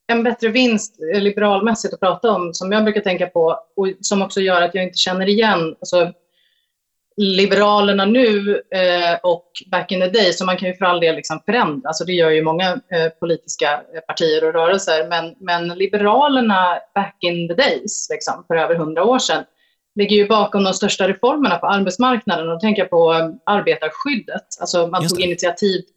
En 0.07 0.23
bättre 0.23 0.49
vinst 0.49 0.95
eh, 1.13 1.21
liberalmässigt 1.21 1.93
att 1.93 1.99
prata 1.99 2.31
om, 2.31 2.53
som 2.53 2.71
jag 2.71 2.83
brukar 2.83 3.01
tänka 3.01 3.27
på 3.27 3.59
och 3.75 3.87
som 4.01 4.21
också 4.21 4.41
gör 4.41 4.61
att 4.61 4.75
jag 4.75 4.83
inte 4.83 4.97
känner 4.97 5.29
igen 5.29 5.75
alltså, 5.79 6.13
Liberalerna 7.17 8.05
nu 8.05 8.61
eh, 8.71 9.19
och 9.23 9.51
back 9.71 9.91
in 9.91 9.99
the 9.99 10.07
day, 10.07 10.33
så 10.33 10.45
man 10.45 10.57
kan 10.57 10.69
ju 10.69 10.75
för 10.75 10.85
all 10.85 10.99
del 10.99 11.15
liksom 11.15 11.39
förändra, 11.45 11.87
alltså 11.87 12.05
det 12.05 12.13
gör 12.13 12.29
ju 12.29 12.43
många 12.43 12.71
eh, 12.71 13.09
politiska 13.19 13.71
eh, 13.71 13.99
partier 14.07 14.43
och 14.43 14.53
rörelser, 14.53 15.07
men, 15.09 15.35
men 15.39 15.67
Liberalerna 15.67 16.79
back 16.95 17.17
in 17.19 17.47
the 17.47 17.53
days, 17.53 18.07
liksom, 18.09 18.43
för 18.47 18.55
över 18.55 18.75
hundra 18.75 19.03
år 19.03 19.19
sedan, 19.19 19.43
ligger 19.95 20.15
ju 20.15 20.27
bakom 20.27 20.63
de 20.63 20.73
största 20.73 21.07
reformerna 21.07 21.57
på 21.57 21.67
arbetsmarknaden. 21.67 22.47
Och 22.47 22.53
då 22.53 22.59
tänker 22.59 22.81
jag 22.81 22.89
på 22.89 23.13
um, 23.13 23.39
arbetarskyddet. 23.45 24.47
Alltså 24.59 24.87
man 24.87 25.07
tog 25.07 25.21
initiativ 25.21 25.81
till 25.81 25.93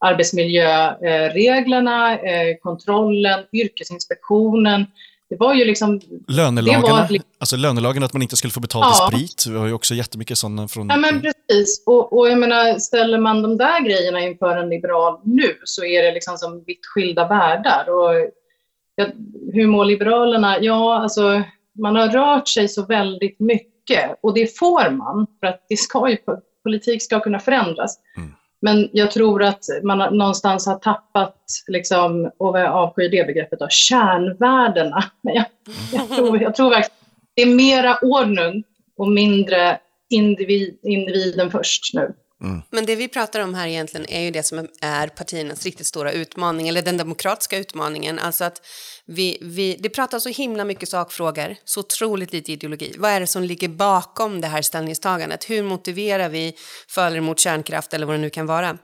arbetsmiljöreglerna, 0.00 2.18
eh, 2.18 2.56
kontrollen, 2.62 3.44
yrkesinspektionen. 3.52 4.86
Det 5.30 5.36
var 5.36 5.54
ju 5.54 5.64
liksom... 5.64 6.00
Lönelagarna, 6.28 7.06
var, 7.10 7.18
alltså 7.38 7.56
lönelagen 7.56 8.02
att 8.02 8.12
man 8.12 8.22
inte 8.22 8.36
skulle 8.36 8.50
få 8.50 8.60
betalt 8.60 8.96
ja. 8.98 9.10
i 9.12 9.16
sprit. 9.16 9.46
Vi 9.46 9.58
har 9.58 9.66
ju 9.66 9.72
också 9.72 9.94
jättemycket 9.94 10.38
sådana 10.38 10.68
från... 10.68 10.88
Ja, 10.88 10.96
men 10.96 11.20
precis. 11.20 11.82
Och, 11.86 12.18
och 12.18 12.30
jag 12.30 12.38
menar, 12.38 12.78
ställer 12.78 13.18
man 13.18 13.42
de 13.42 13.56
där 13.56 13.84
grejerna 13.84 14.20
inför 14.20 14.56
en 14.56 14.68
liberal 14.68 15.20
nu 15.24 15.58
så 15.64 15.84
är 15.84 16.02
det 16.02 16.12
liksom 16.12 16.36
som 16.36 16.64
vitt 16.66 16.86
skilda 16.86 17.28
världar. 17.28 17.88
Och, 17.88 18.30
ja, 18.94 19.06
hur 19.52 19.66
mår 19.66 19.84
Liberalerna? 19.84 20.56
Ja, 20.60 21.02
alltså 21.02 21.42
man 21.78 21.96
har 21.96 22.08
rört 22.08 22.48
sig 22.48 22.68
så 22.68 22.86
väldigt 22.86 23.40
mycket 23.40 24.18
och 24.22 24.34
det 24.34 24.58
får 24.58 24.90
man 24.90 25.26
för 25.40 25.46
att 25.46 25.66
det 25.68 25.76
ska 25.76 26.10
ju, 26.10 26.16
politik 26.62 27.02
ska 27.02 27.20
kunna 27.20 27.38
förändras. 27.38 27.98
Mm. 28.16 28.32
Men 28.60 28.88
jag 28.92 29.10
tror 29.10 29.42
att 29.42 29.64
man 29.82 30.18
någonstans 30.18 30.66
har 30.66 30.74
tappat, 30.74 31.44
liksom, 31.66 32.30
och 32.38 32.58
jag 32.58 32.72
avskyr 32.72 33.08
det 33.08 33.26
begreppet, 33.26 33.58
då, 33.58 33.66
kärnvärdena. 33.70 35.04
Men 35.22 35.34
jag, 35.34 35.44
jag, 35.92 36.08
tror, 36.08 36.42
jag 36.42 36.54
tror 36.54 36.70
verkligen 36.70 36.98
det 37.38 37.42
är 37.42 37.54
mera 37.54 37.98
ordning 38.02 38.64
och 38.96 39.08
mindre 39.08 39.78
individ, 40.10 40.78
individen 40.82 41.50
först 41.50 41.94
nu. 41.94 42.14
Mm. 42.42 42.62
Men 42.70 42.86
det 42.86 42.96
vi 42.96 43.08
pratar 43.08 43.40
om 43.40 43.54
här 43.54 43.66
egentligen 43.66 44.10
är 44.10 44.20
ju 44.20 44.30
det 44.30 44.42
som 44.42 44.68
är 44.80 45.08
partiernas 45.08 45.64
riktigt 45.64 45.86
stora 45.86 46.12
utmaning, 46.12 46.68
eller 46.68 46.82
den 46.82 46.96
demokratiska 46.96 47.58
utmaningen. 47.58 48.18
Alltså 48.18 48.44
att 48.44 48.66
vi, 49.06 49.38
vi, 49.40 49.76
det 49.80 49.88
pratas 49.88 50.22
så 50.22 50.28
himla 50.28 50.64
mycket 50.64 50.88
sakfrågor, 50.88 51.56
så 51.64 51.80
otroligt 51.80 52.32
lite 52.32 52.52
ideologi. 52.52 52.94
Vad 52.98 53.10
är 53.10 53.20
det 53.20 53.26
som 53.26 53.42
ligger 53.42 53.68
bakom 53.68 54.40
det 54.40 54.46
här 54.46 54.62
ställningstagandet? 54.62 55.50
Hur 55.50 55.62
motiverar 55.62 56.28
vi 56.28 56.54
för 56.88 57.06
eller 57.06 57.18
emot 57.18 57.38
kärnkraft 57.38 57.94
eller 57.94 58.06
vad 58.06 58.14
det 58.14 58.20
nu 58.20 58.30
kan 58.30 58.46
vara? 58.46 58.78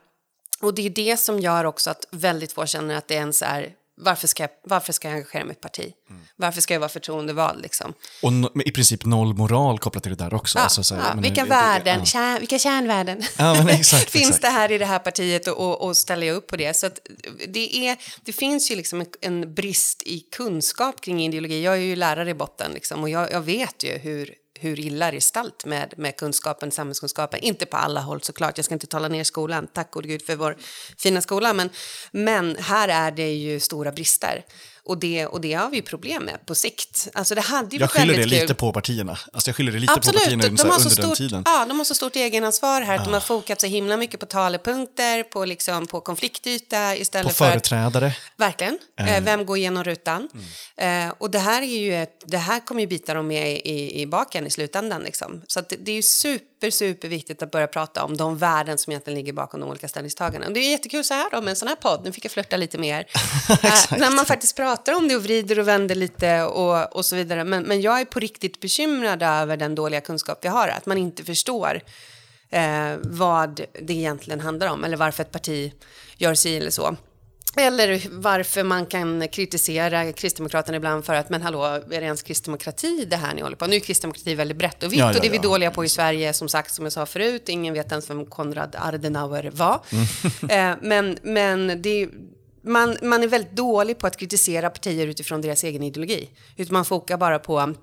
Och 0.60 0.74
det 0.74 0.86
är 0.86 0.90
det 0.90 1.16
som 1.16 1.40
gör 1.40 1.64
också 1.64 1.90
att 1.90 2.06
väldigt 2.10 2.52
få 2.52 2.66
känner 2.66 2.96
att 2.96 3.08
det 3.08 3.14
ens 3.14 3.42
är 3.42 3.72
varför 3.96 4.28
ska, 4.28 4.42
jag, 4.42 4.50
varför 4.64 4.92
ska 4.92 5.08
jag 5.08 5.14
engagera 5.14 5.44
mig 5.44 5.50
i 5.50 5.56
ett 5.56 5.60
parti? 5.60 5.92
Mm. 6.10 6.22
Varför 6.36 6.60
ska 6.60 6.74
jag 6.74 6.80
vara 6.80 6.88
förtroendevald? 6.88 7.62
Liksom? 7.62 7.94
Och 8.22 8.32
no, 8.32 8.62
i 8.64 8.70
princip 8.70 9.04
noll 9.04 9.34
moral 9.34 9.78
kopplat 9.78 10.02
till 10.02 10.16
det 10.16 10.24
där 10.24 10.34
också. 10.34 10.58
Ja, 10.58 10.62
alltså, 10.62 10.82
så, 10.82 10.94
ja, 10.94 11.14
vilka 11.20 11.42
det, 11.42 11.50
värden, 11.50 11.98
ja. 11.98 12.04
Kär, 12.04 12.38
vilka 12.40 12.58
kärnvärden 12.58 13.22
ja, 13.38 13.70
exakt, 13.70 14.10
finns 14.10 14.28
exakt. 14.28 14.42
det 14.42 14.48
här 14.48 14.72
i 14.72 14.78
det 14.78 14.86
här 14.86 14.98
partiet 14.98 15.48
och, 15.48 15.56
och, 15.56 15.88
och 15.88 15.96
ställer 15.96 16.26
jag 16.26 16.36
upp 16.36 16.46
på 16.46 16.56
det? 16.56 16.76
Så 16.76 16.90
det, 17.48 17.88
är, 17.88 17.96
det 18.24 18.32
finns 18.32 18.70
ju 18.70 18.76
liksom 18.76 19.00
en, 19.00 19.06
en, 19.20 19.54
brist 19.54 20.02
i 20.02 20.20
kunskap 20.20 21.00
kring 21.00 21.24
ideologi. 21.24 21.64
Jag 21.64 21.74
är 21.74 21.78
ju 21.78 21.96
lärare 21.96 22.30
i 22.30 22.34
botten 22.34 22.72
liksom, 22.72 23.02
och 23.02 23.08
jag, 23.08 23.32
jag 23.32 23.40
vet 23.40 23.84
ju 23.84 23.98
hur 23.98 24.34
hur 24.60 24.80
illa 24.80 25.10
det 25.10 25.16
är 25.16 25.20
ställt 25.20 25.64
med, 25.64 25.94
med 25.96 26.16
kunskapen, 26.16 26.70
samhällskunskapen. 26.70 27.40
Inte 27.40 27.66
på 27.66 27.76
alla 27.76 28.00
håll 28.00 28.22
såklart, 28.22 28.58
jag 28.58 28.64
ska 28.64 28.74
inte 28.74 28.86
tala 28.86 29.08
ner 29.08 29.24
skolan, 29.24 29.66
tack 29.66 29.90
gode 29.90 30.08
gud 30.08 30.26
för 30.26 30.36
vår 30.36 30.56
fina 30.98 31.20
skola, 31.20 31.52
men, 31.52 31.70
men 32.10 32.56
här 32.56 32.88
är 32.88 33.10
det 33.10 33.32
ju 33.32 33.60
stora 33.60 33.92
brister. 33.92 34.44
Och 34.86 34.98
det, 34.98 35.26
och 35.26 35.40
det 35.40 35.52
har 35.52 35.70
vi 35.70 35.82
problem 35.82 36.22
med 36.22 36.46
på 36.46 36.54
sikt. 36.54 37.08
Alltså 37.14 37.34
det 37.34 37.40
hade 37.40 37.76
ju 37.76 37.80
Jag 37.80 37.90
skyller 37.90 38.14
det 38.16 38.26
lite 38.26 38.46
kul. 38.46 38.56
på 38.56 38.72
partierna. 38.72 39.18
Alltså 39.32 39.48
jag 39.48 39.56
skyller 39.56 39.72
det 39.72 39.78
lite 39.78 39.92
Absolut, 39.92 40.20
på 40.20 40.24
partierna 40.24 40.42
de, 40.48 40.58
så 40.58 40.64
här, 40.66 40.72
har 40.72 40.78
så 40.78 40.88
under 40.88 40.96
den 40.96 41.06
stort, 41.06 41.16
tiden. 41.18 41.42
ja, 41.46 41.64
de 41.68 41.78
har 41.78 41.84
så 41.84 41.94
stort 41.94 42.16
egenansvar 42.16 42.80
här 42.80 42.98
att 42.98 43.04
de 43.04 43.12
har 43.12 43.20
fokat 43.20 43.60
så 43.60 43.66
himla 43.66 43.96
mycket 43.96 44.20
på 44.20 44.26
talepunkter, 44.26 45.22
på, 45.22 45.44
liksom, 45.44 45.86
på 45.86 46.00
konfliktyta 46.00 46.96
istället 46.96 47.26
På 47.26 47.34
för... 47.34 47.50
företrädare. 47.50 48.16
Verkligen. 48.36 48.78
Eh, 49.00 49.20
Vem 49.24 49.46
går 49.46 49.56
igenom 49.56 49.84
rutan? 49.84 50.28
Mm. 50.76 51.08
Eh, 51.08 51.14
och 51.18 51.30
det 51.30 51.38
här, 51.38 51.62
är 51.62 51.66
ju 51.78 51.94
ett, 52.02 52.22
det 52.26 52.38
här 52.38 52.60
kommer 52.60 52.80
ju 52.80 52.86
bita 52.86 53.14
dem 53.14 53.26
med 53.26 53.50
i, 53.56 54.00
i 54.00 54.06
baken 54.06 54.46
i 54.46 54.50
slutändan. 54.50 55.02
Liksom. 55.02 55.42
Så 55.46 55.60
det, 55.60 55.76
det 55.76 55.90
är 55.90 55.96
ju 55.96 56.02
super, 56.02 56.53
super 56.70 57.08
viktigt 57.08 57.42
att 57.42 57.50
börja 57.50 57.66
prata 57.66 58.04
om 58.04 58.16
de 58.16 58.38
värden 58.38 58.78
som 58.78 58.90
egentligen 58.90 59.18
ligger 59.18 59.32
bakom 59.32 59.60
de 59.60 59.68
olika 59.68 59.88
ställningstagandena. 59.88 60.46
Och 60.46 60.52
det 60.52 60.60
är 60.60 60.70
jättekul 60.70 61.04
så 61.04 61.14
här 61.14 61.30
då 61.30 61.40
med 61.40 61.50
en 61.50 61.56
sån 61.56 61.68
här 61.68 61.76
podd. 61.76 62.00
Nu 62.04 62.12
fick 62.12 62.24
jag 62.24 62.32
flörta 62.32 62.56
lite 62.56 62.78
mer. 62.78 62.98
eh, 63.48 63.98
när 63.98 64.16
man 64.16 64.24
faktiskt 64.24 64.56
pratar 64.56 64.96
om 64.96 65.08
det 65.08 65.16
och 65.16 65.22
vrider 65.22 65.58
och 65.58 65.68
vänder 65.68 65.94
lite 65.94 66.42
och, 66.42 66.96
och 66.96 67.04
så 67.04 67.16
vidare. 67.16 67.44
Men, 67.44 67.62
men 67.62 67.80
jag 67.80 68.00
är 68.00 68.04
på 68.04 68.20
riktigt 68.20 68.60
bekymrad 68.60 69.22
över 69.22 69.56
den 69.56 69.74
dåliga 69.74 70.00
kunskap 70.00 70.38
vi 70.42 70.48
har. 70.48 70.68
Att 70.68 70.86
man 70.86 70.98
inte 70.98 71.24
förstår 71.24 71.80
eh, 72.50 72.96
vad 73.02 73.60
det 73.82 73.92
egentligen 73.92 74.40
handlar 74.40 74.66
om 74.66 74.84
eller 74.84 74.96
varför 74.96 75.22
ett 75.22 75.32
parti 75.32 75.72
gör 76.16 76.34
sig 76.34 76.56
eller 76.56 76.70
så. 76.70 76.96
Eller 77.56 78.02
varför 78.10 78.62
man 78.62 78.86
kan 78.86 79.28
kritisera 79.28 80.12
Kristdemokraterna 80.12 80.76
ibland 80.76 81.04
för 81.04 81.14
att, 81.14 81.30
men 81.30 81.42
hallå, 81.42 81.64
är 81.64 81.80
det 81.88 82.06
ens 82.06 82.22
kristdemokrati 82.22 83.04
det 83.10 83.16
här 83.16 83.34
ni 83.34 83.42
håller 83.42 83.56
på? 83.56 83.66
Nu 83.66 83.76
är 83.76 83.80
kristdemokrati 83.80 84.34
väldigt 84.34 84.56
brett 84.56 84.82
och 84.82 84.92
vitt 84.92 84.98
Ja, 84.98 85.04
ja, 85.10 85.14
och 85.14 85.20
det 85.20 85.26
är 85.26 85.30
vi 85.30 85.36
ja. 85.36 85.42
dåliga 85.42 85.70
på 85.70 85.84
i 85.84 85.88
Sverige, 85.88 86.32
som 86.32 86.48
sagt, 86.48 86.74
som 86.74 86.84
jag 86.84 86.92
sa 86.92 87.06
förut. 87.06 87.48
Ingen 87.48 87.74
vet 87.74 87.90
ens 87.90 88.10
vem 88.10 88.26
Konrad 88.26 88.76
Adenauer 88.78 89.50
var. 89.54 89.80
Mm. 89.92 90.72
eh, 90.72 90.78
men 90.82 91.18
men 91.22 91.82
det, 91.82 92.08
man, 92.62 92.96
man 93.02 93.22
är 93.22 93.28
väldigt 93.28 93.56
dålig 93.56 93.98
på 93.98 94.06
att 94.06 94.16
kritisera 94.16 94.70
partier 94.70 95.06
utifrån 95.06 95.40
deras 95.40 95.64
egen 95.64 95.82
ideologi. 95.82 96.30
Utan 96.56 96.72
man 96.72 96.84
fokar 96.84 97.16
bara 97.16 97.38
på 97.38 97.74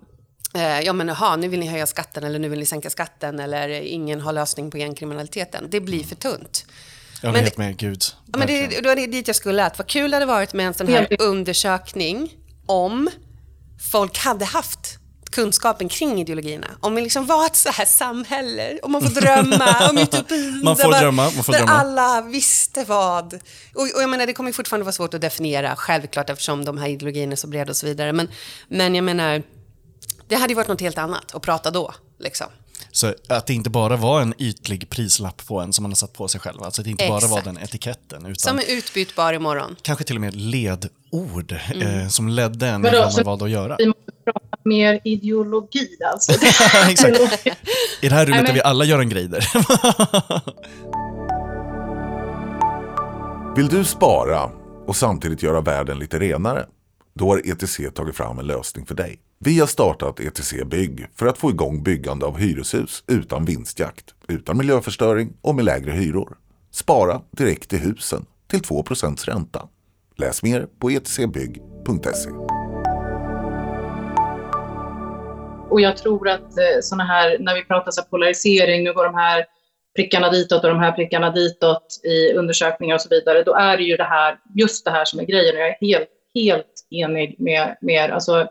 Eh, 0.54 0.80
ja 0.80 0.94
men 0.94 1.08
jaha, 1.08 1.36
nu 1.36 1.48
vill 1.48 1.60
ni 1.60 1.68
höja 1.68 1.86
skatten 1.86 2.24
eller 2.24 2.40
nu 2.40 2.50
vill 2.50 2.60
ni 2.60 2.66
sänka 2.66 2.90
skatten 2.90 3.40
eller 3.40 3.70
ingen 3.70 4.22
har 4.22 4.34
lösning 4.34 4.72
på 4.72 4.78
gängkriminaliteten. 4.78 5.68
Det 5.70 5.80
blir 5.80 6.04
för 6.04 6.16
tunt. 6.16 6.66
Jag 7.22 7.30
är 7.30 7.34
Men 7.34 7.44
helt 7.44 7.56
det- 7.56 7.62
med 7.62 7.78
Gud. 7.78 8.04
Ja, 8.32 8.38
men 8.38 8.48
det, 8.48 8.68
det 8.68 8.88
var 8.88 8.96
det 8.96 9.08
dit 9.08 9.28
jag 9.28 9.36
skulle. 9.36 9.66
Att 9.66 9.78
vad 9.78 9.88
kul 9.88 10.12
det 10.12 10.16
hade 10.18 10.26
varit 10.26 10.54
med 10.54 10.68
en 10.68 10.74
sån 10.74 10.88
här 10.88 11.08
undersökning 11.20 12.34
om 12.66 13.10
folk 13.92 14.18
hade 14.18 14.46
haft 14.46 14.98
kunskapen 15.32 15.90
kring 15.90 16.22
ideologierna. 16.22 16.68
Om 16.80 16.96
vi 16.96 17.02
liksom 17.02 17.26
var 17.26 17.46
ett 17.46 17.56
så 17.56 17.70
här 17.70 17.86
samhälle, 17.86 18.80
om 18.84 18.92
man 18.92 19.02
får 19.02 19.22
drömma, 19.22 19.76
om 19.90 19.98
utopin. 19.98 20.62
Man 20.64 20.78
får 20.78 20.92
där 20.92 21.00
drömma, 21.02 21.24
man 21.24 21.44
får 21.44 21.54
där 21.54 21.60
drömma. 21.60 21.72
alla 21.72 22.22
visste 22.22 22.84
vad. 22.84 23.34
Och, 23.74 23.82
och 23.82 24.02
jag 24.02 24.10
menar, 24.10 24.26
det 24.26 24.34
kommer 24.34 24.52
fortfarande 24.52 24.84
vara 24.84 24.94
svårt 24.94 25.14
att 25.14 25.22
definiera, 25.22 25.76
självklart, 25.76 26.30
eftersom 26.30 26.66
de 26.66 26.78
här 26.78 26.88
ideologierna 26.88 27.32
är 27.32 27.36
så 27.36 27.48
breda 27.48 27.70
och 27.72 27.76
så 27.78 27.86
vidare. 27.86 28.14
Men, 28.14 28.30
men 28.68 28.96
jag 28.96 29.04
menar, 29.04 29.44
det 30.28 30.36
hade 30.36 30.52
ju 30.52 30.56
varit 30.56 30.68
något 30.68 30.82
helt 30.82 30.98
annat 30.98 31.36
att 31.36 31.42
prata 31.42 31.72
då. 31.72 31.94
Liksom. 32.20 32.48
Så 32.92 33.14
att 33.30 33.48
det 33.48 33.54
inte 33.54 33.70
bara 33.70 33.96
var 33.96 34.22
en 34.22 34.34
ytlig 34.38 34.90
prislapp 34.90 35.46
på 35.48 35.60
en 35.60 35.74
som 35.74 35.84
man 35.84 35.92
har 35.92 35.96
satt 35.96 36.14
på 36.14 36.28
sig 36.28 36.42
själv. 36.42 36.64
Alltså 36.64 36.82
att 36.82 36.86
det 36.86 36.92
inte 36.92 37.08
bara 37.08 37.20
var 37.28 37.38
Exakt. 37.38 37.46
den 37.46 37.58
etiketten. 37.58 38.22
Utan 38.26 38.36
Som 38.36 38.60
är 38.60 38.64
utbytbar 38.78 39.34
imorgon. 39.34 39.76
kanske 39.82 40.04
till 40.06 40.16
och 40.16 40.22
med 40.22 40.36
ledord 40.36 41.56
Mm. 41.74 42.00
eh, 42.02 42.08
som 42.08 42.30
ledde 42.30 42.68
en 42.68 42.86
i 42.86 42.90
vad 42.90 43.14
man 43.14 43.24
valde 43.26 43.46
att 43.46 43.52
göra. 43.52 43.76
Vi 43.80 43.86
måste 43.88 44.12
prata 44.26 44.40
mer 44.66 45.00
ideologi 45.04 45.88
alltså. 46.14 46.32
Exakt. 46.90 47.20
I 48.02 48.10
det 48.10 48.16
här 48.16 48.26
rummet 48.26 48.46
där 48.46 48.54
vi 48.54 48.62
alla 48.62 48.86
gör 48.86 49.00
en 49.00 49.10
Greider. 49.10 49.48
Vill 53.56 53.68
du 53.68 53.86
spara 53.86 54.50
och 54.88 54.96
samtidigt 54.96 55.44
göra 55.44 55.62
världen 55.62 56.00
lite 56.00 56.20
renare? 56.20 56.66
Då 57.14 57.28
har 57.30 57.42
ETC 57.52 57.80
tagit 57.96 58.16
fram 58.16 58.40
en 58.40 58.48
lösning 58.48 58.86
för 58.86 58.96
dig. 58.96 59.20
Vi 59.44 59.60
har 59.60 59.68
startat 59.68 60.20
ETC 60.20 60.54
Bygg 60.66 61.08
för 61.16 61.26
att 61.26 61.38
få 61.38 61.50
igång 61.50 61.84
byggande 61.84 62.26
av 62.26 62.38
hyreshus 62.38 63.04
utan 63.08 63.46
vinstjakt, 63.46 64.06
utan 64.28 64.58
miljöförstöring 64.58 65.34
och 65.42 65.56
med 65.56 65.66
lägre 65.66 65.92
hyror. 65.92 66.38
Spara 66.72 67.22
direkt 67.32 67.74
i 67.74 67.78
husen 67.78 68.26
till 68.48 68.60
2% 68.60 69.26
ränta. 69.26 69.68
Läs 70.18 70.44
mer 70.44 70.68
på 70.80 70.90
etcbygg.se. 70.90 72.30
Och 75.70 75.82
jag 75.82 75.98
tror 75.98 76.30
att 76.30 76.58
eh, 76.58 76.82
såna 76.82 77.04
här, 77.04 77.38
när 77.40 77.56
vi 77.56 77.64
pratar 77.64 77.92
så 77.92 78.04
polarisering, 78.04 78.84
nu 78.84 78.94
går 78.94 79.06
de 79.06 79.16
här 79.16 79.46
prickarna 79.96 80.30
ditåt 80.30 80.64
och 80.64 80.70
de 80.70 80.80
här 80.80 80.92
prickarna 80.92 81.30
ditåt 81.30 82.00
i 82.04 82.34
undersökningar 82.34 82.96
och 82.96 83.02
så 83.02 83.10
vidare, 83.10 83.44
då 83.44 83.56
är 83.56 83.78
det 83.78 83.84
ju 83.84 83.98
det 83.98 84.04
här, 84.04 84.38
just 84.56 84.86
det 84.86 84.92
här 84.92 85.06
som 85.06 85.20
är 85.20 85.24
grejen. 85.24 85.56
Jag 85.56 85.68
är 85.68 85.78
helt, 85.82 86.10
helt 86.36 86.88
enig 86.90 87.36
med, 87.40 87.78
med 87.82 87.96
er. 87.96 88.10
Alltså, 88.10 88.48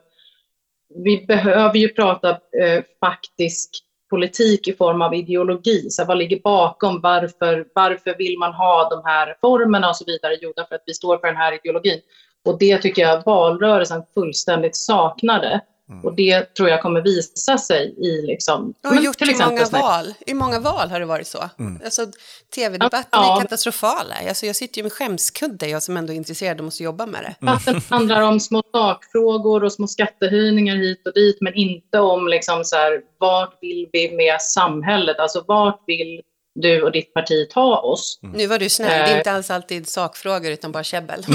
vi 0.94 1.24
behöver 1.28 1.78
ju 1.78 1.88
prata 1.88 2.30
eh, 2.30 2.84
faktisk 3.00 3.84
politik 4.10 4.68
i 4.68 4.72
form 4.72 5.02
av 5.02 5.14
ideologi. 5.14 5.90
Så 5.90 6.04
vad 6.04 6.18
ligger 6.18 6.40
bakom? 6.40 7.00
Varför, 7.00 7.66
varför 7.74 8.14
vill 8.18 8.38
man 8.38 8.52
ha 8.52 8.88
de 8.88 9.02
här 9.04 9.26
reformerna 9.26 9.88
och 9.88 9.96
så 9.96 10.04
vidare? 10.04 10.38
Jo, 10.40 10.52
därför 10.56 10.74
att 10.74 10.82
vi 10.86 10.94
står 10.94 11.18
för 11.18 11.26
den 11.26 11.36
här 11.36 11.54
ideologin. 11.54 12.00
Och 12.44 12.58
det 12.58 12.78
tycker 12.78 13.02
jag 13.02 13.22
valrörelsen 13.26 14.02
fullständigt 14.14 14.76
saknade. 14.76 15.60
Och 16.04 16.14
det 16.14 16.54
tror 16.54 16.68
jag 16.68 16.82
kommer 16.82 17.00
visa 17.00 17.58
sig 17.58 17.94
i 17.98 18.26
liksom... 18.26 18.74
Har 18.82 18.94
men 18.94 19.04
gjort 19.04 19.18
till 19.18 19.30
i 19.30 19.34
många 19.38 19.64
val. 19.64 20.14
I 20.26 20.34
många 20.34 20.58
val 20.60 20.90
har 20.90 21.00
det 21.00 21.06
varit 21.06 21.26
så. 21.26 21.50
Alltså, 21.84 22.06
tv-debatten 22.54 23.08
Ja. 23.12 23.36
är 23.36 23.40
katastrofala. 23.42 24.14
Alltså, 24.28 24.46
jag 24.46 24.56
sitter 24.56 24.78
ju 24.78 24.82
med 24.82 24.92
skämskudde, 24.92 25.66
jag 25.68 25.82
som 25.82 25.96
ändå 25.96 26.12
är 26.12 26.16
intresserad 26.16 26.58
och 26.58 26.64
måste 26.64 26.82
jobba 26.82 27.06
med 27.06 27.22
det. 27.22 27.34
Debatten 27.40 27.80
handlar 27.88 28.20
om 28.22 28.40
små 28.40 28.62
sakfrågor 28.72 29.64
och 29.64 29.72
små 29.72 29.86
skattehöjningar 29.86 30.76
hit 30.76 31.06
och 31.06 31.12
dit, 31.14 31.38
men 31.40 31.54
inte 31.54 31.98
om 32.00 32.28
liksom 32.28 32.64
så 32.64 32.76
här, 32.76 33.00
vart 33.18 33.58
vill 33.60 33.88
vi 33.92 34.10
med 34.16 34.40
samhället? 34.42 35.18
Alltså 35.18 35.44
vart 35.48 35.80
vill 35.86 36.20
du 36.54 36.82
och 36.82 36.92
ditt 36.92 37.14
parti 37.14 37.48
ta 37.50 37.76
oss? 37.78 38.18
Nu 38.22 38.46
var 38.46 38.58
du 38.58 38.68
snäll, 38.68 38.88
det 38.88 38.94
är 38.94 39.12
Eh. 39.12 39.18
inte 39.18 39.32
alls 39.32 39.50
alltid 39.50 39.88
sakfrågor 39.88 40.50
utan 40.50 40.72
bara 40.72 40.84
käbbel. 40.84 41.24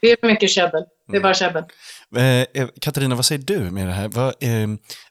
Det 0.00 0.10
är 0.10 0.16
för 0.20 0.26
mycket 0.26 0.50
käbbel. 0.50 0.84
Det 1.08 1.16
är 1.16 1.20
bara 1.20 1.34
käbbel. 1.34 1.64
Eh, 2.16 2.62
eh, 2.62 2.68
Katarina, 2.80 3.14
vad 3.14 3.24
säger 3.24 3.42
du 3.42 3.58
med 3.58 3.86
det 3.86 3.92
här? 3.92 4.08
Vad, 4.08 4.26
eh, 4.40 4.68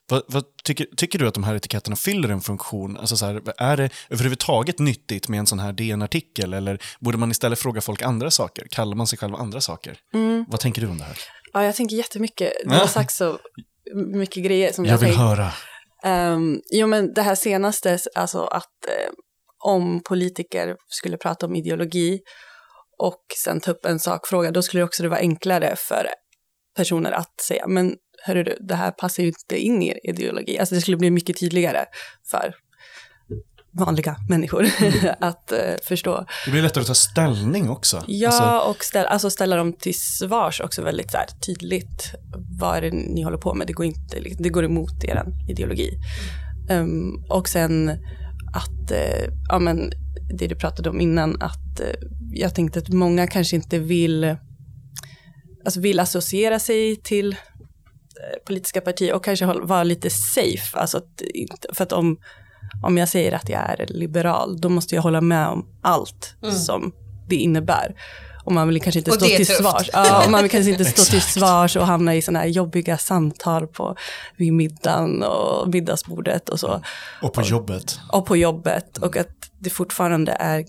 vad, 0.08 0.22
vad 0.28 0.44
tycker, 0.64 0.86
tycker 0.96 1.18
du 1.18 1.28
att 1.28 1.34
de 1.34 1.44
här 1.44 1.54
etiketterna 1.54 1.96
fyller 1.96 2.28
en 2.28 2.40
funktion? 2.40 2.96
Alltså 2.96 3.16
så 3.16 3.26
här, 3.26 3.42
är 3.58 3.76
det 3.76 3.90
överhuvudtaget 4.10 4.78
nyttigt 4.78 5.28
med 5.28 5.38
en 5.38 5.46
sån 5.46 5.58
här 5.58 5.72
DN-artikel 5.72 6.54
eller 6.54 6.78
borde 7.00 7.18
man 7.18 7.30
istället 7.30 7.58
fråga 7.58 7.80
folk 7.80 8.02
andra 8.02 8.30
saker? 8.30 8.66
Kallar 8.70 8.96
man 8.96 9.06
sig 9.06 9.18
själv 9.18 9.34
andra 9.34 9.60
saker? 9.60 9.98
Vad 10.48 10.60
tänker 10.60 10.80
du 10.82 10.88
om 10.88 10.98
det 10.98 11.04
här? 11.04 11.18
Ja, 11.52 11.64
jag 11.64 11.74
tänker 11.74 11.96
jättemycket. 11.96 12.52
Du 12.64 12.74
har 12.74 12.86
sagt 12.86 13.12
så 13.12 13.38
mycket 13.94 14.44
grejer 14.44 14.72
som 14.72 14.84
jag, 14.84 14.92
Jag 14.92 14.98
vill 14.98 15.08
tänker. 15.08 15.24
höra. 15.24 15.52
Um, 16.34 16.60
jo, 16.72 16.86
men 16.86 17.14
det 17.14 17.22
här 17.22 17.34
senaste, 17.34 17.98
alltså 18.14 18.44
att 18.44 18.86
eh, 18.88 19.12
om 19.64 20.02
politiker 20.08 20.76
skulle 20.88 21.16
prata 21.16 21.46
om 21.46 21.56
ideologi 21.56 22.20
och 22.98 23.24
sen 23.44 23.60
ta 23.60 23.70
upp 23.70 23.84
en 23.86 23.98
sakfråga, 23.98 24.50
då 24.50 24.62
skulle 24.62 24.80
det 24.80 24.84
också 24.84 25.08
vara 25.08 25.20
enklare 25.20 25.74
för 25.76 26.06
personer 26.76 27.12
att 27.12 27.40
säga, 27.40 27.66
men 27.66 27.94
hörru 28.24 28.42
du, 28.42 28.56
det 28.60 28.74
här 28.74 28.90
passar 28.90 29.22
ju 29.22 29.28
inte 29.28 29.58
in 29.58 29.82
i 29.82 29.88
er 29.88 30.10
ideologi. 30.10 30.58
Alltså 30.58 30.74
det 30.74 30.80
skulle 30.80 30.96
bli 30.96 31.10
mycket 31.10 31.40
tydligare 31.40 31.84
för 32.30 32.54
vanliga 33.78 34.16
människor 34.28 34.66
att 35.20 35.52
eh, 35.52 35.58
förstå. 35.82 36.26
Det 36.44 36.50
blir 36.50 36.62
lättare 36.62 36.80
att 36.80 36.86
ta 36.86 36.94
ställning 36.94 37.70
också. 37.70 38.04
Ja, 38.06 38.28
Alltså, 38.28 38.70
och 38.70 38.84
ställa, 38.84 39.08
alltså 39.08 39.30
ställa 39.30 39.56
dem 39.56 39.72
till 39.72 40.00
svars 40.00 40.60
också 40.60 40.82
väldigt 40.82 41.10
så 41.10 41.16
här, 41.16 41.26
tydligt. 41.26 42.14
Vad 42.58 42.76
är 42.76 42.80
det 42.80 42.90
ni 42.90 43.22
håller 43.22 43.38
på 43.38 43.54
med? 43.54 43.66
Det 43.66 43.72
går, 43.72 43.86
inte, 43.86 44.20
liksom, 44.20 44.42
det 44.42 44.48
går 44.48 44.64
emot 44.64 45.04
er 45.04 45.22
ideologi. 45.48 45.98
Ehm, 46.70 47.24
och 47.28 47.48
sen 47.48 47.90
att, 48.54 48.90
eh, 48.90 49.28
ja 49.48 49.58
men 49.58 49.92
det 50.38 50.46
du 50.46 50.56
pratade 50.56 50.90
om 50.90 51.00
innan, 51.00 51.42
att 51.42 51.80
eh, 51.80 51.86
jag 52.32 52.54
tänkte 52.54 52.78
att 52.78 52.88
många 52.88 53.26
kanske 53.26 53.56
inte 53.56 53.78
vill, 53.78 54.36
alltså 55.66 55.80
vill 55.80 56.00
associera 56.00 56.58
sig 56.58 56.96
till 56.96 57.32
eh, 57.32 57.36
politiska 58.46 58.80
partier 58.80 59.14
och 59.14 59.24
kanske 59.24 59.46
vara 59.46 59.84
lite 59.84 60.10
safe. 60.10 60.78
Alltså 60.78 60.98
att, 60.98 61.22
för 61.72 61.82
att 61.84 61.92
om, 61.92 62.18
om 62.82 62.98
jag 62.98 63.08
säger 63.08 63.32
att 63.32 63.48
jag 63.48 63.60
är 63.60 63.86
liberal, 63.88 64.60
då 64.60 64.68
måste 64.68 64.94
jag 64.94 65.02
hålla 65.02 65.20
med 65.20 65.48
om 65.48 65.66
allt 65.82 66.34
som 66.66 66.92
det 67.28 67.36
innebär. 67.36 67.94
Och 68.44 68.52
man 68.52 68.68
vill 68.68 68.82
kanske 68.82 68.98
inte 68.98 69.10
Och 69.10 69.16
stå 69.16 69.26
till 69.26 69.46
tufft. 69.46 69.58
svars. 69.60 69.90
Ja, 69.92 70.24
och 70.24 70.30
man 70.30 70.42
vill 70.42 70.50
kanske 70.50 70.70
inte 70.70 70.84
stå 70.96 71.04
till 71.04 71.22
svars 71.22 71.76
och 71.76 71.86
hamna 71.86 72.14
i 72.14 72.22
sådana 72.22 72.38
här 72.38 72.46
jobbiga 72.46 72.98
samtal 72.98 73.66
på, 73.66 73.96
vid 74.36 74.52
middagen 74.52 75.22
och 75.22 75.68
middagsbordet 75.68 76.48
och 76.48 76.60
så. 76.60 76.80
och 77.22 77.32
på 77.32 77.42
jobbet. 77.42 78.00
Och 78.12 78.26
på 78.26 78.36
jobbet. 78.36 78.98
Och 78.98 79.16
att 79.16 79.50
det 79.58 79.70
fortfarande 79.70 80.32
är, 80.32 80.64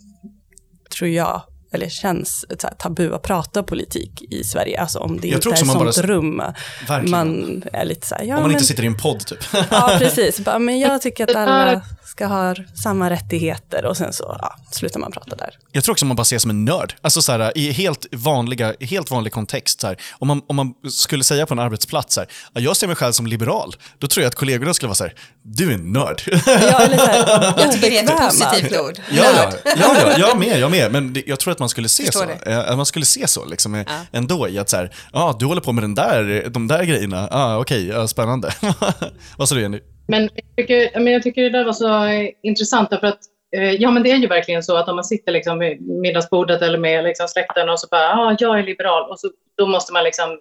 tror 0.97 1.09
jag, 1.09 1.41
eller 1.73 1.89
känns 1.89 2.45
så 2.59 2.67
här, 2.67 2.73
tabu 2.75 3.13
att 3.13 3.21
prata 3.23 3.63
politik 3.63 4.21
i 4.29 4.43
Sverige. 4.43 4.81
Alltså 4.81 4.99
om 4.99 5.19
det 5.21 5.27
Jag 5.27 5.37
inte 5.37 5.47
är 5.49 5.65
man 5.65 5.75
sånt 5.75 5.95
bara- 5.97 6.07
rum. 6.07 6.41
Verkligen. 6.87 7.11
Man 7.11 7.63
är 7.73 7.85
lite 7.85 8.07
så 8.07 8.15
här, 8.15 8.23
ja 8.23 8.35
Om 8.35 8.41
man 8.41 8.43
men, 8.43 8.51
inte 8.51 8.65
sitter 8.65 8.83
i 8.83 8.87
en 8.87 8.97
podd 8.97 9.25
typ. 9.25 9.39
ja 9.69 9.95
precis. 9.99 10.39
Bara, 10.39 10.59
men 10.59 10.79
jag 10.79 11.01
tycker 11.01 11.23
att 11.23 11.35
alla 11.35 11.81
ska 12.05 12.25
ha 12.25 12.55
samma 12.83 13.09
rättigheter 13.09 13.85
och 13.85 13.97
sen 13.97 14.13
så 14.13 14.37
ja, 14.41 14.55
slutar 14.71 14.99
man 14.99 15.11
prata 15.11 15.35
där. 15.35 15.49
Jag 15.71 15.83
tror 15.83 15.93
också 15.93 16.05
man 16.05 16.15
bara 16.15 16.21
ses 16.21 16.41
som 16.41 16.51
en 16.51 16.65
nörd. 16.65 16.93
Alltså 17.01 17.21
så 17.21 17.31
här, 17.31 17.57
i 17.57 17.71
helt, 17.71 18.05
vanliga, 18.11 18.73
helt 18.79 19.11
vanlig 19.11 19.33
kontext. 19.33 19.81
Så 19.81 19.87
här, 19.87 19.97
om, 20.11 20.27
man, 20.27 20.41
om 20.47 20.55
man 20.55 20.73
skulle 20.91 21.23
säga 21.23 21.45
på 21.45 21.53
en 21.53 21.59
arbetsplats 21.59 22.13
så 22.15 22.21
här, 22.21 22.29
"Ja, 22.53 22.61
jag 22.61 22.77
ser 22.77 22.87
mig 22.87 22.95
själv 22.95 23.11
som 23.11 23.27
liberal, 23.27 23.75
då 23.99 24.07
tror 24.07 24.21
jag 24.23 24.27
att 24.27 24.35
kollegorna 24.35 24.73
skulle 24.73 24.87
vara 24.87 24.95
så 24.95 25.03
här, 25.03 25.13
du 25.43 25.69
är 25.69 25.73
en 25.73 25.91
nörd. 25.91 26.21
Ja, 26.45 26.81
eller 26.81 26.97
så 26.97 27.05
här, 27.05 27.53
Jag 27.57 27.71
tycker 27.71 27.89
det 27.89 27.97
är 27.97 28.03
ett 28.03 28.29
positivt 28.29 28.79
ord. 28.79 28.93
Ja, 29.11 29.23
ja, 29.35 29.51
ja, 29.65 29.73
ja, 30.01 30.17
jag 30.17 30.39
med, 30.39 30.59
jag 30.59 30.71
med. 30.71 30.91
Men 30.91 31.13
det, 31.13 31.23
jag 31.27 31.39
tror 31.39 31.51
att 31.51 31.56
man 31.59 31.69
skulle 31.69 31.89
se 31.89 32.03
Förstår 32.03 32.19
så. 32.19 32.25
det. 32.25 32.51
Eh, 32.51 32.71
att 32.71 32.77
Man 32.77 32.85
skulle 32.85 33.05
se 33.05 33.27
så 33.27 33.45
liksom, 33.45 33.75
eh, 33.75 33.85
ändå 34.11 34.49
i 34.49 34.59
att 34.59 34.69
så 34.69 34.77
här, 34.77 34.89
ja, 35.13 35.35
du 35.39 35.45
håller 35.45 35.61
på 35.61 35.71
med 35.71 35.83
den 35.83 35.95
där, 35.95 36.49
de 36.49 36.67
där 36.67 36.83
grejerna. 36.83 37.27
Ah, 37.31 37.57
Okej, 37.57 37.87
ja, 37.87 38.07
spännande. 38.07 38.49
Vad 39.37 39.49
sa 39.49 39.55
du 39.55 39.61
Jenny? 39.61 39.79
Men 40.07 40.29
jag 40.35 40.55
tycker, 40.57 40.99
men 40.99 41.13
jag 41.13 41.23
tycker 41.23 41.43
det 41.43 41.49
där 41.49 41.65
var 41.65 41.73
så 41.73 42.07
intressant 42.43 42.89
därför 42.89 43.07
att 43.07 43.19
eh, 43.55 43.71
ja, 43.71 43.91
men 43.91 44.03
det 44.03 44.11
är 44.11 44.17
ju 44.17 44.27
verkligen 44.27 44.63
så 44.63 44.77
att 44.77 44.89
om 44.89 44.95
man 44.95 45.05
sitter 45.05 45.31
liksom 45.31 45.59
vid 45.59 45.81
middagsbordet 45.81 46.61
eller 46.61 46.77
med 46.77 47.03
liksom 47.03 47.27
släkten 47.27 47.69
och 47.69 47.79
så 47.79 47.87
bara, 47.91 48.01
ja, 48.01 48.31
ah, 48.31 48.35
jag 48.39 48.59
är 48.59 48.63
liberal 48.63 49.11
och 49.11 49.19
så, 49.19 49.29
då 49.57 49.67
måste 49.67 49.93
man 49.93 50.03
liksom 50.03 50.39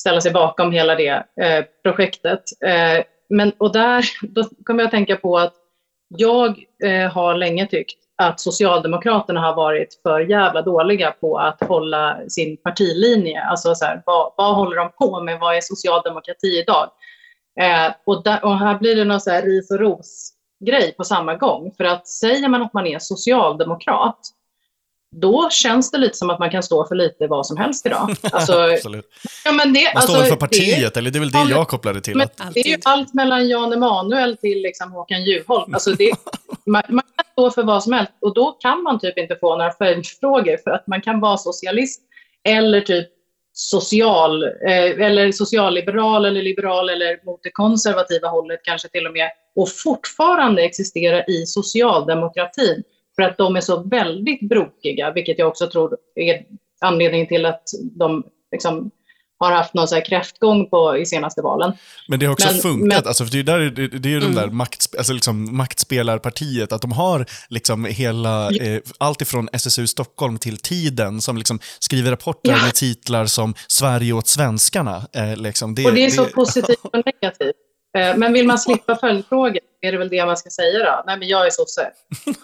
ställa 0.00 0.20
sig 0.20 0.32
bakom 0.32 0.72
hela 0.72 0.94
det 0.94 1.24
eh, 1.42 1.64
projektet. 1.82 2.42
Eh, 2.64 3.04
men, 3.28 3.52
och 3.58 3.72
där 3.72 4.04
då 4.22 4.44
kommer 4.64 4.80
jag 4.80 4.86
att 4.86 4.92
tänka 4.92 5.16
på 5.16 5.38
att 5.38 5.54
jag 6.16 6.64
eh, 6.84 7.12
har 7.12 7.34
länge 7.34 7.66
tyckt 7.66 7.98
att 8.20 8.40
Socialdemokraterna 8.40 9.40
har 9.40 9.54
varit 9.54 10.00
för 10.02 10.20
jävla 10.20 10.62
dåliga 10.62 11.10
på 11.10 11.38
att 11.38 11.60
hålla 11.68 12.18
sin 12.28 12.56
partilinje. 12.56 13.42
Alltså 13.42 13.74
så 13.74 13.84
här, 13.84 14.02
vad, 14.06 14.32
vad 14.36 14.56
håller 14.56 14.76
de 14.76 14.90
på 14.98 15.20
med? 15.20 15.40
Vad 15.40 15.56
är 15.56 15.60
socialdemokrati 15.60 16.58
idag? 16.58 16.90
Eh, 17.60 17.92
och, 18.06 18.22
där, 18.24 18.44
och 18.44 18.58
här 18.58 18.78
blir 18.78 18.96
det 18.96 19.04
någon 19.04 19.20
så 19.20 19.30
här 19.30 19.42
ris 19.42 19.70
och 19.70 19.78
ros-grej 19.78 20.94
på 20.96 21.04
samma 21.04 21.34
gång. 21.34 21.72
För 21.76 21.84
att 21.84 22.08
säger 22.08 22.48
man 22.48 22.62
att 22.62 22.72
man 22.72 22.86
är 22.86 22.98
socialdemokrat, 22.98 24.18
då 25.16 25.50
känns 25.50 25.90
det 25.90 25.98
lite 25.98 26.16
som 26.16 26.30
att 26.30 26.38
man 26.38 26.50
kan 26.50 26.62
stå 26.62 26.86
för 26.86 26.94
lite 26.94 27.26
vad 27.26 27.46
som 27.46 27.56
helst 27.56 27.86
idag. 27.86 28.16
Alltså, 28.32 28.52
Absolut. 28.72 29.06
ja, 29.44 29.52
men 29.52 29.72
det, 29.72 29.90
Man 29.94 30.02
står 30.02 30.14
alltså, 30.16 30.24
för 30.28 30.30
det- 30.30 30.40
partiet, 30.40 30.96
eller 30.96 31.10
det 31.10 31.18
är 31.18 31.20
väl 31.20 31.30
det 31.30 31.38
Ja, 31.38 31.46
jag 31.50 31.68
kopplade 31.68 32.00
till. 32.00 32.16
men 32.16 32.28
Att, 32.36 32.54
det 32.54 32.60
är 32.60 32.68
ju 32.68 32.78
allt 32.84 33.14
mellan 33.14 33.48
Jan 33.48 33.72
Emanuel 33.72 34.36
till 34.36 34.62
liksom 34.62 34.92
Håkan 34.92 35.24
Juholt. 35.24 35.74
Alltså 35.74 35.92
det, 35.92 36.10
man, 36.66 36.82
man 36.88 37.02
kan 37.16 37.24
stå 37.32 37.50
för 37.50 37.62
vad 37.62 37.82
som 37.82 37.92
helst 37.92 38.12
och 38.20 38.34
då 38.34 38.52
kan 38.52 38.82
man 38.82 38.98
typ 39.00 39.18
inte 39.18 39.36
få 39.40 39.56
några 39.56 39.72
följdfrågor 39.72 40.56
för 40.64 40.70
att 40.70 40.86
man 40.86 41.00
kan 41.02 41.20
vara 41.20 41.36
socialist 41.38 42.00
eller 42.48 42.80
typ 42.80 43.08
social 43.52 44.42
eh, 44.42 45.06
eller 45.06 45.32
socialliberal 45.32 46.24
eller 46.24 46.42
liberal 46.42 46.90
eller 46.90 47.24
mot 47.26 47.40
det 47.42 47.50
konservativa 47.50 48.28
hållet 48.28 48.60
kanske 48.64 48.88
till 48.88 49.06
och 49.06 49.12
med 49.12 49.30
och 49.56 49.68
fortfarande 49.84 50.62
existera 50.62 51.24
i 51.24 51.46
socialdemokratin 51.46 52.82
för 53.20 53.30
att 53.30 53.38
de 53.38 53.56
är 53.56 53.60
så 53.60 53.82
väldigt 53.82 54.40
brokiga, 54.48 55.12
vilket 55.12 55.38
jag 55.38 55.48
också 55.48 55.70
tror 55.70 55.96
är 56.14 56.42
anledningen 56.80 57.26
till 57.26 57.46
att 57.46 57.62
de 57.98 58.22
liksom 58.52 58.90
har 59.38 59.52
haft 59.52 59.74
någon 59.74 59.88
så 59.88 59.94
här 59.94 60.04
kräftgång 60.04 60.70
på, 60.70 60.96
i 60.98 61.06
senaste 61.06 61.42
valen. 61.42 61.72
men 62.08 62.20
det 62.20 62.26
har 62.26 62.32
också 62.32 62.46
men- 62.52 62.60
funkat, 62.60 62.88
men- 62.98 63.06
alltså, 63.08 63.24
för 63.24 63.32
det 63.32 63.52
är 63.52 63.58
ju, 63.58 63.70
där, 63.70 63.88
det, 63.88 63.98
det 63.98 64.08
är 64.08 64.10
ju 64.10 64.16
Mm. 64.18 64.34
där 64.34 64.46
makt, 64.46 64.94
alltså, 64.98 65.12
liksom, 65.12 65.56
maktspelarpartiet, 65.56 66.72
att 66.72 66.82
de 66.82 66.92
har 66.92 67.26
liksom 67.48 67.84
hela, 67.84 68.50
eh, 68.50 68.80
allt 68.98 69.22
ifrån 69.22 69.48
SSU 69.52 69.86
Stockholm 69.86 70.38
till 70.38 70.56
Tiden, 70.56 71.20
som 71.20 71.36
liksom 71.36 71.58
skriver 71.78 72.10
rapporter 72.10 72.50
Ja. 72.50 72.62
med 72.64 72.74
titlar 72.74 73.26
som 73.26 73.54
Sverige 73.68 74.12
åt 74.12 74.26
svenskarna. 74.28 75.02
Eh, 75.12 75.36
liksom. 75.36 75.74
det, 75.74 75.86
Och 75.86 75.94
det 75.94 76.04
är 76.04 76.10
så 76.10 76.24
positivt 76.24 76.78
och 76.82 77.02
negativt. 77.06 77.56
Eh, 77.98 78.16
Men 78.16 78.32
vill 78.32 78.46
man 78.46 78.58
slippa 78.58 78.96
följdfrågor 78.96 79.58
är 79.82 79.92
det 79.92 79.98
väl 79.98 80.08
det 80.08 80.26
man 80.26 80.36
ska 80.36 80.50
säga 80.50 80.78
då. 80.78 81.02
Nej, 81.06 81.18
men 81.18 81.28
jag 81.28 81.46
är 81.46 81.50
sosse. 81.50 81.90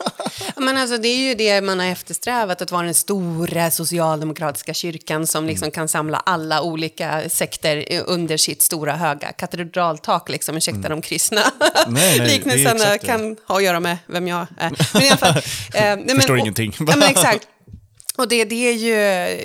Men 0.57 0.77
alltså, 0.77 0.99
det 0.99 1.09
är 1.09 1.17
ju 1.29 1.35
det 1.35 1.61
man 1.61 1.81
har 1.81 1.87
eftersträvat, 1.87 2.63
att 2.63 2.71
vara 2.71 2.83
den 2.83 2.95
stora 2.95 3.71
socialdemokratiska 3.71 4.75
kyrkan 4.75 5.27
som 5.27 5.47
liksom 5.47 5.71
kan 5.71 5.89
samla 5.89 6.17
alla 6.27 6.63
olika 6.63 7.29
sekter 7.29 7.85
under 8.07 8.37
sitt 8.37 8.63
stora 8.63 8.93
höga 8.97 9.33
katedraltak. 9.33 10.29
Liksom. 10.29 10.57
Ursäkta 10.57 10.89
de 10.89 11.03
kristna 11.03 11.41
Nej, 11.89 12.19
liknelserna 12.29 12.99
kan 12.99 13.37
ha 13.47 13.57
att 13.57 13.63
göra 13.63 13.81
med 13.81 13.97
vem 14.07 14.29
jag 14.29 14.47
är. 14.59 14.71
Men 14.95 15.03
i 15.03 15.09
alla 15.09 15.17
fall, 15.17 15.29
eh, 15.37 15.43
nej, 15.75 15.97
men- 16.07 16.17
Förstår 16.17 16.35
och- 16.35 16.39
ingenting. 16.41 16.73
Ja, 16.79 16.85
men 16.97 17.03
exakt. 17.03 17.49
Och 18.17 18.29
det, 18.29 18.45
det 18.45 18.69
är 18.69 18.73
ju, 18.73 18.95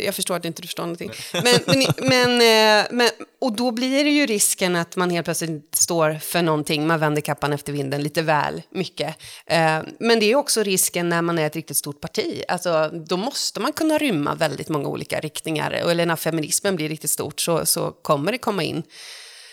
jag 0.06 0.16
förstår 0.16 0.36
att 0.36 0.46
inte 0.46 0.62
du 0.62 0.68
förstår 0.68 0.84
någonting. 0.84 1.12
Men, 1.34 1.60
men, 1.66 1.86
men, 1.98 2.32
eh, 2.82 2.88
men, 2.92 3.10
och 3.42 3.56
då 3.56 3.72
blir 3.72 4.04
det 4.04 4.10
ju 4.10 4.26
risken 4.26 4.76
att 4.76 4.96
man 4.96 5.10
helt 5.10 5.26
plötsligt 5.26 5.76
står 5.76 6.14
för 6.14 6.42
någonting, 6.42 6.88
man 6.88 7.00
vänder 7.00 7.22
kappan 7.22 7.54
efter 7.54 7.74
vinden 7.74 8.04
lite 8.04 8.22
väl 8.22 8.62
mycket. 8.70 9.16
Eh, 9.46 9.80
Men 10.00 10.20
det 10.20 10.26
är 10.26 10.36
också 10.36 10.64
risken 10.64 11.10
när 11.10 11.22
man 11.22 11.40
är 11.40 11.48
ett 11.48 11.56
riktigt 11.56 11.78
stort 11.78 12.02
parti. 12.02 12.44
Alltså, 12.48 12.90
då 13.08 13.18
måste 13.18 13.60
man 13.60 13.74
kunna 13.74 13.98
rymma 13.98 14.36
väldigt 14.36 14.70
många 14.70 14.88
olika 14.88 15.20
riktningar. 15.20 15.72
Eller 15.72 16.06
när 16.06 16.16
feminismen 16.16 16.76
blir 16.76 16.90
riktigt 16.90 17.12
stort 17.12 17.40
så, 17.42 17.66
så 17.66 17.92
kommer 17.92 18.32
det 18.32 18.38
komma 18.38 18.64
in. 18.64 18.84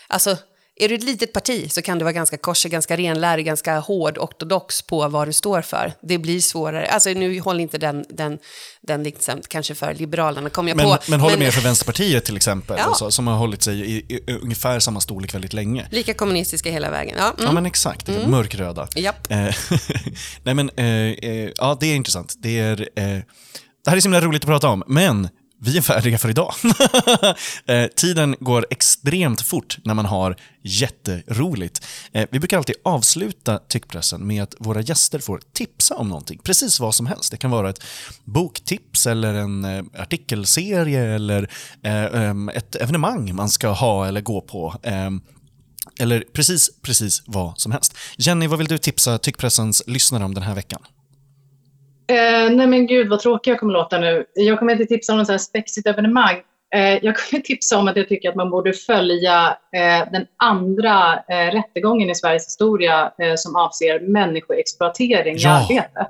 Alltså, 0.08 0.36
är 0.78 0.88
du 0.88 0.94
ett 0.94 1.02
litet 1.02 1.32
parti 1.32 1.72
så 1.72 1.82
kan 1.82 1.98
du 1.98 2.04
vara 2.04 2.12
ganska 2.12 2.36
korsig, 2.36 2.72
ganska 2.72 2.96
renlärig, 2.96 3.46
ganska 3.46 3.78
hård, 3.78 4.18
ortodox 4.18 4.82
på 4.82 5.08
vad 5.08 5.28
du 5.28 5.32
står 5.32 5.62
för. 5.62 5.92
Det 6.02 6.18
blir 6.18 6.40
svårare. 6.40 6.86
Alltså 6.86 7.10
nu 7.10 7.40
håller 7.40 7.60
inte 7.60 7.78
den, 7.78 8.04
den, 8.08 8.38
den 8.80 9.02
liknelsen 9.02 9.42
kanske 9.48 9.74
för 9.74 9.94
Liberalerna, 9.94 10.50
kom 10.50 10.68
jag 10.68 10.76
Men, 10.76 10.86
på. 10.86 10.98
men 11.08 11.20
håller 11.20 11.38
med 11.38 11.54
för 11.54 11.60
Vänsterpartiet 11.62 12.24
till 12.24 12.36
exempel, 12.36 12.76
Ja. 12.78 12.84
alltså, 12.84 13.10
som 13.10 13.26
har 13.26 13.34
hållit 13.36 13.62
sig 13.62 13.80
i, 13.80 14.04
i, 14.08 14.14
i 14.26 14.32
ungefär 14.42 14.80
samma 14.80 15.00
storlek 15.00 15.34
väldigt 15.34 15.52
länge. 15.52 15.86
Lika 15.90 16.14
kommunistiska 16.14 16.70
hela 16.70 16.90
vägen. 16.90 17.14
Ja, 17.18 17.32
Ja 17.36 17.42
mm. 17.42 17.54
men 17.54 17.66
exakt, 17.66 18.08
mörkröda. 18.26 18.88
Japp. 18.96 19.30
Eh, 19.30 19.36
Nej 20.42 20.54
men, 20.54 20.70
eh, 20.76 20.86
eh, 20.86 21.50
ja 21.56 21.76
det 21.80 21.86
är 21.86 21.96
intressant. 21.96 22.34
Det, 22.38 22.58
är, 22.58 22.80
eh, 22.80 23.04
det 23.84 23.90
här 23.90 23.96
är 23.96 24.00
så 24.00 24.08
himla 24.08 24.20
roligt 24.20 24.42
att 24.42 24.48
prata 24.48 24.68
om, 24.68 24.84
men 24.86 25.28
vi 25.60 25.76
är 25.76 25.82
färdiga 25.82 26.18
för 26.18 26.28
idag. 26.28 26.54
eh, 27.66 27.86
tiden 27.96 28.36
går 28.40 28.66
extremt 28.70 29.40
fort 29.40 29.78
när 29.84 29.94
man 29.94 30.04
har 30.04 30.36
jätteroligt. 30.62 31.84
Eh, 32.12 32.28
vi 32.30 32.38
brukar 32.38 32.56
alltid 32.56 32.76
avsluta 32.84 33.58
tyckpressen 33.58 34.26
med 34.26 34.42
att 34.42 34.54
våra 34.58 34.80
gäster 34.80 35.18
får 35.18 35.40
tipsa 35.52 35.94
om 35.94 36.08
någonting, 36.08 36.38
precis 36.38 36.80
vad 36.80 36.94
som 36.94 37.06
helst. 37.06 37.30
Det 37.30 37.36
kan 37.36 37.50
vara 37.50 37.70
ett 37.70 37.84
boktips 38.24 39.06
eller 39.06 39.34
en 39.34 39.64
eh, 39.64 39.84
artikelserie 39.98 41.14
eller 41.14 41.50
eh, 41.82 42.04
ehm, 42.04 42.48
ett 42.48 42.74
evenemang 42.74 43.34
man 43.34 43.48
ska 43.48 43.68
ha 43.68 44.06
eller 44.06 44.20
gå 44.20 44.40
på. 44.40 44.74
Ehm, 44.82 45.20
eller 46.00 46.24
precis, 46.32 46.70
precis 46.82 47.22
vad 47.26 47.60
som 47.60 47.72
helst. 47.72 47.96
Jenny, 48.16 48.46
vad 48.46 48.58
vill 48.58 48.68
du 48.68 48.78
tipsa 48.78 49.18
tyckpressens 49.18 49.82
lyssnare 49.86 50.24
om 50.24 50.34
den 50.34 50.42
här 50.42 50.54
veckan? 50.54 50.80
Eh, 52.10 52.50
nej 52.50 52.66
men 52.66 52.86
gud 52.86 53.08
vad 53.08 53.20
tråkig 53.20 53.50
jag 53.50 53.60
kommer 53.60 53.72
låta 53.72 53.98
nu. 53.98 54.24
Jag 54.34 54.58
kommer 54.58 54.72
inte 54.72 54.84
tipsa 54.86 55.12
om 55.12 55.18
något 55.18 55.26
så 55.26 55.32
här 55.32 55.38
spexigt 55.38 55.86
evenemang. 55.86 56.36
Eh, 56.74 56.80
jag 57.04 57.16
kommer 57.16 57.42
tipsa 57.44 57.78
om 57.78 57.88
att 57.88 57.96
jag 57.96 58.08
tycker 58.08 58.28
att 58.28 58.34
man 58.34 58.50
borde 58.50 58.72
följa 58.72 59.56
eh, 59.76 60.12
den 60.12 60.26
andra 60.36 61.14
eh, 61.28 61.52
rättegången 61.52 62.10
i 62.10 62.14
Sveriges 62.14 62.46
historia 62.46 63.12
eh, 63.22 63.34
som 63.36 63.56
avser 63.56 64.00
människoexploatering 64.00 65.36
i 65.36 65.38
Ja. 65.40 65.50
arbete. 65.50 66.06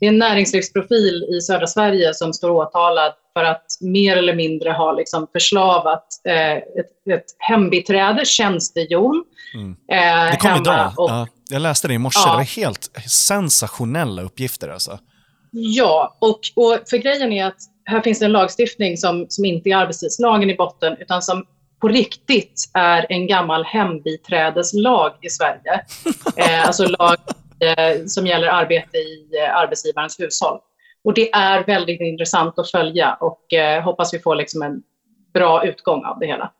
Det 0.00 0.06
är 0.06 0.08
en 0.10 0.18
näringslivsprofil 0.18 1.24
i 1.38 1.40
södra 1.40 1.66
Sverige 1.66 2.14
som 2.14 2.32
står 2.32 2.50
åtalad 2.50 3.12
för 3.34 3.44
att 3.44 3.64
mer 3.80 4.16
eller 4.16 4.34
mindre 4.34 4.70
ha 4.70 4.92
liksom 4.92 5.26
förslavat 5.32 6.06
eh, 6.28 6.52
ett, 6.56 7.08
ett 7.10 7.24
hembiträde, 7.38 8.24
tjänstejon. 8.24 9.24
Mm. 9.54 9.70
Eh, 9.92 10.30
Det 10.30 10.36
kom 10.36 10.60
idag. 10.60 10.92
och 10.96 11.10
Ja, 11.10 11.26
jag 11.50 11.62
läste 11.62 11.88
det 11.88 11.94
i 11.94 11.98
morse. 11.98 12.20
Ja. 12.24 12.30
Det 12.30 12.36
var 12.36 12.44
helt 12.44 12.90
sensationella 13.08 14.22
uppgifter. 14.22 14.68
Alltså. 14.68 14.98
Ja, 15.50 16.16
och, 16.18 16.40
och 16.56 16.78
för 16.90 16.96
grejen 16.96 17.32
är 17.32 17.46
att 17.46 17.58
här 17.84 18.00
finns 18.00 18.18
det 18.18 18.24
en 18.24 18.32
lagstiftning 18.32 18.96
som, 18.96 19.26
som 19.28 19.44
inte 19.44 19.70
är 19.70 19.76
arbetstidslagen 19.76 20.50
i 20.50 20.56
botten, 20.56 20.96
utan 21.00 21.22
som 21.22 21.46
på 21.80 21.88
riktigt 21.88 22.70
är 22.74 23.06
en 23.08 23.26
gammal 23.26 23.64
hembiträdeslag 23.64 25.12
i 25.20 25.28
Sverige. 25.28 25.84
Eh, 26.36 26.66
alltså 26.66 26.86
lag 26.86 27.16
eh, 27.60 28.04
som 28.06 28.26
gäller 28.26 28.48
arbete 28.48 28.98
i 28.98 29.28
eh, 29.38 29.56
arbetsgivarens 29.56 30.20
hushåll. 30.20 30.58
Och 31.04 31.14
det 31.14 31.32
är 31.32 31.64
väldigt 31.64 32.00
intressant 32.00 32.58
att 32.58 32.70
följa 32.70 33.14
och 33.14 33.52
eh, 33.52 33.82
hoppas 33.82 34.14
vi 34.14 34.18
får 34.18 34.34
liksom 34.34 34.62
en 34.62 34.82
bra 35.34 35.66
utgång 35.66 36.04
av 36.04 36.18
det 36.18 36.26
hela. 36.26 36.52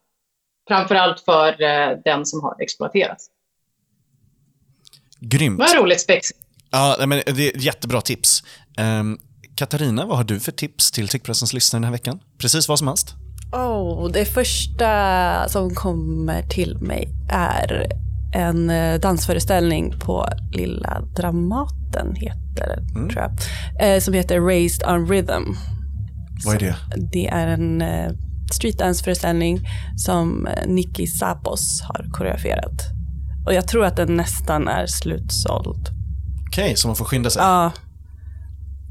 Framförallt 0.68 1.20
för 1.20 1.62
eh, 1.62 1.98
den 2.04 2.26
som 2.26 2.42
har 2.42 2.62
exploaterats. 2.62 3.26
Grymt. 5.20 5.58
Vad 5.58 5.76
roligt 5.76 6.00
spex. 6.00 6.28
Ja, 6.70 6.96
men 7.06 7.22
det 7.26 7.54
är 7.54 7.58
jättebra 7.58 8.00
tips. 8.00 8.42
Ehm, 8.78 9.18
Katarina, 9.54 10.06
vad 10.06 10.16
har 10.16 10.24
du 10.24 10.40
för 10.40 10.52
tips 10.52 10.90
till 10.90 11.08
tyckpressens 11.08 11.52
lyssnare 11.52 11.80
den 11.80 11.84
här 11.84 11.92
veckan? 11.92 12.18
Precis 12.38 12.68
vad 12.68 12.78
som 12.78 12.88
helst. 12.88 13.14
Oh, 13.52 14.10
det 14.12 14.24
första 14.24 15.48
som 15.48 15.74
kommer 15.74 16.42
till 16.42 16.78
mig 16.78 17.08
är 17.30 17.86
en 18.34 18.70
eh, 18.70 19.00
dansföreställning 19.00 19.94
på 20.00 20.28
Lilla 20.52 21.00
Dramaten, 21.16 22.14
heter 22.14 22.78
Mm. 22.96 23.08
tror 23.08 23.22
jag, 23.22 23.32
eh, 23.94 24.00
som 24.00 24.14
heter 24.14 24.40
Raised 24.40 24.88
on 24.88 25.06
Rhythm. 25.06 25.54
Vad 26.44 26.54
är 26.54 26.58
det? 26.58 26.76
Det 27.12 27.26
är 27.28 27.46
en 27.46 27.82
eh, 27.82 28.12
streetdance-föreställning 28.52 29.60
som 29.96 30.48
Nicky 30.66 31.06
Sapos 31.06 31.80
har 31.82 32.06
koreograferat. 32.12 32.82
Och 33.46 33.54
jag 33.54 33.68
tror 33.68 33.84
att 33.84 33.96
den 33.96 34.16
nästan 34.16 34.68
är 34.68 34.86
slutsåld. 34.86 35.88
Okej, 36.46 36.76
så 36.76 36.88
man 36.88 36.96
får 36.96 37.04
skynda 37.04 37.30
sig. 37.30 37.42
Ja, 37.42 37.72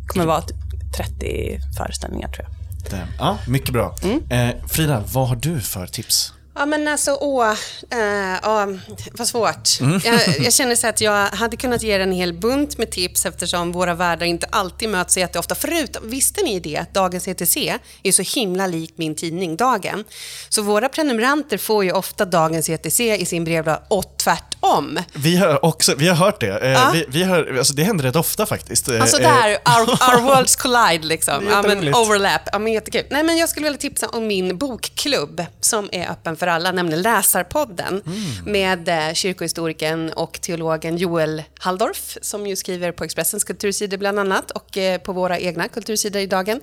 kommer 0.09 0.25
vara 0.25 0.41
typ 0.41 0.57
30 0.97 1.59
föreställningar 1.77 2.27
tror 2.29 2.45
jag. 2.47 2.91
Det- 2.91 3.07
Ja, 3.19 3.37
mycket 3.47 3.69
bra. 3.73 3.95
Mm. 4.03 4.23
Eh, 4.29 4.55
Frida, 4.67 5.03
vad 5.13 5.27
har 5.29 5.35
du 5.35 5.61
för 5.61 5.87
tips? 5.87 6.33
Ja 6.55 6.65
men 6.65 6.87
alltså, 6.87 7.17
åh, 7.21 7.51
eh, 7.91 8.39
ja, 8.43 8.67
vad 9.11 9.27
svårt. 9.27 9.69
Jag, 10.05 10.19
jag 10.39 10.53
känner 10.53 10.75
så 10.75 10.87
att 10.87 11.01
jag 11.01 11.27
hade 11.29 11.57
kunnat 11.57 11.83
ge 11.83 11.91
er 11.95 11.99
en 11.99 12.11
hel 12.11 12.33
bunt 12.33 12.77
med 12.77 12.91
tips 12.91 13.25
eftersom 13.25 13.71
våra 13.71 13.93
världar 13.93 14.25
inte 14.25 14.47
alltid 14.49 14.89
möts 14.89 15.13
så 15.13 15.19
jätteofta. 15.19 15.55
Förut, 15.55 15.97
visste 16.03 16.43
ni 16.43 16.59
det 16.59 16.77
att 16.77 16.93
Dagens 16.93 17.27
ETC 17.27 17.57
är 18.03 18.11
så 18.11 18.39
himla 18.39 18.67
lik 18.67 18.93
min 18.95 19.15
tidning 19.15 19.55
Dagen? 19.57 20.03
Så 20.49 20.61
våra 20.61 20.89
prenumeranter 20.89 21.57
får 21.57 21.83
ju 21.83 21.91
ofta 21.91 22.25
Dagens 22.25 22.69
ETC 22.69 22.99
i 22.99 23.25
sin 23.25 23.43
brevlåda 23.43 23.81
och 23.87 24.13
tvärtom. 24.61 24.99
Vi 25.13 25.35
har, 25.37 25.65
också, 25.65 25.95
vi 25.97 26.07
har 26.07 26.15
hört 26.15 26.39
det. 26.39 26.57
Eh, 26.59 26.71
Ja. 26.71 26.89
vi, 26.93 27.05
vi 27.09 27.23
har, 27.23 27.55
alltså 27.57 27.73
det 27.73 27.83
händer 27.83 28.03
rätt 28.03 28.15
ofta 28.15 28.45
faktiskt. 28.45 28.89
Eh, 28.89 29.01
Alltså 29.01 29.21
eh, 29.21 29.29
där, 29.33 29.49
our, 29.51 29.89
our 30.15 30.21
worlds 30.21 30.55
collide 30.55 31.07
liksom. 31.07 31.47
Ja, 31.51 31.61
men 31.61 31.95
overlap. 31.95 32.41
Ja, 32.51 32.59
men 32.59 32.73
jättekul. 32.73 33.03
Nej, 33.09 33.23
men 33.23 33.37
jag 33.37 33.49
skulle 33.49 33.63
vilja 33.63 33.79
tipsa 33.79 34.07
om 34.07 34.27
min 34.27 34.57
bokklubb 34.57 35.45
som 35.61 35.89
är 35.91 36.11
öppen 36.11 36.35
för 36.37 36.47
alla, 36.47 36.71
nämligen 36.71 37.01
Läsarpodden. 37.01 38.01
Med 38.45 38.89
eh, 38.89 39.13
kyrkohistorikern 39.13 40.09
och 40.09 40.41
teologen 40.41 40.97
Joel 40.97 41.43
Halldorf, 41.59 42.17
som 42.21 42.47
ju 42.47 42.55
skriver 42.55 42.91
på 42.91 43.03
Expressens 43.03 43.43
kultursidor 43.43 43.97
bland 43.97 44.19
annat 44.19 44.51
och 44.51 44.77
på 45.03 45.13
våra 45.13 45.39
egna 45.39 45.67
kultursidor 45.67 46.21
i 46.21 46.25
dagen. 46.25 46.61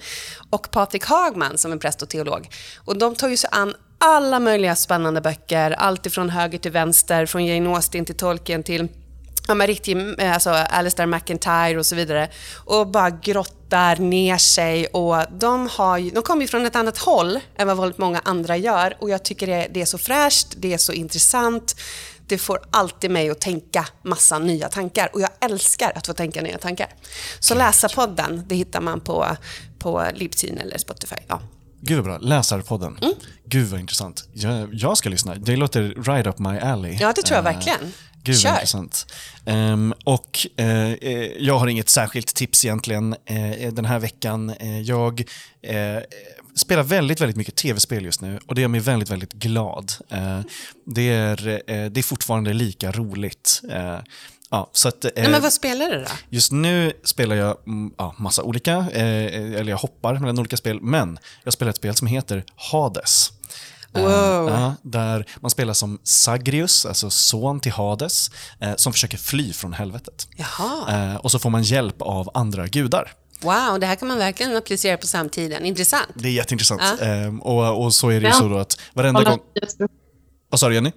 Och 0.51 0.70
Patrik 0.70 1.05
Hagman 1.05 1.59
som 1.59 1.72
är 1.72 1.76
präst 1.76 2.03
och 2.03 2.09
teolog. 2.09 2.49
Och 2.84 2.99
de 2.99 3.14
tar 3.14 3.28
ju 3.28 3.36
sig 3.36 3.51
an 3.53 3.74
alla 3.99 4.40
möjliga 4.40 4.76
spännande 4.76 5.20
böcker, 5.20 5.70
allt 5.70 6.07
ifrån 6.07 6.30
höger 6.30 6.59
till 6.59 6.72
vänster, 6.72 7.26
från 7.26 7.47
Jane 7.47 7.74
Austen 7.74 8.05
till 8.05 8.16
Tolkien 8.16 8.62
till 8.62 8.88
ja, 9.49 9.55
men 9.55 9.66
riktig, 9.66 10.20
eh, 10.20 10.32
alltså 10.32 10.51
Alistair 10.51 11.07
McIntyre 11.07 11.78
och 11.78 11.86
så 11.86 11.94
vidare. 11.94 12.28
Och 12.55 12.86
bara 12.86 13.11
grottar 13.11 13.97
ner 13.97 14.38
sig. 14.38 14.86
Och 14.86 15.16
de, 15.30 15.68
har 15.72 16.14
de 16.14 16.22
kommer 16.22 16.42
ju 16.42 16.49
från 16.49 16.66
ett 16.66 16.76
annat 16.76 16.99
håll 16.99 17.40
än 17.57 17.68
vad 17.68 17.80
väldigt 17.80 17.99
många 17.99 18.20
andra 18.24 18.57
gör. 18.57 18.97
Och 19.01 19.11
jag 19.11 19.22
tycker 19.22 19.47
det, 19.47 19.68
det 19.70 19.82
är 19.82 19.86
så 19.86 19.99
fräscht, 19.99 20.55
det 20.57 20.74
är 20.74 20.78
så 20.78 20.92
intressant. 20.92 21.76
Det 22.28 22.38
får 22.38 22.61
alltid 22.70 23.11
mig 23.11 23.30
att 23.30 23.40
tänka 23.40 23.86
massa 24.03 24.38
nya 24.38 24.68
tankar. 24.68 25.11
Och 25.12 25.20
jag 25.20 25.30
älskar 25.40 25.92
att 25.94 26.07
få 26.07 26.12
tänka 26.12 26.42
nya 26.42 26.59
tankar. 26.59 26.88
Så 27.40 27.55
läsa 27.55 27.88
podden, 27.88 28.42
det 28.47 28.55
hittar 28.55 28.80
man 28.80 29.01
på, 29.01 29.26
på 29.78 30.05
Libsyn 30.14 30.59
eller 30.59 30.78
Spotify. 30.78 31.16
Ja. 31.28 31.40
Gud 31.87 31.97
vad 31.97 32.05
bra. 32.05 32.18
Läsarpodden. 32.18 32.99
Mm. 33.03 33.14
Gud 33.45 33.68
vad 33.68 33.80
intressant. 33.80 34.28
Jag, 34.32 34.74
jag 34.74 34.99
ska 34.99 35.09
lyssna. 35.09 35.34
Det 35.34 35.57
låter 35.57 35.82
right 35.82 36.26
up 36.26 36.39
my 36.39 36.59
alley. 36.59 36.97
Ja, 37.01 37.12
det 37.16 37.22
tror 37.22 37.37
jag 37.37 37.47
Eh, 37.47 37.55
verkligen. 37.55 37.93
Gud 38.22 38.39
Kör. 38.39 38.51
vad 38.51 38.59
intressant. 38.59 39.07
Ehm, 39.47 39.95
och 40.05 40.47
eh, 40.57 40.93
jag 41.39 41.59
har 41.59 41.66
inget 41.66 41.89
särskilt 41.89 42.34
tips 42.34 42.64
egentligen 42.64 43.16
eh, 43.24 43.72
den 43.72 43.84
här 43.84 43.99
veckan. 43.99 44.51
Eh, 44.51 44.80
jag 44.80 45.24
spelar 46.57 46.82
väldigt, 46.82 47.20
väldigt 47.20 47.37
mycket 47.37 47.55
tv-spel 47.57 48.05
just 48.05 48.20
nu 48.20 48.39
och 48.47 48.55
det 48.55 48.61
gör 48.61 48.68
mig 48.68 48.80
väldigt, 48.80 49.11
väldigt 49.11 49.32
glad. 49.32 49.93
Det, 50.87 51.09
är, 51.09 51.62
det 51.91 52.01
är 52.01 52.03
fortfarande 52.03 52.53
lika 52.53 52.93
roligt. 52.93 53.62
Eh, 54.53 54.59
ja, 54.59 54.70
så 54.72 54.88
att, 54.88 55.05
eh, 55.05 55.11
Nej, 55.16 55.28
men 55.30 55.42
vad 55.42 55.53
spelar 55.53 55.90
du 55.90 55.99
då? 56.01 56.11
Just 56.30 56.53
nu 56.53 56.92
spelar 57.05 57.36
jag 57.36 57.57
mm, 57.66 57.92
ja, 57.99 58.14
massa 58.18 58.42
olika, 58.42 58.72
eh, 58.92 59.59
eller 59.61 59.70
jag 59.70 59.76
hoppar 59.78 60.14
mellan 60.14 60.38
olika 60.38 60.57
spel, 60.57 60.80
men 60.80 61.18
jag 61.44 61.53
spelar 61.53 61.70
ett 61.70 61.76
spel 61.76 61.94
som 61.94 62.07
heter 62.07 62.44
Hades. 62.57 63.32
Eh, 63.94 64.03
Wow. 64.03 64.49
ja, 64.51 64.74
där 64.82 65.26
man 65.40 65.51
spelar 65.51 65.74
som 65.74 65.99
Sagrius, 66.03 66.86
alltså 66.86 67.11
son 67.11 67.61
till 67.61 67.72
Hades, 67.72 68.30
eh, 68.61 68.74
som 68.76 68.92
försöker 68.92 69.18
fly 69.18 69.53
från 69.53 69.72
helvetet. 69.72 70.28
Jaha. 70.36 71.11
Eh, 71.12 71.16
och 71.16 71.30
så 71.30 71.38
får 71.38 71.51
man 71.51 71.62
hjälp 71.62 72.03
av 72.03 72.30
andra 72.34 72.66
gudar. 72.66 73.12
Wow, 73.40 73.80
det 73.80 73.86
här 73.86 73.94
kan 73.94 74.09
man 74.09 74.18
verkligen 74.18 74.57
applicera 74.57 74.97
på 74.97 75.07
samtiden. 75.07 75.64
Intressant. 75.64 76.09
Det 76.14 76.28
är 76.28 76.32
jätteintressant. 76.32 76.82
Ja. 77.01 77.07
Eh, 77.07 77.36
och, 77.38 77.84
och 77.84 77.94
så 77.94 78.09
är 78.09 78.20
det 78.20 78.26
ju 78.26 78.32
Ja. 78.32 78.38
så 78.38 78.49
då 78.49 78.59
att 78.59 78.80
varenda 78.94 79.22
gång... 79.22 79.38
Vad 80.51 80.61
sa 80.61 80.68
du 80.68 80.74
Jenny? 80.74 80.92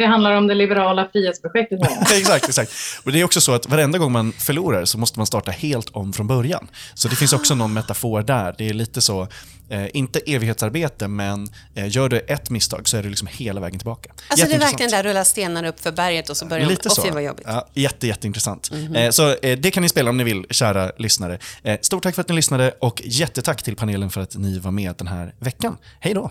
Det 0.00 0.06
handlar 0.06 0.34
om 0.34 0.46
det 0.46 0.54
liberala 0.54 1.08
frihetsprojektet. 1.12 1.80
exakt, 2.12 2.48
exakt. 2.48 2.72
Men 3.04 3.14
det 3.14 3.20
är 3.20 3.24
också 3.24 3.40
så 3.40 3.54
att 3.54 3.68
varenda 3.68 3.98
gång 3.98 4.12
man 4.12 4.32
förlorar 4.32 4.84
så 4.84 4.98
måste 4.98 5.18
man 5.18 5.26
starta 5.26 5.50
helt 5.50 5.90
om 5.90 6.12
från 6.12 6.26
början. 6.26 6.68
Så 6.94 7.08
det 7.08 7.16
finns 7.16 7.32
också 7.32 7.54
någon 7.54 7.72
metafor 7.72 8.22
där. 8.22 8.54
Det 8.58 8.68
är 8.68 8.74
lite 8.74 9.00
så, 9.00 9.28
eh, 9.68 9.86
inte 9.94 10.18
evighetsarbete, 10.18 11.08
men 11.08 11.48
eh, 11.74 11.96
gör 11.96 12.08
du 12.08 12.18
ett 12.18 12.50
misstag 12.50 12.88
så 12.88 12.96
är 12.96 13.02
du 13.02 13.08
liksom 13.08 13.28
hela 13.32 13.60
vägen 13.60 13.78
tillbaka. 13.78 14.10
Alltså 14.28 14.46
det 14.46 14.54
är 14.54 14.58
verkligen 14.58 14.90
där 14.90 15.02
rulla 15.02 15.24
stenar 15.24 15.64
upp 15.64 15.80
för 15.80 15.92
berget 15.92 16.30
och 16.30 16.36
så 16.36 16.46
börjar 16.46 16.66
Lite 16.66 16.88
man... 16.88 16.94
så. 16.94 17.02
Fy 17.02 17.10
vad 17.10 17.22
jobbigt. 17.22 17.46
Ja, 17.48 17.68
jätte, 17.74 18.06
jätteintressant. 18.06 18.70
Eh, 18.94 19.10
så 19.10 19.34
eh, 19.42 19.58
det 19.58 19.70
kan 19.70 19.82
ni 19.82 19.88
spela 19.88 20.10
om 20.10 20.16
ni 20.16 20.24
vill, 20.24 20.46
kära 20.50 20.92
lyssnare. 20.98 21.38
Eh, 21.62 21.78
stort 21.80 22.02
tack 22.02 22.14
för 22.14 22.22
att 22.22 22.28
ni 22.28 22.34
lyssnade 22.34 22.74
och 22.80 23.02
jättetack 23.04 23.62
till 23.62 23.76
panelen 23.76 24.10
för 24.10 24.20
att 24.20 24.36
ni 24.36 24.58
var 24.58 24.70
med 24.70 24.94
den 24.98 25.06
här 25.06 25.34
veckan. 25.38 25.76
Hej 26.00 26.14
då! 26.14 26.30